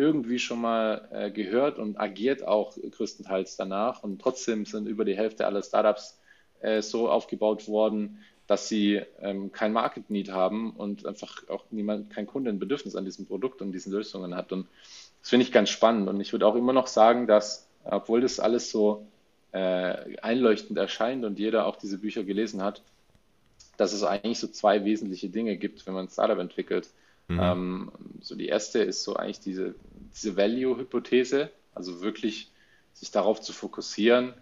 irgendwie 0.00 0.38
schon 0.38 0.62
mal 0.62 1.08
äh, 1.12 1.30
gehört 1.30 1.78
und 1.78 2.00
agiert 2.00 2.42
auch 2.42 2.74
größtenteils 2.74 3.56
danach. 3.56 4.02
Und 4.02 4.20
trotzdem 4.20 4.64
sind 4.64 4.86
über 4.86 5.04
die 5.04 5.16
Hälfte 5.16 5.46
aller 5.46 5.62
Startups 5.62 6.18
äh, 6.60 6.80
so 6.80 7.10
aufgebaut 7.10 7.68
worden, 7.68 8.18
dass 8.46 8.66
sie 8.66 9.02
ähm, 9.20 9.52
kein 9.52 9.74
Market 9.74 10.08
Need 10.08 10.32
haben 10.32 10.70
und 10.70 11.04
einfach 11.04 11.46
auch 11.48 11.64
niemand, 11.70 12.10
kein 12.10 12.26
Kunde 12.26 12.50
ein 12.50 12.58
Bedürfnis 12.58 12.96
an 12.96 13.04
diesem 13.04 13.26
Produkt 13.26 13.60
und 13.60 13.72
diesen 13.72 13.92
Lösungen 13.92 14.34
hat. 14.34 14.52
Und 14.52 14.66
das 15.20 15.28
finde 15.28 15.44
ich 15.44 15.52
ganz 15.52 15.68
spannend. 15.68 16.08
Und 16.08 16.18
ich 16.20 16.32
würde 16.32 16.46
auch 16.46 16.56
immer 16.56 16.72
noch 16.72 16.86
sagen, 16.86 17.26
dass, 17.26 17.68
obwohl 17.84 18.22
das 18.22 18.40
alles 18.40 18.70
so 18.70 19.06
äh, 19.52 20.16
einleuchtend 20.22 20.78
erscheint 20.78 21.26
und 21.26 21.38
jeder 21.38 21.66
auch 21.66 21.76
diese 21.76 21.98
Bücher 21.98 22.24
gelesen 22.24 22.62
hat, 22.62 22.82
dass 23.76 23.92
es 23.92 24.02
eigentlich 24.02 24.38
so 24.38 24.48
zwei 24.48 24.84
wesentliche 24.84 25.28
Dinge 25.28 25.58
gibt, 25.58 25.86
wenn 25.86 25.94
man 25.94 26.06
ein 26.06 26.10
Startup 26.10 26.38
entwickelt. 26.38 26.88
Mhm. 27.30 27.40
Ähm, 27.40 27.92
so 28.20 28.34
die 28.34 28.48
erste 28.48 28.80
ist 28.80 29.04
so 29.04 29.14
eigentlich 29.14 29.40
diese, 29.40 29.74
diese 30.14 30.36
Value-Hypothese, 30.36 31.50
also 31.74 32.00
wirklich 32.00 32.50
sich 32.92 33.10
darauf 33.10 33.40
zu 33.40 33.52
fokussieren, 33.52 34.34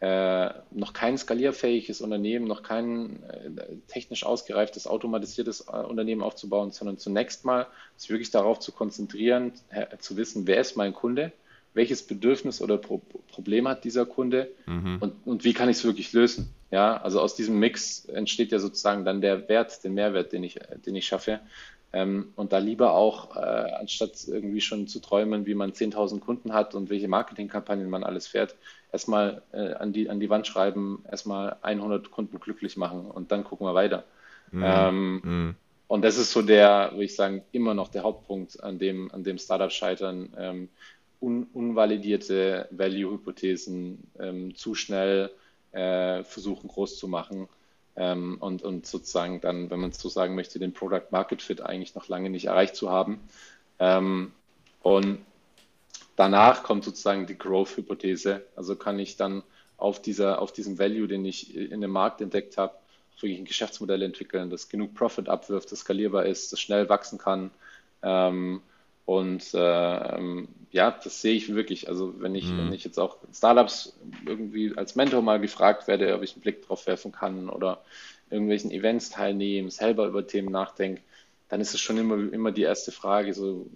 äh, 0.00 0.50
noch 0.70 0.92
kein 0.92 1.18
skalierfähiges 1.18 2.00
Unternehmen, 2.00 2.46
noch 2.46 2.62
kein 2.62 3.20
äh, 3.24 3.50
technisch 3.88 4.24
ausgereiftes, 4.24 4.86
automatisiertes 4.86 5.66
äh, 5.66 5.72
Unternehmen 5.72 6.22
aufzubauen, 6.22 6.70
sondern 6.70 6.98
zunächst 6.98 7.44
mal 7.44 7.66
sich 7.96 8.08
wirklich 8.10 8.30
darauf 8.30 8.60
zu 8.60 8.70
konzentrieren, 8.70 9.52
zu 9.98 10.16
wissen, 10.16 10.46
wer 10.46 10.60
ist 10.60 10.76
mein 10.76 10.94
Kunde, 10.94 11.32
welches 11.74 12.04
Bedürfnis 12.04 12.62
oder 12.62 12.78
Pro 12.78 13.02
Problem 13.32 13.66
hat 13.66 13.84
dieser 13.84 14.06
Kunde 14.06 14.50
mhm. 14.66 14.98
und, 15.00 15.14
und 15.26 15.44
wie 15.44 15.52
kann 15.52 15.68
ich 15.68 15.78
es 15.78 15.84
wirklich 15.84 16.12
lösen. 16.12 16.54
Ja, 16.70 16.96
also 16.98 17.20
aus 17.20 17.34
diesem 17.34 17.58
Mix 17.58 18.04
entsteht 18.04 18.52
ja 18.52 18.58
sozusagen 18.58 19.04
dann 19.04 19.20
der 19.20 19.48
Wert, 19.48 19.82
der 19.84 19.90
Mehrwert, 19.90 20.32
den 20.32 20.44
ich, 20.44 20.58
den 20.84 20.94
ich 20.96 21.06
schaffe. 21.06 21.40
Ähm, 21.92 22.32
und 22.36 22.52
da 22.52 22.58
lieber 22.58 22.92
auch, 22.92 23.34
äh, 23.36 23.40
anstatt 23.40 24.12
irgendwie 24.26 24.60
schon 24.60 24.88
zu 24.88 25.00
träumen, 25.00 25.46
wie 25.46 25.54
man 25.54 25.72
10.000 25.72 26.20
Kunden 26.20 26.52
hat 26.52 26.74
und 26.74 26.90
welche 26.90 27.08
Marketingkampagnen 27.08 27.88
man 27.88 28.04
alles 28.04 28.26
fährt, 28.26 28.56
erstmal 28.92 29.42
äh, 29.52 29.72
an, 29.74 29.92
die, 29.92 30.10
an 30.10 30.20
die 30.20 30.28
Wand 30.28 30.46
schreiben, 30.46 31.02
erstmal 31.10 31.56
100 31.62 32.10
Kunden 32.10 32.38
glücklich 32.40 32.76
machen 32.76 33.06
und 33.06 33.32
dann 33.32 33.44
gucken 33.44 33.66
wir 33.66 33.74
weiter. 33.74 34.04
Mhm. 34.52 34.62
Ähm, 34.64 35.20
mhm. 35.24 35.54
Und 35.86 36.02
das 36.02 36.18
ist 36.18 36.32
so 36.32 36.42
der, 36.42 36.90
würde 36.92 37.04
ich 37.04 37.16
sagen, 37.16 37.42
immer 37.52 37.72
noch 37.72 37.88
der 37.88 38.02
Hauptpunkt, 38.02 38.62
an 38.62 38.78
dem, 38.78 39.10
an 39.12 39.24
dem 39.24 39.38
Startup 39.38 39.72
scheitern. 39.72 40.28
Ähm, 40.36 40.68
un, 41.20 41.46
unvalidierte 41.54 42.68
Value-Hypothesen 42.70 44.10
ähm, 44.20 44.54
zu 44.54 44.74
schnell 44.74 45.30
äh, 45.72 46.22
versuchen 46.24 46.68
groß 46.68 46.98
zu 46.98 47.08
machen 47.08 47.48
ähm, 47.98 48.36
und, 48.38 48.62
und 48.62 48.86
sozusagen 48.86 49.40
dann, 49.40 49.70
wenn 49.70 49.80
man 49.80 49.92
so 49.92 50.08
sagen 50.08 50.36
möchte, 50.36 50.60
den 50.60 50.72
Product 50.72 51.10
Market 51.10 51.42
Fit 51.42 51.60
eigentlich 51.60 51.96
noch 51.96 52.06
lange 52.06 52.30
nicht 52.30 52.46
erreicht 52.46 52.76
zu 52.76 52.90
haben. 52.90 53.20
Ähm, 53.80 54.30
und 54.82 55.18
danach 56.14 56.62
kommt 56.62 56.84
sozusagen 56.84 57.26
die 57.26 57.36
Growth-Hypothese. 57.36 58.46
Also 58.54 58.76
kann 58.76 59.00
ich 59.00 59.16
dann 59.16 59.42
auf, 59.76 60.00
dieser, 60.00 60.40
auf 60.40 60.52
diesem 60.52 60.78
Value, 60.78 61.08
den 61.08 61.24
ich 61.24 61.56
in 61.56 61.80
dem 61.80 61.90
Markt 61.90 62.20
entdeckt 62.20 62.56
habe, 62.56 62.74
wirklich 63.20 63.40
ein 63.40 63.44
Geschäftsmodell 63.44 64.02
entwickeln, 64.02 64.48
das 64.48 64.68
genug 64.68 64.94
Profit 64.94 65.28
abwirft, 65.28 65.72
das 65.72 65.80
skalierbar 65.80 66.24
ist, 66.24 66.52
das 66.52 66.60
schnell 66.60 66.88
wachsen 66.88 67.18
kann. 67.18 67.50
Ähm, 68.02 68.62
und 69.06 69.54
äh, 69.54 70.18
ja, 70.70 70.90
das 70.90 71.22
sehe 71.22 71.34
ich 71.34 71.54
wirklich. 71.54 71.88
Also 71.88 72.20
wenn 72.20 72.34
ich, 72.34 72.44
mhm. 72.44 72.58
wenn 72.58 72.72
ich 72.72 72.84
jetzt 72.84 72.98
auch 72.98 73.16
Startups 73.32 73.96
irgendwie 74.26 74.76
als 74.76 74.96
Mentor 74.96 75.22
mal 75.22 75.40
gefragt 75.40 75.88
werde, 75.88 76.14
ob 76.14 76.22
ich 76.22 76.32
einen 76.32 76.42
Blick 76.42 76.66
drauf 76.66 76.86
werfen 76.86 77.12
kann 77.12 77.48
oder 77.48 77.82
irgendwelchen 78.30 78.70
Events 78.70 79.10
teilnehmen, 79.10 79.70
selber 79.70 80.06
über 80.06 80.26
Themen 80.26 80.52
nachdenke, 80.52 81.00
dann 81.48 81.60
ist 81.60 81.72
es 81.72 81.80
schon 81.80 81.96
immer, 81.96 82.32
immer 82.32 82.52
die 82.52 82.62
erste 82.62 82.92
Frage, 82.92 83.32
so 83.32 83.66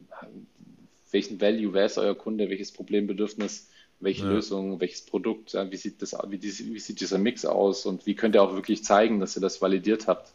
welchen 1.11 1.41
Value, 1.41 1.73
wer 1.73 1.87
ist 1.87 1.99
euer 1.99 2.15
Kunde, 2.15 2.51
welches 2.51 2.73
Problembedürfnis, 2.73 3.69
welche 4.01 4.25
ja. 4.25 4.31
Lösung, 4.31 4.81
welches 4.81 5.03
Produkt, 5.03 5.55
wie 5.55 5.77
sieht 5.77 6.03
das, 6.03 6.17
wie, 6.29 6.43
wie, 6.43 6.79
sieht 6.79 7.01
dieser 7.01 7.19
Mix 7.19 7.45
aus 7.45 7.87
und 7.87 8.05
wie 8.07 8.15
könnt 8.15 8.35
ihr 8.35 8.43
auch 8.43 8.55
wirklich 8.55 8.85
zeigen, 8.85 9.21
dass 9.21 9.37
ihr 9.37 9.43
das 9.43 9.63
validiert 9.63 10.09
habt. 10.09 10.33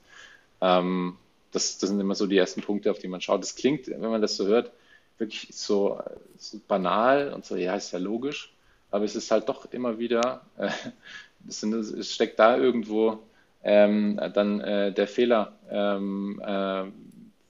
Ähm, 0.62 1.18
das, 1.51 1.78
das 1.78 1.89
sind 1.89 1.99
immer 1.99 2.16
so 2.16 2.26
die 2.26 2.38
ersten 2.38 2.62
Punkte, 2.62 2.91
auf 2.91 2.99
die 2.99 3.08
man 3.08 3.22
schaut. 3.22 3.41
Das 3.41 3.55
klingt, 3.55 3.88
wenn 3.88 3.99
man 4.01 4.22
das 4.22 4.36
so 4.36 4.47
hört, 4.47 4.72
wirklich 5.18 5.49
so, 5.51 5.99
so 6.38 6.59
banal 6.68 7.34
und 7.34 7.45
so, 7.45 7.55
ja, 7.55 7.76
ist 7.76 7.91
ja 7.91 7.99
logisch, 7.99 8.53
aber 8.91 9.05
es 9.05 9.15
ist 9.15 9.32
halt 9.32 9.49
doch 9.49 9.72
immer 9.72 9.99
wieder, 9.99 10.45
äh, 10.57 10.70
es, 11.47 11.63
es, 11.63 12.13
steckt 12.13 12.39
da 12.39 12.57
irgendwo 12.57 13.20
ähm, 13.63 14.20
dann 14.34 14.61
äh, 14.61 14.93
der 14.93 15.07
Fehler, 15.07 15.53
ähm, 15.70 16.41
äh, 16.43 16.84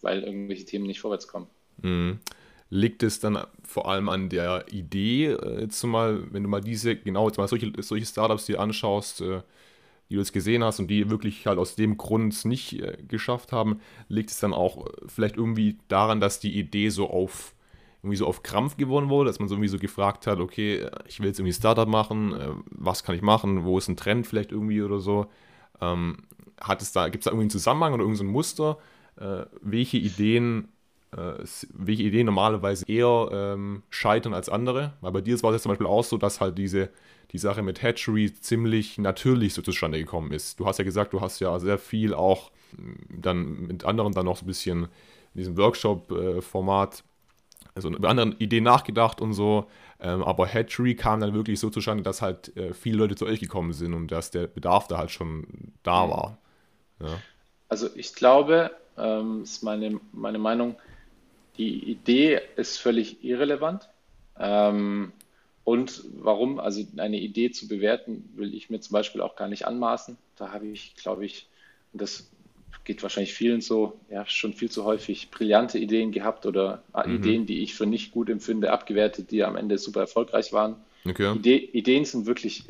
weil 0.01 0.24
irgendwelche 0.24 0.65
Themen 0.65 0.88
nicht 0.88 0.99
vorwärts 0.99 1.28
kommen. 1.28 1.47
Mhm. 1.82 2.20
Liegt 2.70 3.01
es 3.03 3.20
dann 3.20 3.39
vor 3.63 3.89
allem 3.89 4.09
an 4.09 4.30
der 4.30 4.65
Idee, 4.72 5.28
äh, 5.28 5.61
jetzt 5.61 5.84
mal, 5.84 6.24
wenn 6.32 6.43
du 6.43 6.49
mal 6.49 6.61
diese, 6.61 6.95
genau, 6.95 7.28
jetzt 7.28 7.38
mal 7.38 7.47
solche, 7.47 7.72
solche 7.82 8.05
Startups 8.05 8.45
dir 8.45 8.59
anschaust, 8.59 9.22
äh, 9.22 9.41
die 10.09 10.15
du 10.15 10.22
jetzt 10.22 10.34
gesehen 10.34 10.63
hast 10.63 10.80
und 10.80 10.88
die 10.88 11.09
wirklich 11.09 11.45
halt 11.47 11.59
aus 11.59 11.76
dem 11.76 11.97
Grund 11.97 12.45
nicht 12.45 12.82
äh, 12.82 12.97
geschafft 13.07 13.51
haben, 13.51 13.82
liegt 14.07 14.32
es 14.32 14.39
dann 14.39 14.53
auch 14.53 14.86
vielleicht 15.05 15.38
irgendwie 15.38 15.78
daran, 15.88 16.22
dass 16.22 16.39
die 16.39 16.57
Idee 16.57 16.89
so 16.89 17.09
auf 17.09 17.53
irgendwie 18.04 18.18
so 18.18 18.28
auf 18.28 18.43
Krampf 18.43 18.78
gewonnen 18.78 19.10
wurde, 19.10 19.30
dass 19.30 19.39
man 19.39 19.48
so 19.48 19.56
irgendwie 19.56 19.70
so 19.70 19.80
gefragt 19.80 20.28
hat, 20.28 20.39
okay, 20.39 20.88
ich 21.08 21.20
will 21.20 21.28
jetzt 21.28 21.39
irgendwie 21.39 21.54
Startup 21.54 21.88
machen, 21.88 22.34
äh, 22.34 22.50
was 22.70 23.04
kann 23.04 23.16
ich 23.16 23.22
machen, 23.22 23.64
wo 23.64 23.78
ist 23.78 23.88
ein 23.88 23.98
Trend 23.98 24.28
vielleicht 24.28 24.52
irgendwie 24.52 24.82
oder 24.82 25.00
so. 25.00 25.28
Ähm, 25.82 26.18
hat 26.60 26.82
es 26.82 26.91
da, 26.91 27.10
gibt 27.10 27.22
es 27.22 27.26
da 27.26 27.32
irgendwie 27.32 27.43
einen 27.43 27.50
Zusammenhang 27.52 27.93
oder 27.93 28.02
irgendein 28.02 28.28
so 28.28 28.32
Muster, 28.32 28.78
äh, 29.20 29.45
welche 29.62 29.98
Ideen 29.98 30.70
äh, 31.12 31.43
welche 31.74 32.04
Ideen 32.04 32.26
normalerweise 32.26 32.86
eher 32.88 33.30
ähm, 33.32 33.84
scheitern 33.89 34.34
als 34.34 34.50
andere. 34.50 34.93
Weil 35.02 35.12
bei 35.14 35.22
dir 35.22 35.41
war 35.41 35.54
es 35.54 35.62
zum 35.64 35.70
Beispiel 35.70 35.88
auch 35.88 36.04
so, 36.04 36.18
dass 36.18 36.41
halt 36.41 36.58
diese 36.58 36.89
die 37.32 37.38
Sache 37.38 37.62
mit 37.62 37.82
Hatchery 37.82 38.34
ziemlich 38.34 38.98
natürlich 38.98 39.54
so 39.54 39.62
zustande 39.62 40.00
gekommen 40.00 40.32
ist. 40.32 40.60
Du 40.60 40.66
hast 40.66 40.78
ja 40.78 40.86
gesagt, 40.86 41.14
du 41.14 41.22
hast 41.22 41.39
ja 41.39 41.60
sehr 41.60 41.78
viel 41.78 42.14
auch 42.14 42.52
dann 43.10 43.68
mit 43.68 43.84
anderen 43.86 44.14
dann 44.14 44.26
noch 44.26 44.38
so 44.38 44.45
ein 44.45 44.48
bisschen 44.48 44.84
in 45.34 45.39
diesem 45.39 45.58
Workshop-Format 45.58 47.04
also 47.78 47.90
über 47.90 48.10
andere 48.10 48.36
Ideen 48.40 48.64
nachgedacht 48.64 49.22
und 49.22 49.34
so. 49.34 49.68
Ähm, 50.00 50.24
aber 50.24 50.46
Hatchery 50.46 50.96
kam 50.96 51.22
dann 51.22 51.34
wirklich 51.34 51.60
so 51.60 51.70
zustande, 51.70 52.04
dass 52.04 52.22
halt 52.22 52.56
äh, 52.58 52.74
viele 52.74 52.98
Leute 52.98 53.16
zu 53.16 53.26
euch 53.26 53.40
gekommen 53.40 53.74
sind 53.74 53.94
und 53.94 54.12
dass 54.12 54.32
der 54.32 54.48
Bedarf 54.48 54.88
da 54.88 54.98
halt 54.98 55.12
schon 55.12 55.48
da 55.84 56.06
mhm. 56.06 56.10
war. 56.10 56.38
Ja. 57.02 57.20
Also 57.70 57.88
ich 57.96 58.14
glaube, 58.14 58.72
ähm, 58.98 59.44
ist 59.44 59.64
meine, 59.64 60.00
meine 60.12 60.40
Meinung, 60.40 60.76
die 61.58 61.92
Idee 61.92 62.42
ist 62.56 62.78
völlig 62.78 63.24
irrelevant. 63.24 63.90
Ähm, 64.40 65.12
und 65.64 66.04
warum? 66.22 66.60
Also 66.60 66.84
eine 66.98 67.20
Idee 67.20 67.52
zu 67.52 67.68
bewerten, 67.68 68.30
will 68.36 68.54
ich 68.54 68.70
mir 68.70 68.80
zum 68.80 68.94
Beispiel 68.94 69.22
auch 69.22 69.36
gar 69.36 69.48
nicht 69.48 69.68
anmaßen. 69.68 70.18
Da 70.36 70.52
habe 70.52 70.68
ich, 70.68 70.96
glaube 70.96 71.26
ich, 71.26 71.48
das 71.94 72.30
geht 72.84 73.04
wahrscheinlich 73.04 73.34
vielen 73.34 73.62
so, 73.62 74.00
ja, 74.10 74.26
schon 74.26 74.54
viel 74.54 74.70
zu 74.70 74.86
häufig 74.86 75.30
brillante 75.30 75.78
Ideen 75.78 76.12
gehabt 76.12 76.46
oder 76.46 76.84
äh, 76.94 77.08
mhm. 77.08 77.16
Ideen, 77.16 77.46
die 77.46 77.62
ich 77.62 77.76
für 77.76 77.86
nicht 77.86 78.12
gut 78.12 78.30
empfinde, 78.30 78.72
abgewertet, 78.72 79.32
die 79.32 79.44
am 79.44 79.56
Ende 79.56 79.78
super 79.78 80.02
erfolgreich 80.02 80.54
waren. 80.54 80.76
Okay. 81.06 81.36
Ide 81.36 81.56
Ideen 81.56 82.06
sind 82.06 82.26
wirklich 82.26 82.66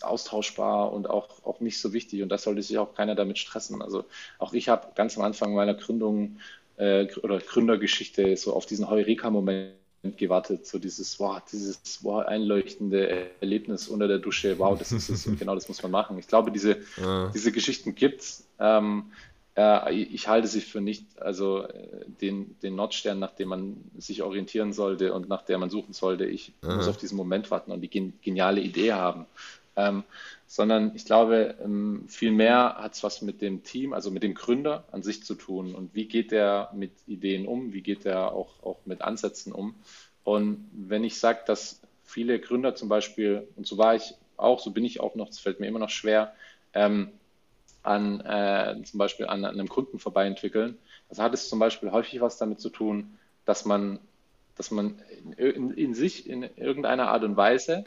austauschbar 0.00 0.92
und 0.92 1.10
auch, 1.10 1.44
auch 1.44 1.60
nicht 1.60 1.78
so 1.78 1.92
wichtig 1.92 2.22
und 2.22 2.28
da 2.30 2.38
sollte 2.38 2.62
sich 2.62 2.78
auch 2.78 2.94
keiner 2.94 3.14
damit 3.14 3.38
stressen. 3.38 3.82
Also 3.82 4.04
auch 4.38 4.52
ich 4.52 4.68
habe 4.68 4.88
ganz 4.94 5.16
am 5.18 5.24
Anfang 5.24 5.54
meiner 5.54 5.74
Gründung 5.74 6.38
äh, 6.76 7.06
oder 7.22 7.38
Gründergeschichte 7.38 8.36
so 8.36 8.54
auf 8.54 8.66
diesen 8.66 8.88
Heureka-Moment 8.88 9.74
gewartet, 10.16 10.66
so 10.66 10.78
dieses, 10.78 11.20
wow, 11.20 11.40
dieses 11.50 12.00
wow, 12.02 12.24
einleuchtende 12.26 13.30
Erlebnis 13.40 13.88
unter 13.88 14.08
der 14.08 14.18
Dusche, 14.18 14.58
wow, 14.58 14.76
das 14.76 14.92
ist 14.92 15.08
es 15.08 15.26
und 15.28 15.38
genau 15.38 15.54
das 15.54 15.68
muss 15.68 15.82
man 15.82 15.92
machen. 15.92 16.18
Ich 16.18 16.26
glaube, 16.26 16.50
diese, 16.50 16.78
ja. 17.00 17.30
diese 17.34 17.52
Geschichten 17.52 17.94
gibt 17.94 18.22
es. 18.22 18.48
Ähm, 18.58 19.12
äh, 19.56 19.92
ich 19.94 20.28
halte 20.28 20.48
sie 20.48 20.60
für 20.60 20.80
nicht, 20.80 21.20
also 21.20 21.64
äh, 21.64 22.04
den, 22.20 22.56
den 22.62 22.74
Nordstern, 22.74 23.18
nach 23.18 23.32
dem 23.32 23.48
man 23.48 23.76
sich 23.98 24.22
orientieren 24.22 24.72
sollte 24.72 25.12
und 25.12 25.28
nach 25.28 25.42
der 25.42 25.58
man 25.58 25.70
suchen 25.70 25.92
sollte. 25.92 26.24
Ich 26.24 26.52
Aha. 26.62 26.76
muss 26.76 26.88
auf 26.88 26.96
diesen 26.96 27.16
Moment 27.16 27.50
warten 27.50 27.72
und 27.72 27.80
die 27.80 27.88
gen 27.88 28.14
geniale 28.22 28.60
Idee 28.60 28.92
haben. 28.92 29.26
Ähm, 29.74 30.04
sondern 30.46 30.92
ich 30.94 31.06
glaube, 31.06 31.54
ähm, 31.64 32.04
vielmehr 32.08 32.76
hat 32.76 32.94
es 32.94 33.02
was 33.02 33.22
mit 33.22 33.40
dem 33.40 33.62
Team, 33.62 33.94
also 33.94 34.10
mit 34.10 34.22
dem 34.22 34.34
Gründer 34.34 34.84
an 34.92 35.02
sich 35.02 35.24
zu 35.24 35.34
tun. 35.34 35.74
Und 35.74 35.94
wie 35.94 36.06
geht 36.06 36.30
der 36.30 36.70
mit 36.74 36.92
Ideen 37.06 37.46
um? 37.46 37.72
Wie 37.72 37.80
geht 37.80 38.04
der 38.04 38.32
auch, 38.32 38.62
auch 38.62 38.78
mit 38.84 39.00
Ansätzen 39.00 39.52
um? 39.52 39.74
Und 40.24 40.68
wenn 40.72 41.04
ich 41.04 41.18
sage, 41.18 41.40
dass 41.46 41.80
viele 42.04 42.38
Gründer 42.38 42.74
zum 42.74 42.90
Beispiel, 42.90 43.48
und 43.56 43.66
so 43.66 43.78
war 43.78 43.94
ich 43.94 44.14
auch, 44.36 44.60
so 44.60 44.72
bin 44.72 44.84
ich 44.84 45.00
auch 45.00 45.14
noch, 45.14 45.30
es 45.30 45.38
fällt 45.38 45.58
mir 45.58 45.68
immer 45.68 45.78
noch 45.78 45.88
schwer, 45.88 46.34
ähm, 46.74 47.12
an 47.82 48.20
äh, 48.20 48.82
zum 48.84 48.98
Beispiel 48.98 49.26
an, 49.26 49.44
an, 49.44 49.54
einem 49.54 49.68
Kunden 49.68 49.98
vorbei 49.98 50.26
entwickeln. 50.26 50.78
Also 51.08 51.22
hat 51.22 51.34
es 51.34 51.48
zum 51.48 51.58
Beispiel 51.58 51.90
häufig 51.90 52.20
was 52.20 52.38
damit 52.38 52.60
zu 52.60 52.70
tun, 52.70 53.18
dass 53.44 53.64
man, 53.64 53.98
dass 54.56 54.70
man 54.70 55.00
in, 55.36 55.72
in, 55.72 55.94
sich 55.94 56.28
in 56.28 56.48
irgendeiner 56.56 57.08
Art 57.08 57.24
und 57.24 57.36
Weise 57.36 57.84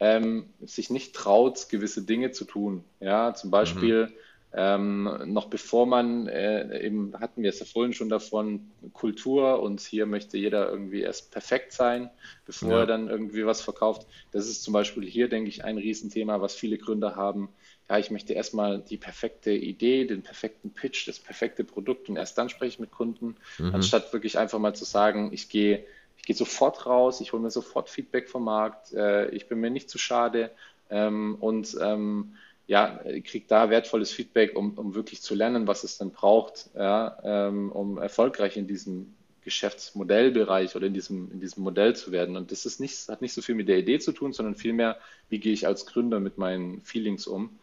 ähm, 0.00 0.46
sich 0.64 0.90
nicht 0.90 1.14
traut, 1.14 1.68
gewisse 1.70 2.02
Dinge 2.02 2.32
zu 2.32 2.44
tun. 2.44 2.84
Ja, 3.00 3.34
zum 3.34 3.50
Beispiel 3.50 4.06
mhm. 4.06 4.12
ähm, 4.52 5.18
noch 5.26 5.46
bevor 5.46 5.86
man, 5.86 6.26
äh, 6.26 6.84
eben 6.84 7.14
hatten 7.18 7.42
wir 7.42 7.50
es 7.50 7.60
ja 7.60 7.66
vorhin 7.66 7.94
schon 7.94 8.08
davon, 8.08 8.70
Kultur 8.92 9.62
und 9.62 9.80
hier 9.80 10.04
möchte 10.06 10.36
jeder 10.36 10.68
irgendwie 10.68 11.00
erst 11.00 11.30
perfekt 11.30 11.72
sein, 11.72 12.10
bevor 12.44 12.72
ja. 12.72 12.80
er 12.80 12.86
dann 12.86 13.08
irgendwie 13.08 13.46
was 13.46 13.62
verkauft. 13.62 14.06
Das 14.32 14.48
ist 14.48 14.64
zum 14.64 14.74
Beispiel 14.74 15.04
hier, 15.04 15.28
denke 15.28 15.48
ich, 15.48 15.64
ein 15.64 15.78
Riesenthema, 15.78 16.40
was 16.42 16.54
viele 16.54 16.78
Gründer 16.78 17.16
haben 17.16 17.48
ja, 17.88 17.98
ich 17.98 18.10
möchte 18.10 18.32
erstmal 18.32 18.80
die 18.80 18.96
perfekte 18.96 19.52
Idee, 19.52 20.04
den 20.06 20.22
perfekten 20.22 20.70
Pitch, 20.70 21.06
das 21.06 21.18
perfekte 21.18 21.64
Produkt 21.64 22.08
und 22.08 22.16
erst 22.16 22.36
dann 22.36 22.48
spreche 22.48 22.70
ich 22.70 22.78
mit 22.80 22.90
Kunden, 22.90 23.36
mhm. 23.58 23.74
anstatt 23.74 24.12
wirklich 24.12 24.38
einfach 24.38 24.58
mal 24.58 24.74
zu 24.74 24.84
sagen, 24.84 25.30
ich 25.32 25.48
gehe, 25.48 25.84
ich 26.16 26.24
gehe 26.24 26.36
sofort 26.36 26.86
raus, 26.86 27.20
ich 27.20 27.32
hole 27.32 27.42
mir 27.42 27.50
sofort 27.50 27.88
Feedback 27.88 28.28
vom 28.28 28.44
Markt, 28.44 28.92
äh, 28.92 29.28
ich 29.30 29.48
bin 29.48 29.60
mir 29.60 29.70
nicht 29.70 29.88
zu 29.88 29.98
schade 29.98 30.50
ähm, 30.90 31.36
und 31.40 31.76
ähm, 31.80 32.34
ja, 32.66 33.00
kriege 33.24 33.44
da 33.46 33.70
wertvolles 33.70 34.10
Feedback, 34.10 34.56
um, 34.56 34.76
um 34.76 34.96
wirklich 34.96 35.22
zu 35.22 35.36
lernen, 35.36 35.68
was 35.68 35.84
es 35.84 35.98
denn 35.98 36.10
braucht, 36.10 36.70
ja, 36.74 37.16
ähm, 37.22 37.70
um 37.70 37.98
erfolgreich 37.98 38.56
in 38.56 38.66
diesem 38.66 39.14
Geschäftsmodellbereich 39.42 40.74
oder 40.74 40.88
in 40.88 40.94
diesem, 40.94 41.30
in 41.30 41.38
diesem 41.38 41.62
Modell 41.62 41.94
zu 41.94 42.10
werden. 42.10 42.36
Und 42.36 42.50
das 42.50 42.66
ist 42.66 42.80
nicht, 42.80 43.08
hat 43.08 43.22
nicht 43.22 43.32
so 43.32 43.42
viel 43.42 43.54
mit 43.54 43.68
der 43.68 43.78
Idee 43.78 44.00
zu 44.00 44.10
tun, 44.10 44.32
sondern 44.32 44.56
vielmehr, 44.56 44.98
wie 45.28 45.38
gehe 45.38 45.52
ich 45.52 45.68
als 45.68 45.86
Gründer 45.86 46.18
mit 46.18 46.36
meinen 46.36 46.82
Feelings 46.82 47.28
um. 47.28 47.56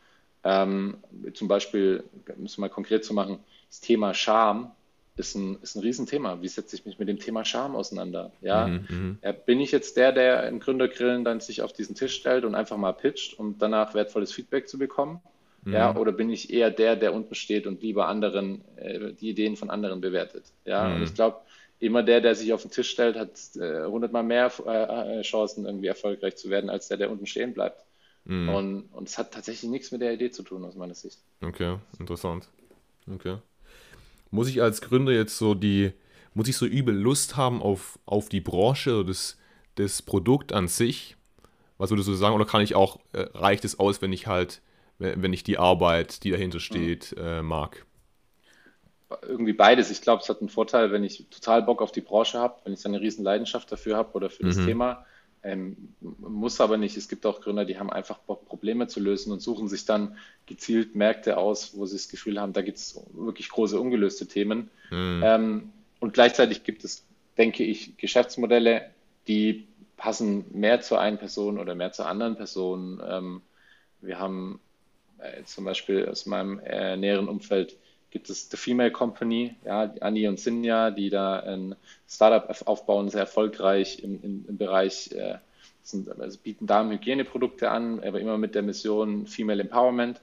Ähm, 0.44 0.98
zum 1.34 1.48
Beispiel, 1.48 2.04
um 2.38 2.46
es 2.46 2.58
mal 2.58 2.70
konkret 2.70 3.06
zu 3.06 3.14
machen, 3.14 3.40
das 3.70 3.80
Thema 3.80 4.14
Scham 4.14 4.72
ist 5.16 5.36
ein, 5.36 5.58
ist 5.62 5.76
ein 5.76 5.82
Riesenthema. 5.82 6.42
Wie 6.42 6.48
setze 6.48 6.76
ich 6.76 6.86
mich 6.86 7.00
mit 7.00 7.08
dem 7.08 7.20
Thema 7.20 7.46
Scham 7.46 7.76
auseinander? 7.76 8.32
Ja? 8.42 8.68
Mhm, 8.68 9.20
ja, 9.22 9.32
bin 9.32 9.60
ich 9.60 9.72
jetzt 9.72 9.96
der, 9.96 10.12
der 10.12 10.48
im 10.48 10.60
Gründergrillen 10.60 11.24
dann 11.24 11.40
sich 11.40 11.62
auf 11.62 11.72
diesen 11.74 11.96
Tisch 11.96 12.16
stellt 12.16 12.46
und 12.46 12.56
einfach 12.56 12.78
mal 12.78 12.94
pitcht, 12.94 13.40
um 13.40 13.58
danach 13.58 13.94
wertvolles 13.94 14.34
Feedback 14.34 14.68
zu 14.68 14.78
bekommen? 14.78 15.22
Mhm. 15.64 15.74
Ja, 15.74 15.96
oder 15.96 16.12
bin 16.12 16.30
ich 16.30 16.52
eher 16.52 16.72
der, 16.72 16.96
der 16.96 17.14
unten 17.14 17.36
steht 17.36 17.68
und 17.68 17.82
lieber 17.82 18.08
anderen, 18.08 18.64
äh, 18.78 19.14
die 19.14 19.30
Ideen 19.30 19.56
von 19.56 19.70
anderen 19.70 20.02
bewertet? 20.02 20.46
Ja, 20.66 20.90
mhm. 20.90 20.96
und 20.96 21.04
ich 21.04 21.14
glaube, 21.14 21.38
immer 21.80 22.04
der, 22.04 22.22
der 22.22 22.36
sich 22.36 22.54
auf 22.54 22.64
den 22.64 22.72
Tisch 22.72 22.90
stellt, 22.90 23.18
hat 23.18 23.32
äh, 23.56 23.86
hundertmal 23.86 24.24
mehr 24.24 24.52
äh, 24.66 25.22
Chancen, 25.22 25.66
irgendwie 25.66 25.88
erfolgreich 25.88 26.36
zu 26.36 26.50
werden, 26.50 26.70
als 26.70 26.88
der, 26.88 26.98
der 26.98 27.12
unten 27.12 27.26
stehen 27.26 27.54
bleibt. 27.54 27.84
Mhm. 28.26 28.50
Und, 28.50 28.84
und 28.94 29.08
es 29.08 29.18
hat 29.18 29.34
tatsächlich 29.34 29.70
nichts 29.70 29.92
mit 29.92 30.02
der 30.02 30.14
Idee 30.14 30.32
zu 30.32 30.44
tun, 30.44 30.64
aus 30.64 30.76
meiner 30.76 30.96
Sicht. 30.96 31.20
Okay, 31.42 31.78
interessant. 32.00 32.48
Okay. 33.12 33.38
Muss 34.32 34.48
ich 34.48 34.62
als 34.62 34.82
Gründer 34.82 35.12
jetzt 35.12 35.38
so 35.38 35.54
die, 35.54 35.92
muss 36.34 36.48
ich 36.48 36.58
so 36.58 36.66
übel 36.66 36.96
Lust 36.96 37.36
haben 37.36 37.62
auf, 37.62 38.00
auf 38.06 38.30
die 38.30 38.42
Branche 38.42 38.96
oder 38.96 39.08
das, 39.08 39.38
das 39.76 40.02
Produkt 40.02 40.54
an 40.54 40.68
sich? 40.68 41.18
Was 41.78 41.90
würdest 41.90 42.08
du 42.08 42.14
sagen? 42.14 42.34
Oder 42.36 42.46
kann 42.46 42.62
ich 42.62 42.76
auch, 42.76 43.00
äh, 43.12 43.26
reicht 43.34 43.66
es 43.66 43.80
aus, 43.80 44.02
wenn 44.02 44.14
ich 44.14 44.28
halt, 44.28 44.62
wenn 45.00 45.34
ich 45.34 45.44
die 45.44 45.58
Arbeit, 45.58 46.24
die 46.24 46.32
dahinter 46.32 46.60
steht, 46.60 47.14
mhm. 47.18 47.24
äh, 47.24 47.42
mag? 47.42 47.86
Irgendwie 49.22 49.54
beides. 49.54 49.92
Ich 49.92 50.02
glaube, 50.02 50.24
es 50.24 50.30
hat 50.30 50.40
einen 50.40 50.50
Vorteil, 50.50 50.92
wenn 50.92 51.04
ich 51.04 51.28
total 51.30 51.62
Bock 51.62 51.82
auf 51.82 51.92
die 51.92 52.02
Branche 52.02 52.40
habe, 52.40 52.56
wenn 52.64 52.74
ich 52.74 52.86
eine 52.86 53.02
riesen 53.02 53.24
Leidenschaft 53.24 53.72
dafür 53.72 53.98
habe 53.98 54.14
oder 54.14 54.30
für 54.30 54.44
mhm. 54.44 54.48
das 54.48 54.58
Thema, 54.58 55.06
Ähm, 55.44 55.94
muss 56.00 56.62
aber 56.62 56.78
nicht. 56.78 56.96
Es 56.96 57.10
gibt 57.10 57.26
auch 57.26 57.42
Gründer, 57.42 57.66
die 57.66 57.78
haben 57.78 57.92
einfach 57.92 58.20
Bock, 58.20 58.46
Probleme 58.46 58.88
zu 58.88 59.02
lösen 59.02 59.34
und 59.34 59.42
suchen 59.42 59.68
sich 59.68 59.86
dann 59.86 60.18
gezielt 60.46 60.96
Märkte 60.96 61.38
aus, 61.38 61.78
wo 61.78 61.86
sie 61.86 61.98
das 61.98 62.08
Gefühl 62.08 62.40
haben, 62.40 62.54
da 62.54 62.62
gibt 62.62 62.78
es 62.78 63.00
wirklich 63.14 63.50
große 63.50 63.80
ungelöste 63.80 64.26
Themen. 64.26 64.70
Mhm. 64.90 65.22
Ähm, 65.24 65.74
und 66.00 66.14
gleichzeitig 66.14 66.64
gibt 66.64 66.84
es, 66.86 67.06
denke 67.38 67.64
ich, 67.64 67.98
Geschäftsmodelle, 67.98 68.90
die 69.28 69.68
passen 69.98 70.46
mehr 70.52 70.82
zu 70.82 70.98
einer 70.98 71.18
Person 71.18 71.60
oder 71.60 71.76
mehr 71.76 71.92
zur 71.92 72.08
anderen 72.08 72.36
Person. 72.36 73.02
Ähm, 73.06 73.42
wir 74.02 74.20
haben 74.20 74.62
äh, 75.20 75.44
zum 75.44 75.66
Beispiel 75.66 76.08
aus 76.08 76.26
meinem 76.26 76.60
äh, 76.60 76.96
näheren 76.96 77.28
Umfeld 77.28 77.78
gibt 78.14 78.30
es 78.30 78.50
The 78.52 78.58
Female 78.58 78.92
Company, 78.92 79.56
ja, 79.66 79.92
Anni 80.00 80.28
und 80.28 80.40
Sinja, 80.40 80.92
die 80.92 81.10
da 81.10 81.40
ein 81.40 81.76
Startup 82.08 82.56
aufbauen, 82.68 83.10
sehr 83.10 83.22
erfolgreich 83.22 84.04
im, 84.04 84.22
im, 84.22 84.46
im 84.48 84.58
Bereich, 84.58 85.12
äh, 85.14 85.40
sind, 85.82 86.08
also 86.22 86.38
bieten 86.38 86.68
Darmhygieneprodukte 86.68 87.72
an, 87.72 88.02
aber 88.04 88.22
immer 88.22 88.38
mit 88.38 88.54
der 88.54 88.62
Mission 88.62 89.26
Female 89.26 89.64
Empowerment 89.64 90.22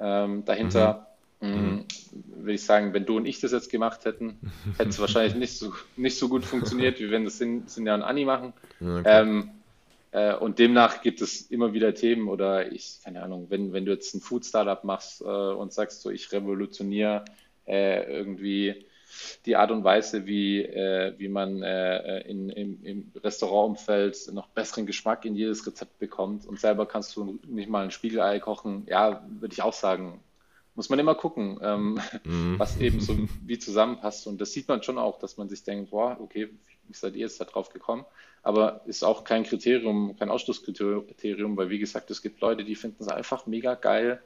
ähm, 0.00 0.44
dahinter. 0.44 1.06
Mhm. 1.40 1.48
Mm, 1.48 1.54
mhm. 1.54 1.84
Würde 2.38 2.52
ich 2.54 2.64
sagen, 2.64 2.92
wenn 2.92 3.06
du 3.06 3.16
und 3.16 3.24
ich 3.24 3.38
das 3.38 3.52
jetzt 3.52 3.70
gemacht 3.70 4.04
hätten, 4.04 4.36
hätte 4.76 4.90
es 4.90 4.98
wahrscheinlich 5.00 5.36
nicht 5.36 5.56
so, 5.56 5.72
nicht 5.96 6.18
so 6.18 6.28
gut 6.28 6.44
funktioniert, 6.44 6.98
wie 6.98 7.12
wenn 7.12 7.24
das 7.24 7.38
Sinja 7.38 7.94
und 7.94 8.02
Anni 8.02 8.24
machen. 8.24 8.52
Okay. 8.80 9.02
Ähm, 9.04 9.50
äh, 10.10 10.34
und 10.34 10.58
demnach 10.58 11.02
gibt 11.02 11.20
es 11.20 11.42
immer 11.42 11.72
wieder 11.72 11.94
Themen 11.94 12.28
oder 12.28 12.72
ich, 12.72 13.00
keine 13.04 13.22
Ahnung, 13.22 13.46
wenn, 13.50 13.72
wenn 13.72 13.84
du 13.84 13.92
jetzt 13.92 14.14
ein 14.14 14.20
Food-Startup 14.20 14.82
machst 14.84 15.20
äh, 15.20 15.24
und 15.24 15.72
sagst 15.72 16.02
so, 16.02 16.10
ich 16.10 16.32
revolutioniere 16.32 17.24
äh, 17.66 18.10
irgendwie 18.10 18.86
die 19.46 19.56
Art 19.56 19.70
und 19.70 19.84
Weise, 19.84 20.26
wie, 20.26 20.62
äh, 20.62 21.14
wie 21.18 21.28
man 21.28 21.62
äh, 21.62 22.20
in, 22.28 22.50
im, 22.50 22.84
im 22.84 23.12
Restaurantumfeld 23.22 24.32
noch 24.32 24.48
besseren 24.48 24.86
Geschmack 24.86 25.24
in 25.24 25.34
jedes 25.34 25.66
Rezept 25.66 25.98
bekommt 25.98 26.46
und 26.46 26.60
selber 26.60 26.86
kannst 26.86 27.16
du 27.16 27.38
nicht 27.46 27.68
mal 27.68 27.84
ein 27.84 27.90
Spiegelei 27.90 28.38
kochen, 28.38 28.86
ja, 28.88 29.26
würde 29.40 29.52
ich 29.52 29.62
auch 29.62 29.72
sagen, 29.72 30.20
muss 30.74 30.90
man 30.90 31.00
immer 31.00 31.16
gucken, 31.16 31.58
ähm, 31.60 32.00
mhm. 32.24 32.54
was 32.58 32.80
eben 32.80 33.00
so 33.00 33.16
wie 33.44 33.58
zusammenpasst. 33.58 34.28
Und 34.28 34.40
das 34.40 34.52
sieht 34.52 34.68
man 34.68 34.82
schon 34.84 34.96
auch, 34.96 35.18
dass 35.18 35.36
man 35.36 35.48
sich 35.48 35.64
denkt, 35.64 35.90
boah, 35.90 36.16
okay, 36.20 36.50
wie 36.86 36.94
seid 36.94 37.14
ihr 37.14 37.22
jetzt 37.22 37.40
da 37.40 37.44
drauf 37.44 37.70
gekommen? 37.70 38.04
Aber 38.48 38.80
ist 38.86 39.04
auch 39.04 39.24
kein 39.24 39.44
Kriterium, 39.44 40.16
kein 40.18 40.30
Ausschlusskriterium, 40.30 41.54
weil 41.58 41.68
wie 41.68 41.78
gesagt, 41.78 42.10
es 42.10 42.22
gibt 42.22 42.40
Leute, 42.40 42.64
die 42.64 42.76
finden 42.76 43.02
es 43.02 43.08
einfach 43.08 43.44
mega 43.44 43.74
geil, 43.74 44.22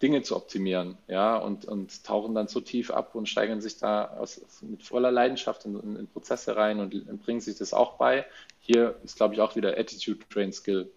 Dinge 0.00 0.22
zu 0.22 0.36
optimieren, 0.36 0.96
ja, 1.08 1.36
und, 1.36 1.64
und 1.64 2.04
tauchen 2.04 2.36
dann 2.36 2.46
so 2.46 2.60
tief 2.60 2.92
ab 2.92 3.16
und 3.16 3.28
steigern 3.28 3.60
sich 3.60 3.76
da 3.76 4.04
aus, 4.04 4.40
mit 4.62 4.84
voller 4.84 5.10
Leidenschaft 5.10 5.64
in, 5.64 5.74
in, 5.80 5.96
in 5.96 6.06
Prozesse 6.06 6.54
rein 6.54 6.78
und, 6.78 6.94
und, 6.94 7.24
bringen 7.24 7.40
sich 7.40 7.58
das 7.58 7.74
auch 7.74 7.94
bei. 7.94 8.24
Hier 8.60 8.94
ist, 9.02 9.16
glaube 9.16 9.34
ich, 9.34 9.40
auch 9.40 9.56
wieder 9.56 9.76
Attitude 9.76 10.20
Train 10.30 10.52
Skill. 10.52 10.88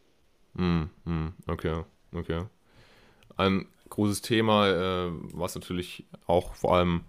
Mm, 0.53 0.84
mm, 1.05 1.34
okay, 1.47 1.84
okay. 2.13 2.43
Ein 3.38 3.65
großes 3.89 4.21
Thema, 4.21 4.67
äh, 4.67 5.11
was 5.34 5.55
natürlich 5.55 6.05
auch 6.28 6.53
vor 6.53 6.75
allem 6.75 7.05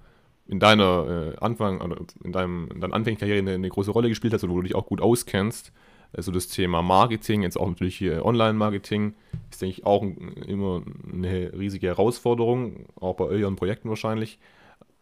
in 0.49 0.59
deiner 0.59 1.35
äh, 1.35 1.39
Anfang, 1.39 1.81
oder 1.81 1.99
in, 2.25 2.33
deinem, 2.33 2.69
in 2.75 2.81
deiner 2.81 2.95
Anfängerkarriere 2.95 3.39
eine, 3.39 3.53
eine, 3.53 3.69
große 3.69 3.91
Rolle 3.91 4.09
gespielt 4.09 4.33
hast 4.33 4.43
und 4.43 4.51
wo 4.51 4.57
du 4.57 4.63
dich 4.63 4.75
auch 4.75 4.87
gut 4.87 5.01
auskennst. 5.01 5.73
Also 6.15 6.33
das 6.33 6.49
Thema 6.49 6.81
Marketing, 6.81 7.43
jetzt 7.43 7.59
auch 7.61 7.69
natürlich 7.69 7.99
hier 7.99 8.25
Online-Marketing, 8.25 9.15
ist, 9.51 9.61
denke 9.61 9.79
ich, 9.79 9.87
auch 9.87 10.03
immer 10.03 10.83
eine 11.13 11.53
riesige 11.53 11.89
Herausforderung, 11.89 12.87
auch 12.99 13.15
bei 13.15 13.27
euren 13.27 13.57
Projekten 13.57 13.91
wahrscheinlich. 13.91 14.39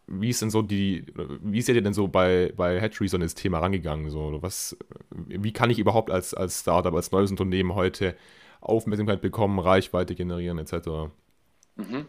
Wie 0.09 0.31
ist 0.31 0.43
denn 0.43 0.51
so 0.51 0.63
die, 0.63 1.05
wie 1.43 1.63
seid 1.63 1.77
ihr 1.77 1.83
denn 1.83 1.95
so 1.95 2.09
bei, 2.09 2.53
bei 2.57 2.81
Hatchery 2.81 3.07
so 3.07 3.17
an 3.17 3.21
das 3.21 3.37
Thema 3.37 3.61
rangegangen? 3.61 4.11
So, 4.11 4.39
was, 4.41 4.77
wie 5.11 5.53
kann 5.53 5.71
ich 5.71 5.79
überhaupt 5.79 6.11
als, 6.11 6.35
als 6.35 6.61
Startup, 6.61 6.95
als 6.95 7.13
neues 7.13 7.31
Unternehmen 7.31 7.75
heute 7.77 8.17
Aufmerksamkeit 8.61 9.21
bekommen, 9.21 9.61
Reichweite 9.61 10.17
generieren, 10.17 10.59
etc.? 10.59 11.11
Mhm. 11.77 12.07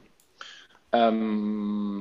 Ähm, 0.91 1.96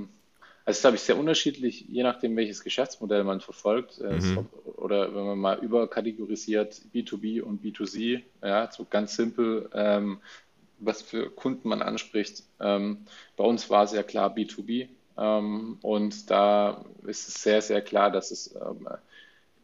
also, 0.67 0.79
ist, 0.79 0.81
glaube 0.81 0.97
ich, 0.97 1.03
sehr 1.03 1.17
unterschiedlich, 1.17 1.87
je 1.89 2.03
nachdem, 2.03 2.37
welches 2.37 2.65
Geschäftsmodell 2.65 3.23
man 3.23 3.41
verfolgt. 3.41 4.01
Äh, 4.01 4.19
mhm. 4.19 4.47
Oder 4.77 5.15
wenn 5.15 5.25
man 5.25 5.39
mal 5.39 5.59
überkategorisiert 5.59 6.83
B2B 6.93 7.41
und 7.41 7.63
B2C, 7.63 8.23
ja, 8.43 8.69
so 8.73 8.85
ganz 8.85 9.15
simpel, 9.15 9.71
ähm, 9.73 10.19
was 10.81 11.03
für 11.03 11.31
Kunden 11.31 11.69
man 11.69 11.83
anspricht. 11.83 12.43
Ähm, 12.59 13.07
bei 13.37 13.45
uns 13.45 13.71
war 13.71 13.87
sehr 13.87 14.03
klar 14.03 14.35
B2B. 14.35 14.89
Ähm, 15.17 15.79
und 15.83 16.31
da 16.31 16.85
ist 17.07 17.29
es 17.29 17.43
sehr, 17.43 17.63
sehr 17.63 17.81
klar, 17.81 18.11
dass 18.11 18.33
es 18.33 18.55
ähm, 18.57 18.89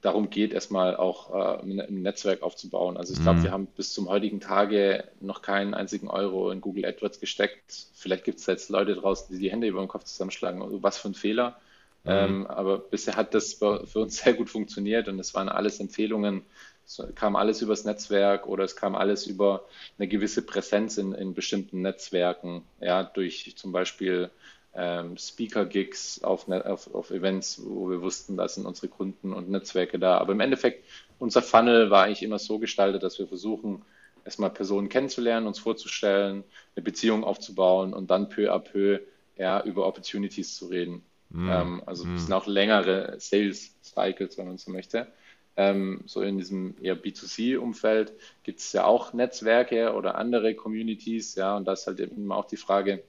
darum 0.02 0.30
geht, 0.30 0.52
erstmal 0.52 0.96
auch 0.96 1.32
äh, 1.32 1.62
ein 1.62 2.02
Netzwerk 2.02 2.42
aufzubauen. 2.42 2.96
Also 2.96 3.14
ich 3.14 3.22
glaube, 3.22 3.38
mhm. 3.38 3.44
wir 3.44 3.50
haben 3.52 3.66
bis 3.66 3.94
zum 3.94 4.08
heutigen 4.08 4.40
Tage 4.40 5.04
noch 5.20 5.42
keinen 5.42 5.74
einzigen 5.74 6.08
Euro 6.08 6.50
in 6.50 6.60
Google 6.60 6.84
AdWords 6.84 7.20
gesteckt. 7.20 7.86
Vielleicht 7.94 8.24
gibt 8.24 8.40
es 8.40 8.46
jetzt 8.46 8.68
Leute 8.68 8.96
draußen, 8.96 9.34
die 9.34 9.40
die 9.40 9.50
Hände 9.50 9.68
über 9.68 9.80
den 9.80 9.88
Kopf 9.88 10.04
zusammenschlagen. 10.04 10.60
Also 10.60 10.82
was 10.82 10.98
für 10.98 11.08
ein 11.08 11.14
Fehler. 11.14 11.56
Mhm. 12.04 12.10
Ähm, 12.10 12.46
aber 12.48 12.78
bisher 12.78 13.16
hat 13.16 13.32
das 13.32 13.54
für 13.54 13.78
uns 13.94 14.16
sehr 14.24 14.34
gut 14.34 14.50
funktioniert 14.50 15.08
und 15.08 15.20
es 15.20 15.34
waren 15.34 15.48
alles 15.48 15.78
Empfehlungen. 15.78 16.42
Es 16.84 17.00
kam 17.14 17.36
alles 17.36 17.62
übers 17.62 17.84
Netzwerk 17.84 18.48
oder 18.48 18.64
es 18.64 18.74
kam 18.74 18.96
alles 18.96 19.28
über 19.28 19.64
eine 19.98 20.08
gewisse 20.08 20.42
Präsenz 20.42 20.98
in, 20.98 21.12
in 21.12 21.32
bestimmten 21.32 21.80
Netzwerken, 21.80 22.64
ja, 22.80 23.04
durch 23.04 23.54
zum 23.56 23.70
Beispiel 23.70 24.30
ähm, 24.74 25.16
Speaker-Gigs 25.16 26.22
auf, 26.24 26.48
auf, 26.48 26.94
auf, 26.94 27.10
Events, 27.10 27.60
wo 27.64 27.90
wir 27.90 28.00
wussten, 28.00 28.36
da 28.36 28.48
sind 28.48 28.66
unsere 28.66 28.88
Kunden 28.88 29.32
und 29.32 29.50
Netzwerke 29.50 29.98
da. 29.98 30.18
Aber 30.18 30.32
im 30.32 30.40
Endeffekt, 30.40 30.84
unser 31.18 31.42
Funnel 31.42 31.90
war 31.90 32.04
eigentlich 32.04 32.22
immer 32.22 32.38
so 32.38 32.58
gestaltet, 32.58 33.02
dass 33.02 33.18
wir 33.18 33.28
versuchen, 33.28 33.82
erstmal 34.24 34.50
Personen 34.50 34.88
kennenzulernen, 34.88 35.46
uns 35.46 35.58
vorzustellen, 35.58 36.44
eine 36.74 36.82
Beziehung 36.82 37.24
aufzubauen 37.24 37.92
und 37.92 38.10
dann 38.10 38.28
peu 38.28 38.52
à 38.52 38.58
peu 38.58 39.00
ja, 39.36 39.62
über 39.62 39.86
Opportunities 39.86 40.56
zu 40.56 40.66
reden. 40.66 41.02
Mm. 41.30 41.50
Ähm, 41.50 41.82
also 41.86 42.04
mm. 42.04 42.16
es 42.16 42.22
sind 42.24 42.32
auch 42.32 42.46
längere 42.46 43.16
Sales 43.18 43.74
Cycles, 43.82 44.38
wenn 44.38 44.46
man 44.46 44.58
so 44.58 44.70
möchte. 44.70 45.08
Ähm, 45.56 46.02
so 46.06 46.22
in 46.22 46.38
diesem 46.38 46.76
eher 46.80 46.96
B2C-Umfeld 46.96 48.12
gibt 48.42 48.60
es 48.60 48.72
ja 48.72 48.84
auch 48.84 49.12
Netzwerke 49.12 49.92
oder 49.92 50.14
andere 50.14 50.54
Communities, 50.54 51.34
ja, 51.34 51.56
und 51.56 51.66
da 51.66 51.74
ist 51.74 51.86
halt 51.86 52.00
immer 52.00 52.36
auch 52.36 52.46
die 52.46 52.56
Frage, 52.56 53.02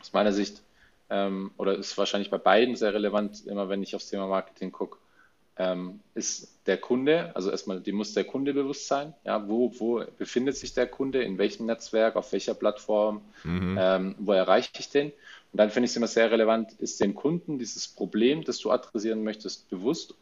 aus 0.00 0.12
meiner 0.12 0.32
Sicht, 0.32 0.62
ähm, 1.10 1.50
oder 1.56 1.74
ist 1.74 1.96
wahrscheinlich 1.98 2.30
bei 2.30 2.38
beiden 2.38 2.76
sehr 2.76 2.94
relevant, 2.94 3.46
immer 3.46 3.68
wenn 3.68 3.82
ich 3.82 3.94
aufs 3.94 4.10
Thema 4.10 4.26
Marketing 4.26 4.72
gucke, 4.72 4.98
ähm, 5.58 6.00
ist 6.14 6.52
der 6.66 6.76
Kunde, 6.76 7.34
also 7.34 7.50
erstmal, 7.50 7.80
die 7.80 7.92
muss 7.92 8.12
der 8.12 8.24
Kunde 8.24 8.52
bewusst 8.52 8.88
sein, 8.88 9.14
ja, 9.24 9.48
wo, 9.48 9.72
wo 9.78 10.04
befindet 10.18 10.56
sich 10.56 10.74
der 10.74 10.86
Kunde, 10.86 11.22
in 11.22 11.38
welchem 11.38 11.66
Netzwerk, 11.66 12.16
auf 12.16 12.32
welcher 12.32 12.54
Plattform, 12.54 13.22
mhm. 13.42 13.78
ähm, 13.80 14.14
wo 14.18 14.32
erreiche 14.32 14.70
ich 14.78 14.90
den? 14.90 15.12
Und 15.52 15.58
dann 15.58 15.70
finde 15.70 15.86
ich 15.86 15.92
es 15.92 15.96
immer 15.96 16.08
sehr 16.08 16.30
relevant, 16.30 16.72
ist 16.78 17.00
dem 17.00 17.14
Kunden 17.14 17.58
dieses 17.58 17.88
Problem, 17.88 18.44
das 18.44 18.58
du 18.58 18.70
adressieren 18.70 19.24
möchtest, 19.24 19.70
bewusst? 19.70 20.14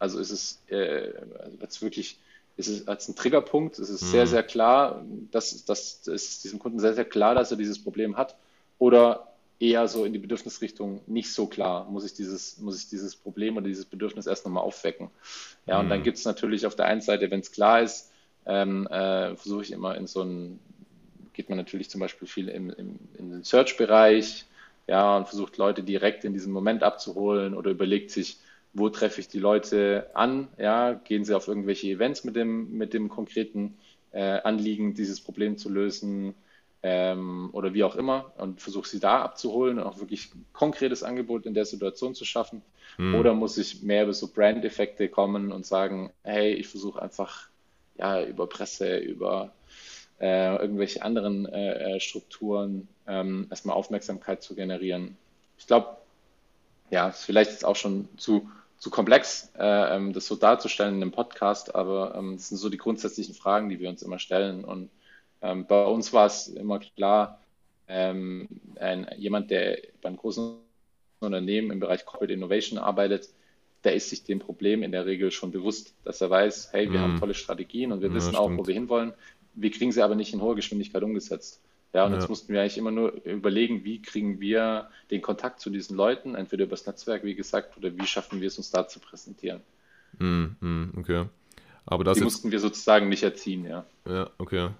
Also 0.00 0.18
ist 0.18 0.30
es 0.30 0.62
äh, 0.68 1.12
jetzt 1.60 1.82
wirklich, 1.82 2.18
ist 2.56 2.66
es 2.66 2.88
als 2.88 3.08
ein 3.08 3.14
Triggerpunkt, 3.14 3.78
ist 3.78 3.90
es 3.90 4.02
mhm. 4.02 4.06
sehr, 4.06 4.26
sehr 4.26 4.42
klar, 4.42 5.04
dass, 5.30 5.64
dass, 5.64 6.02
dass 6.02 6.40
diesem 6.40 6.58
Kunden 6.58 6.80
sehr, 6.80 6.94
sehr 6.94 7.04
klar, 7.04 7.36
dass 7.36 7.52
er 7.52 7.56
dieses 7.56 7.80
Problem 7.80 8.16
hat? 8.16 8.34
Oder 8.78 9.29
eher 9.60 9.86
so 9.88 10.04
in 10.06 10.14
die 10.14 10.18
Bedürfnisrichtung 10.18 11.02
nicht 11.06 11.32
so 11.32 11.46
klar, 11.46 11.88
muss 11.90 12.04
ich 12.04 12.14
dieses, 12.14 12.58
muss 12.58 12.82
ich 12.82 12.88
dieses 12.88 13.14
Problem 13.14 13.58
oder 13.58 13.66
dieses 13.66 13.84
Bedürfnis 13.84 14.26
erst 14.26 14.46
nochmal 14.46 14.64
aufwecken. 14.64 15.10
Ja, 15.66 15.78
und 15.78 15.90
dann 15.90 16.00
mhm. 16.00 16.04
gibt 16.04 16.16
es 16.16 16.24
natürlich 16.24 16.66
auf 16.66 16.74
der 16.74 16.86
einen 16.86 17.02
Seite, 17.02 17.30
wenn 17.30 17.40
es 17.40 17.52
klar 17.52 17.82
ist, 17.82 18.10
ähm, 18.46 18.86
äh, 18.86 19.36
versuche 19.36 19.62
ich 19.62 19.70
immer 19.70 19.96
in 19.96 20.06
so 20.06 20.22
einen, 20.22 20.58
geht 21.34 21.50
man 21.50 21.58
natürlich 21.58 21.90
zum 21.90 22.00
Beispiel 22.00 22.26
viel 22.26 22.48
im, 22.48 22.70
im, 22.70 22.98
in 23.18 23.30
den 23.30 23.44
Search-Bereich, 23.44 24.46
ja, 24.86 25.18
und 25.18 25.28
versucht 25.28 25.58
Leute 25.58 25.82
direkt 25.82 26.24
in 26.24 26.32
diesem 26.32 26.52
Moment 26.52 26.82
abzuholen 26.82 27.54
oder 27.54 27.70
überlegt 27.70 28.10
sich, 28.10 28.38
wo 28.72 28.88
treffe 28.88 29.20
ich 29.20 29.28
die 29.28 29.38
Leute 29.38 30.10
an, 30.14 30.48
ja, 30.58 30.94
gehen 30.94 31.24
sie 31.24 31.34
auf 31.34 31.48
irgendwelche 31.48 31.88
Events 31.88 32.24
mit 32.24 32.34
dem, 32.34 32.78
mit 32.78 32.94
dem 32.94 33.10
konkreten 33.10 33.76
äh, 34.12 34.40
Anliegen, 34.40 34.94
dieses 34.94 35.20
Problem 35.20 35.58
zu 35.58 35.68
lösen, 35.68 36.34
ähm, 36.82 37.50
oder 37.52 37.74
wie 37.74 37.84
auch 37.84 37.96
immer 37.96 38.32
und 38.38 38.60
versuche 38.60 38.88
sie 38.88 39.00
da 39.00 39.22
abzuholen 39.22 39.78
und 39.78 39.84
auch 39.84 39.98
wirklich 39.98 40.30
konkretes 40.52 41.02
Angebot 41.02 41.46
in 41.46 41.54
der 41.54 41.66
Situation 41.66 42.14
zu 42.14 42.24
schaffen. 42.24 42.62
Mhm. 42.96 43.14
Oder 43.14 43.34
muss 43.34 43.58
ich 43.58 43.82
mehr 43.82 44.04
über 44.04 44.14
so 44.14 44.28
Brand-Effekte 44.28 45.08
kommen 45.08 45.52
und 45.52 45.66
sagen, 45.66 46.12
hey, 46.22 46.52
ich 46.52 46.68
versuche 46.68 47.00
einfach 47.00 47.48
ja, 47.96 48.24
über 48.24 48.46
Presse, 48.46 48.96
über 48.96 49.52
äh, 50.20 50.56
irgendwelche 50.56 51.02
anderen 51.02 51.46
äh, 51.46 51.96
äh 51.96 52.00
Strukturen 52.00 52.88
ähm, 53.06 53.46
erstmal 53.50 53.76
Aufmerksamkeit 53.76 54.42
zu 54.42 54.54
generieren. 54.54 55.16
Ich 55.58 55.66
glaube, 55.66 55.96
ja, 56.90 57.08
ist 57.08 57.24
vielleicht 57.24 57.50
jetzt 57.52 57.64
auch 57.64 57.76
schon 57.76 58.08
zu, 58.16 58.50
zu 58.78 58.90
komplex, 58.90 59.52
äh, 59.58 59.96
ähm, 59.96 60.12
das 60.12 60.26
so 60.26 60.36
darzustellen 60.36 60.96
in 60.96 61.02
einem 61.02 61.12
Podcast, 61.12 61.74
aber 61.74 62.14
ähm, 62.16 62.36
das 62.36 62.48
sind 62.48 62.58
so 62.58 62.68
die 62.68 62.78
grundsätzlichen 62.78 63.34
Fragen, 63.34 63.68
die 63.68 63.80
wir 63.80 63.88
uns 63.88 64.02
immer 64.02 64.18
stellen 64.18 64.64
und 64.64 64.90
ähm, 65.42 65.66
bei 65.66 65.84
uns 65.86 66.12
war 66.12 66.26
es 66.26 66.48
immer 66.48 66.78
klar, 66.80 67.40
ähm, 67.88 68.48
ein, 68.78 69.06
jemand, 69.16 69.50
der 69.50 69.78
bei 70.00 70.08
einem 70.08 70.16
großen 70.18 70.58
Unternehmen 71.20 71.70
im 71.70 71.80
Bereich 71.80 72.04
Corporate 72.06 72.32
Innovation 72.32 72.78
arbeitet, 72.78 73.28
der 73.84 73.94
ist 73.94 74.10
sich 74.10 74.24
dem 74.24 74.38
Problem 74.38 74.82
in 74.82 74.92
der 74.92 75.06
Regel 75.06 75.30
schon 75.30 75.50
bewusst, 75.52 75.94
dass 76.04 76.20
er 76.20 76.30
weiß, 76.30 76.72
hey, 76.72 76.90
wir 76.92 77.00
Mhm. 77.00 77.02
haben 77.02 77.16
tolle 77.16 77.34
Strategien 77.34 77.92
und 77.92 78.00
wir 78.02 78.08
Ja, 78.08 78.14
wissen 78.14 78.36
auch, 78.36 78.56
wo 78.56 78.64
stimmt. 78.64 78.68
wir 78.68 78.74
hinwollen. 78.74 79.14
Wir 79.54 79.70
kriegen 79.70 79.92
sie 79.92 80.02
aber 80.02 80.14
nicht 80.14 80.32
in 80.32 80.40
hoher 80.42 80.54
Geschwindigkeit 80.56 81.02
umgesetzt. 81.02 81.60
Ja, 81.92 82.04
und 82.06 82.12
Ja. 82.12 82.18
jetzt 82.18 82.28
mussten 82.28 82.52
wir 82.52 82.60
eigentlich 82.60 82.78
immer 82.78 82.92
nur 82.92 83.12
überlegen, 83.24 83.84
wie 83.84 84.00
kriegen 84.00 84.40
wir 84.40 84.90
den 85.10 85.22
Kontakt 85.22 85.60
zu 85.60 85.70
diesen 85.70 85.96
Leuten, 85.96 86.34
entweder 86.36 86.64
übers 86.64 86.86
Netzwerk, 86.86 87.24
wie 87.24 87.34
gesagt, 87.34 87.76
oder 87.76 87.96
wie 87.96 88.06
schaffen 88.06 88.40
wir 88.40 88.46
es 88.48 88.58
uns 88.58 88.70
da 88.70 88.86
zu 88.86 89.00
präsentieren. 89.00 89.62
Mhm, 90.18 90.56
mhm, 90.60 90.92
okay. 90.98 91.26
Aber 91.86 92.04
das 92.04 92.18
Die 92.18 92.20
jetzt, 92.20 92.34
mussten 92.34 92.50
wir 92.52 92.60
sozusagen 92.60 93.08
nicht 93.08 93.22
erziehen, 93.24 93.64
ja. 93.64 93.84
ja, 94.06 94.30
okay. 94.38 94.70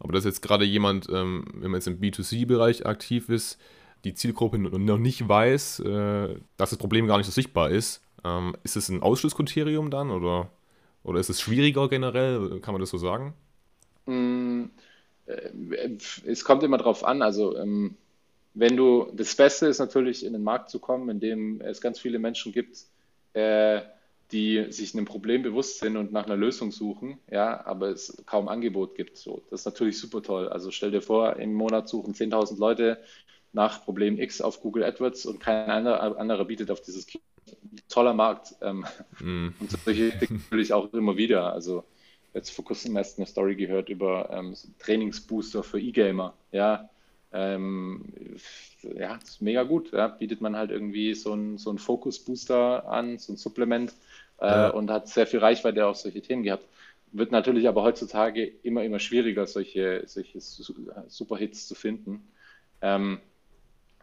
Aber 0.00 0.12
dass 0.14 0.24
jetzt 0.24 0.42
gerade 0.42 0.64
jemand, 0.66 1.08
ähm, 1.10 1.44
wenn 1.54 1.72
man 1.72 1.80
jetzt 1.80 1.88
im 1.88 2.00
B2C-Bereich 2.00 2.86
aktiv 2.86 3.30
ist, 3.30 3.60
die 4.04 4.14
Zielgruppe 4.14 4.58
noch 4.58 4.98
nicht 4.98 5.28
weiß, 5.28 5.80
äh, 5.80 6.36
dass 6.58 6.70
das 6.70 6.78
Problem 6.78 7.06
gar 7.06 7.18
nicht 7.18 7.26
so 7.26 7.32
sichtbar 7.32 7.70
ist, 7.70 8.02
ähm, 8.24 8.56
ist 8.64 8.76
es 8.76 8.88
ein 8.90 9.02
Ausschlusskriterium 9.02 9.90
dann 9.90 10.10
oder, 10.10 10.50
oder 11.04 11.20
ist 11.20 11.30
es 11.30 11.40
schwieriger 11.40 11.88
generell? 11.88 12.60
Kann 12.60 12.74
man 12.74 12.80
das 12.80 12.90
so 12.90 12.98
sagen? 12.98 13.34
Mm, 14.06 14.66
äh, 15.26 15.50
Es 16.26 16.44
kommt 16.44 16.62
immer 16.62 16.78
drauf 16.78 17.04
an, 17.04 17.22
also 17.22 17.56
ähm, 17.56 17.96
wenn 18.54 18.76
du, 18.76 19.10
das 19.14 19.34
Beste 19.36 19.66
ist 19.68 19.78
natürlich 19.78 20.24
in 20.24 20.32
den 20.32 20.42
Markt 20.42 20.70
zu 20.70 20.80
kommen, 20.80 21.08
in 21.10 21.20
dem 21.20 21.60
es 21.60 21.80
ganz 21.80 22.00
viele 22.00 22.18
Menschen 22.18 22.52
gibt, 22.52 22.84
äh, 23.34 23.82
die 24.32 24.70
sich 24.72 24.94
einem 24.94 25.06
Problem 25.06 25.42
bewusst 25.42 25.80
sind 25.80 25.96
und 25.96 26.12
nach 26.12 26.26
einer 26.26 26.36
Lösung 26.36 26.70
suchen, 26.72 27.18
ja, 27.30 27.64
aber 27.66 27.88
es 27.90 28.22
kaum 28.26 28.48
Angebot 28.48 28.94
gibt. 28.94 29.18
So, 29.18 29.42
das 29.50 29.60
ist 29.60 29.66
natürlich 29.66 29.98
super 29.98 30.22
toll. 30.22 30.48
Also 30.48 30.70
stell 30.70 30.90
dir 30.90 31.02
vor, 31.02 31.36
im 31.36 31.54
Monat 31.54 31.88
suchen 31.88 32.14
10.000 32.14 32.60
Leute 32.60 33.02
nach 33.52 33.84
Problem 33.84 34.18
X 34.18 34.40
auf 34.40 34.60
Google 34.60 34.84
AdWords 34.84 35.26
und 35.26 35.40
kein 35.40 35.68
anderer, 35.70 36.16
anderer 36.18 36.44
bietet 36.44 36.70
auf 36.70 36.80
dieses 36.80 37.06
Keyword. 37.06 37.24
toller 37.88 38.14
Markt. 38.14 38.54
Ähm, 38.62 38.86
Mhm. 39.20 39.54
und 39.58 39.70
solche 39.84 40.12
natürlich 40.50 40.72
auch 40.72 40.92
immer 40.92 41.16
wieder. 41.16 41.52
Also 41.52 41.84
jetzt 42.34 42.50
vor 42.50 42.64
kurzem 42.64 42.96
erst 42.96 43.18
eine 43.18 43.26
Story 43.26 43.56
gehört 43.56 43.88
über 43.88 44.30
ähm, 44.30 44.54
Trainingsbooster 44.78 45.62
für 45.62 45.80
E-Gamer. 45.80 46.34
Ja, 46.52 46.88
ähm, 47.32 48.12
ja, 48.82 49.16
ist 49.16 49.42
mega 49.42 49.62
gut. 49.64 49.92
Ja. 49.92 50.08
Bietet 50.08 50.40
man 50.40 50.56
halt 50.56 50.70
irgendwie 50.70 51.14
so 51.14 51.34
ein, 51.34 51.58
so 51.58 51.76
Focus-Booster 51.76 52.88
an, 52.88 53.18
so 53.18 53.32
ein 53.32 53.36
Supplement 53.36 53.94
Ja. 54.48 54.68
und 54.72 54.90
hat 54.90 55.08
sehr 55.08 55.26
viel 55.26 55.40
Reichweite 55.40 55.86
auf 55.86 55.96
solche 55.96 56.22
Themen 56.22 56.42
gehabt. 56.42 56.66
Wird 57.12 57.32
natürlich 57.32 57.68
aber 57.68 57.82
heutzutage 57.82 58.44
immer, 58.46 58.84
immer 58.84 59.00
schwieriger, 59.00 59.46
solche, 59.46 60.04
solche 60.06 60.40
Su- 60.40 60.74
Superhits 61.08 61.66
zu 61.68 61.74
finden. 61.74 62.28
Ähm, 62.82 63.20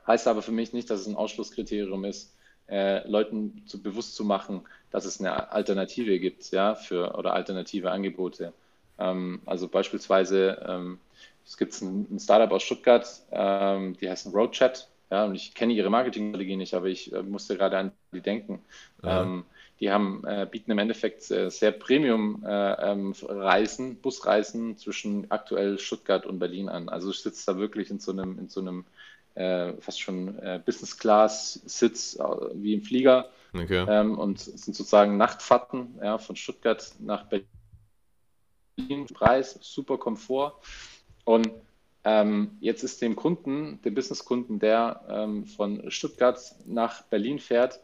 heißt 0.06 0.28
aber 0.28 0.42
für 0.42 0.52
mich 0.52 0.74
nicht, 0.74 0.90
dass 0.90 1.02
es 1.02 1.08
ein 1.08 1.16
Ausschlusskriterium 1.16 2.06
ist, 2.06 2.36
äh, 2.70 3.08
Leuten 3.08 3.64
zu, 3.68 3.82
bewusst 3.82 4.16
zu 4.16 4.24
machen, 4.26 4.66
dass 4.92 5.06
es 5.06 5.20
eine 5.20 5.52
Alternative 5.52 6.20
gibt, 6.20 6.52
ja, 6.52 6.76
für 6.76 7.16
oder 7.16 7.34
alternative 7.34 7.92
Angebote. 7.92 8.54
Ähm, 9.00 9.42
also 9.46 9.68
beispielsweise, 9.68 10.64
ähm, 10.68 11.00
es 11.46 11.58
gibt 11.58 11.80
ein, 11.82 12.08
ein 12.12 12.20
Startup 12.20 12.52
aus 12.52 12.64
Stuttgart, 12.64 13.08
ähm, 13.32 13.96
die 13.98 14.10
heißen 14.10 14.32
Roadchat, 14.34 14.90
ja, 15.10 15.26
und 15.26 15.36
ich 15.36 15.54
kenne 15.56 15.74
ihre 15.74 15.90
Marketingstrategie 15.90 16.58
nicht, 16.58 16.74
aber 16.74 16.88
ich 16.88 17.14
äh, 17.14 17.24
musste 17.24 17.58
gerade 17.58 17.78
an 17.78 17.92
die 18.12 18.22
denken. 18.22 18.62
Ja. 19.04 19.32
Ähm, 19.78 19.80
die 19.80 19.92
haben, 19.92 20.24
äh, 20.26 20.48
bieten 20.50 20.72
im 20.72 20.80
Endeffekt 20.80 21.30
äh, 21.32 21.50
sehr 21.50 21.72
Premium-Reisen, 21.72 23.98
Busreisen 23.98 24.78
zwischen 24.78 25.30
aktuell 25.30 25.78
Stuttgart 25.80 26.26
und 26.26 26.40
Berlin 26.40 26.70
an. 26.70 26.88
Also 26.90 27.12
ich 27.12 27.20
sitze 27.20 27.52
da 27.52 27.60
wirklich 27.60 27.90
in 27.90 28.00
so 28.00 28.12
einem, 28.12 28.38
in 28.40 28.50
so 28.50 28.60
einem 28.62 28.86
äh, 29.36 29.74
fast 29.80 30.02
schon 30.02 30.40
äh, 30.40 30.60
Business-Class-Sitz 30.66 32.16
äh, 32.16 32.24
wie 32.56 32.74
im 32.74 32.82
Flieger 32.82 33.30
Okay. 33.54 33.86
ähm, 33.88 34.20
und 34.20 34.40
sind 34.40 34.76
sozusagen 34.76 35.16
Nachtfahrten 35.18 36.00
ja, 36.02 36.18
von 36.18 36.36
Stuttgart 36.36 36.94
nach 37.00 37.28
Berlin. 37.28 37.48
Preis, 39.14 39.58
super 39.62 39.98
Komfort. 39.98 40.60
Und 41.24 41.50
ähm, 42.04 42.58
jetzt 42.60 42.84
ist 42.84 43.02
dem 43.02 43.16
Kunden, 43.16 43.82
dem 43.82 43.96
Businesskunden, 43.96 44.60
der 44.60 45.06
ähm, 45.10 45.46
von 45.46 45.90
Stuttgart 45.90 46.40
nach 46.66 47.04
Berlin 47.04 47.40
fährt, 47.40 47.80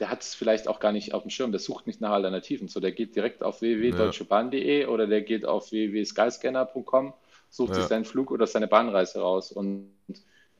der 0.00 0.10
hat 0.10 0.22
es 0.22 0.34
vielleicht 0.34 0.68
auch 0.68 0.80
gar 0.80 0.92
nicht 0.92 1.14
auf 1.14 1.22
dem 1.22 1.30
Schirm, 1.30 1.52
der 1.52 1.60
sucht 1.60 1.86
nicht 1.86 2.00
nach 2.00 2.10
Alternativen. 2.12 2.68
So, 2.68 2.80
der 2.80 2.92
geht 2.92 3.14
direkt 3.16 3.42
auf 3.42 3.60
www.deutschebahn.de 3.60 4.86
oder 4.86 5.06
der 5.06 5.22
geht 5.22 5.44
auf 5.46 5.70
www.skyscanner.com, 5.72 7.14
sucht 7.50 7.68
Ja. 7.70 7.74
sich 7.74 7.86
seinen 7.86 8.04
Flug 8.04 8.30
oder 8.30 8.46
seine 8.46 8.68
Bahnreise 8.68 9.20
raus 9.20 9.52
und 9.52 9.90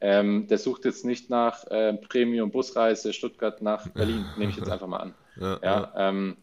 ähm, 0.01 0.47
der 0.49 0.59
sucht 0.59 0.85
jetzt 0.85 1.05
nicht 1.05 1.31
nach 1.31 1.65
äh, 1.69 1.95
Premium-Busreise 1.95 3.13
Stuttgart 3.13 3.63
nach 3.63 3.89
Berlin, 3.91 4.33
nehme 4.37 4.51
ich 4.51 4.57
jetzt 4.57 4.69
einfach 4.69 4.87
mal 4.87 4.99
an. 4.99 5.15
Ja, 5.37 5.59
Ja, 5.63 5.93
ähm, 5.97 6.37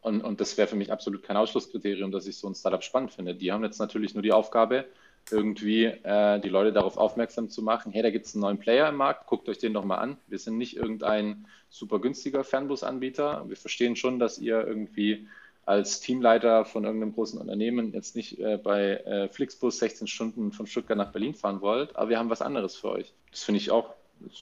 und, 0.00 0.22
und 0.22 0.40
das 0.40 0.56
wäre 0.56 0.68
für 0.68 0.76
mich 0.76 0.92
absolut 0.92 1.22
kein 1.22 1.36
Ausschlusskriterium, 1.36 2.12
dass 2.12 2.26
ich 2.26 2.36
so 2.38 2.48
ein 2.48 2.54
Startup 2.54 2.82
spannend 2.82 3.12
finde. 3.12 3.34
Die 3.34 3.52
haben 3.52 3.64
jetzt 3.64 3.78
natürlich 3.80 4.14
nur 4.14 4.22
die 4.22 4.32
Aufgabe, 4.32 4.84
irgendwie 5.30 5.84
äh, 5.84 6.40
die 6.40 6.48
Leute 6.48 6.72
darauf 6.72 6.96
aufmerksam 6.96 7.48
zu 7.48 7.62
machen, 7.62 7.92
hey, 7.92 8.02
da 8.02 8.10
gibt 8.10 8.26
es 8.26 8.34
einen 8.34 8.42
neuen 8.42 8.58
Player 8.58 8.88
im 8.88 8.96
Markt, 8.96 9.26
guckt 9.26 9.48
euch 9.48 9.58
den 9.58 9.74
doch 9.74 9.84
mal 9.84 9.96
an. 9.96 10.18
Wir 10.26 10.38
sind 10.38 10.58
nicht 10.58 10.76
irgendein 10.76 11.46
super 11.70 11.98
günstiger 11.98 12.44
Fernbusanbieter. 12.44 13.44
Wir 13.48 13.56
verstehen 13.56 13.96
schon, 13.96 14.18
dass 14.18 14.38
ihr 14.38 14.66
irgendwie 14.66 15.28
als 15.66 16.00
Teamleiter 16.00 16.64
von 16.64 16.84
irgendeinem 16.84 17.12
großen 17.12 17.38
Unternehmen 17.38 17.92
jetzt 17.92 18.16
nicht 18.16 18.38
äh, 18.38 18.56
bei 18.56 18.96
äh, 18.96 19.28
Flixbus 19.28 19.78
16 19.78 20.06
Stunden 20.06 20.50
von 20.50 20.66
Stuttgart 20.66 20.96
nach 20.96 21.12
Berlin 21.12 21.34
fahren 21.34 21.60
wollt, 21.60 21.94
aber 21.94 22.08
wir 22.08 22.18
haben 22.18 22.30
was 22.30 22.40
anderes 22.40 22.74
für 22.74 22.88
euch. 22.88 23.12
Das 23.30 23.42
finde 23.42 23.60
ich 23.60 23.70
auch 23.70 23.92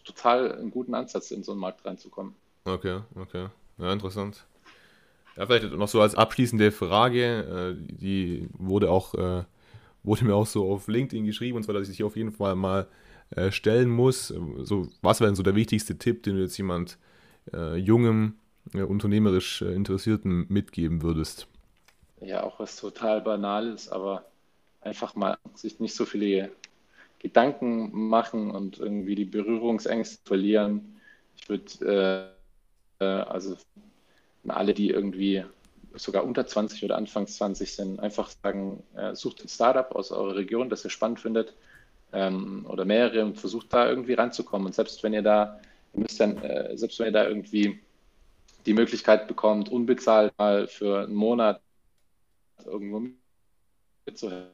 total 0.04 0.52
einen 0.52 0.70
guten 0.70 0.94
Ansatz, 0.94 1.32
in 1.32 1.42
so 1.42 1.52
einen 1.52 1.60
Markt 1.60 1.84
reinzukommen. 1.84 2.34
Okay, 2.64 3.00
okay. 3.16 3.48
Ja, 3.78 3.92
interessant. 3.92 4.44
Ja, 5.36 5.46
vielleicht 5.46 5.72
noch 5.72 5.88
so 5.88 6.00
als 6.00 6.14
abschließende 6.14 6.72
Frage, 6.72 7.76
äh, 7.76 7.94
die 7.94 8.48
wurde 8.52 8.90
auch, 8.90 9.14
äh, 9.14 9.44
wurde 10.06 10.24
mir 10.24 10.34
auch 10.34 10.46
so 10.46 10.70
auf 10.70 10.88
LinkedIn 10.88 11.26
geschrieben, 11.26 11.56
und 11.58 11.64
zwar, 11.64 11.74
dass 11.74 11.88
ich 11.88 12.04
auf 12.04 12.16
jeden 12.16 12.32
Fall 12.32 12.56
mal 12.56 12.88
äh, 13.30 13.50
stellen 13.50 13.90
muss. 13.90 14.28
So, 14.28 14.88
was 15.02 15.20
wäre 15.20 15.30
denn 15.30 15.36
so 15.36 15.42
der 15.42 15.56
wichtigste 15.56 15.98
Tipp, 15.98 16.22
den 16.22 16.36
du 16.36 16.42
jetzt 16.42 16.56
jemand 16.58 16.98
äh, 17.52 17.76
jungem, 17.76 18.36
äh, 18.74 18.82
unternehmerisch 18.82 19.62
äh, 19.62 19.74
Interessierten 19.74 20.46
mitgeben 20.48 21.02
würdest? 21.02 21.48
ja 22.20 22.42
auch 22.42 22.58
was 22.60 22.76
total 22.76 23.20
Banales, 23.20 23.88
aber 23.88 24.24
einfach 24.80 25.14
mal 25.14 25.38
sich 25.54 25.80
nicht 25.80 25.94
so 25.94 26.04
viele 26.06 26.50
Gedanken 27.20 27.90
machen 28.08 28.50
und 28.50 28.78
irgendwie 28.78 29.14
die 29.14 29.24
Berührungsängste 29.24 30.20
verlieren. 30.26 31.00
Ich 31.36 31.48
würde, 31.48 32.34
äh, 33.00 33.04
äh, 33.04 33.22
also 33.22 33.56
an 34.44 34.50
alle, 34.50 34.74
die 34.74 34.90
irgendwie 34.90 35.44
sogar 35.96 36.24
unter 36.24 36.46
20 36.46 36.84
oder 36.84 36.96
Anfangs 36.96 37.36
20 37.36 37.74
sind, 37.74 38.00
einfach 38.00 38.30
sagen, 38.42 38.82
äh, 38.94 39.14
sucht 39.14 39.42
ein 39.44 39.48
Startup 39.48 39.90
aus 39.94 40.12
eurer 40.12 40.36
Region, 40.36 40.68
das 40.68 40.84
ihr 40.84 40.90
spannend 40.90 41.20
findet 41.20 41.54
ähm, 42.12 42.66
oder 42.68 42.84
mehrere 42.84 43.24
und 43.24 43.38
versucht 43.38 43.72
da 43.72 43.88
irgendwie 43.88 44.14
reinzukommen. 44.14 44.66
Und 44.66 44.74
selbst 44.74 45.02
wenn 45.02 45.14
ihr 45.14 45.22
da, 45.22 45.60
ihr 45.94 46.00
müsst 46.00 46.20
dann, 46.20 46.38
äh, 46.38 46.76
selbst 46.76 46.98
wenn 46.98 47.06
ihr 47.06 47.12
da 47.12 47.26
irgendwie 47.26 47.80
die 48.64 48.74
Möglichkeit 48.74 49.28
bekommt, 49.28 49.68
unbezahlt 49.68 50.36
mal 50.38 50.66
für 50.66 51.04
einen 51.04 51.14
Monat 51.14 51.60
irgendwo 52.64 53.08
mitzuhelfen, 54.06 54.50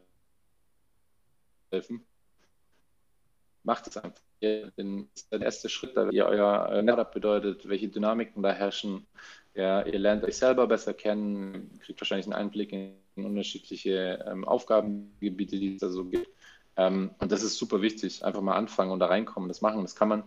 macht 3.63 3.87
es 3.87 3.97
einfach. 3.97 4.23
Das 4.41 4.73
ist 5.15 5.33
der 5.33 5.41
erste 5.41 5.69
Schritt, 5.69 5.97
da 5.97 6.11
ihr 6.11 6.27
euer 6.27 6.83
Startup 6.83 7.13
bedeutet, 7.13 7.69
welche 7.69 7.89
Dynamiken 7.89 8.43
da 8.43 8.53
herrschen. 8.53 9.07
Ja, 9.55 9.83
ihr 9.83 9.99
lernt 9.99 10.25
euch 10.25 10.37
selber 10.37 10.67
besser 10.67 10.95
kennen, 10.95 11.79
kriegt 11.83 12.01
wahrscheinlich 12.01 12.27
einen 12.27 12.35
Einblick 12.35 12.73
in 12.73 12.95
unterschiedliche 13.17 14.25
ähm, 14.27 14.47
Aufgabengebiete, 14.47 15.59
die 15.59 15.75
es 15.75 15.81
da 15.81 15.91
so 15.91 16.07
gibt. 16.07 16.29
Ähm, 16.77 17.11
und 17.19 17.31
das 17.33 17.43
ist 17.43 17.59
super 17.59 17.83
wichtig. 17.83 18.25
Einfach 18.25 18.41
mal 18.41 18.57
anfangen 18.57 18.91
und 18.91 18.99
da 19.01 19.07
reinkommen, 19.07 19.49
das 19.49 19.61
machen. 19.61 19.83
Das 19.83 19.95
kann 19.95 20.09
man 20.09 20.25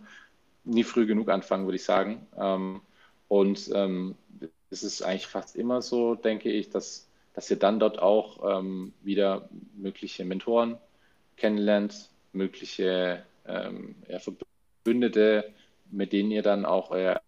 nie 0.64 0.84
früh 0.84 1.06
genug 1.06 1.28
anfangen, 1.28 1.64
würde 1.66 1.76
ich 1.76 1.84
sagen. 1.84 2.26
Ähm, 2.36 2.80
und 3.28 3.70
ähm, 3.74 4.14
es 4.70 4.82
ist 4.82 5.02
eigentlich 5.02 5.26
fast 5.26 5.56
immer 5.56 5.82
so, 5.82 6.14
denke 6.14 6.50
ich, 6.50 6.70
dass, 6.70 7.08
dass 7.34 7.50
ihr 7.50 7.58
dann 7.58 7.80
dort 7.80 7.98
auch 7.98 8.58
ähm, 8.58 8.92
wieder 9.02 9.48
mögliche 9.76 10.24
Mentoren 10.24 10.78
kennenlernt, 11.36 12.10
mögliche 12.32 13.24
ähm, 13.46 13.96
ja, 14.08 14.18
Verbündete, 14.18 15.52
mit 15.90 16.12
denen 16.12 16.30
ihr 16.30 16.42
dann 16.42 16.64
auch 16.64 16.90
euer 16.90 17.20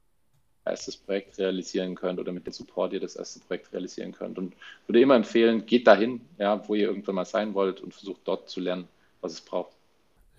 erstes 0.69 0.97
Projekt 0.97 1.39
realisieren 1.39 1.95
könnt 1.95 2.19
oder 2.19 2.33
mit 2.33 2.47
dem 2.47 2.53
Support 2.53 2.93
ihr 2.93 3.01
das 3.01 3.17
erste 3.17 3.41
Projekt 3.41 3.73
realisieren 3.73 4.13
könnt. 4.13 4.39
Und 4.39 4.55
würde 4.87 5.01
immer 5.01 5.17
empfehlen, 5.17 5.67
geht 5.67 5.87
dahin, 5.87 6.21
ja, 6.39 6.67
wo 6.69 6.75
ihr 6.75 6.89
irgendwann 6.89 7.17
mal 7.17 7.25
sein 7.25 7.55
wollt 7.55 7.81
und 7.81 7.95
versucht 7.95 8.21
dort 8.25 8.49
zu 8.49 8.61
lernen, 8.61 8.89
was 9.21 9.33
es 9.33 9.41
braucht. 9.41 9.73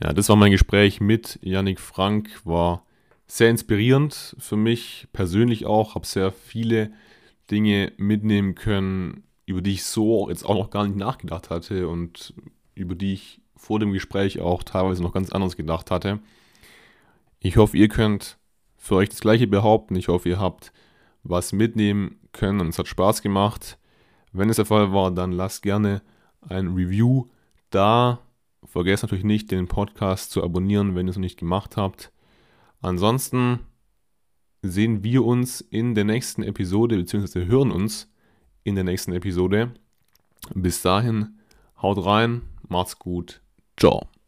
Ja, 0.01 0.13
das 0.13 0.30
war 0.30 0.36
mein 0.36 0.51
Gespräch 0.51 1.01
mit 1.01 1.39
Yannick 1.41 1.80
Frank. 1.80 2.41
War 2.45 2.86
sehr 3.27 3.49
inspirierend 3.49 4.36
für 4.39 4.55
mich 4.55 5.07
persönlich 5.11 5.65
auch. 5.65 5.95
Habe 5.95 6.05
sehr 6.07 6.32
viele 6.32 6.91
Dinge 7.51 7.91
mitnehmen 7.97 8.55
können, 8.55 9.23
über 9.45 9.61
die 9.61 9.73
ich 9.73 9.84
so 9.84 10.30
jetzt 10.30 10.45
auch 10.45 10.55
noch 10.55 10.69
gar 10.69 10.86
nicht 10.86 10.95
nachgedacht 10.95 11.49
hatte 11.49 11.88
und 11.88 12.34
über 12.75 12.95
die 12.95 13.13
ich 13.13 13.41
vor 13.55 13.80
dem 13.80 13.91
Gespräch 13.91 14.39
auch 14.39 14.63
teilweise 14.63 15.03
noch 15.03 15.13
ganz 15.13 15.32
anders 15.32 15.57
gedacht 15.57 15.91
hatte. 15.91 16.19
Ich 17.41 17.57
hoffe, 17.57 17.77
ihr 17.77 17.89
könnt 17.89 18.38
für 18.89 18.95
euch 18.95 19.09
das 19.09 19.21
Gleiche 19.21 19.45
behaupten. 19.45 19.95
Ich 19.95 20.07
hoffe, 20.07 20.27
ihr 20.29 20.39
habt 20.39 20.73
was 21.23 21.53
mitnehmen 21.53 22.19
können 22.31 22.59
und 22.59 22.69
es 22.69 22.79
hat 22.79 22.87
Spaß 22.87 23.21
gemacht. 23.21 23.77
Wenn 24.33 24.49
es 24.49 24.55
der 24.55 24.65
Fall 24.65 24.91
war, 24.91 25.11
dann 25.11 25.31
lasst 25.31 25.61
gerne 25.61 26.01
ein 26.41 26.69
Review 26.69 27.27
da. 27.69 28.19
Vergesst 28.63 29.03
natürlich 29.03 29.23
nicht, 29.23 29.51
den 29.51 29.67
Podcast 29.67 30.31
zu 30.31 30.43
abonnieren, 30.43 30.95
wenn 30.95 31.07
ihr 31.07 31.11
es 31.11 31.17
noch 31.17 31.21
nicht 31.21 31.39
gemacht 31.39 31.77
habt. 31.77 32.11
Ansonsten 32.81 33.59
sehen 34.63 35.03
wir 35.03 35.23
uns 35.23 35.61
in 35.61 35.93
der 35.93 36.03
nächsten 36.03 36.41
Episode, 36.41 36.97
beziehungsweise 36.97 37.45
hören 37.45 37.71
uns 37.71 38.11
in 38.63 38.73
der 38.73 38.83
nächsten 38.83 39.13
Episode. 39.13 39.71
Bis 40.55 40.81
dahin, 40.81 41.39
haut 41.79 42.03
rein, 42.03 42.41
macht's 42.67 42.97
gut, 42.97 43.41
ciao. 43.77 44.18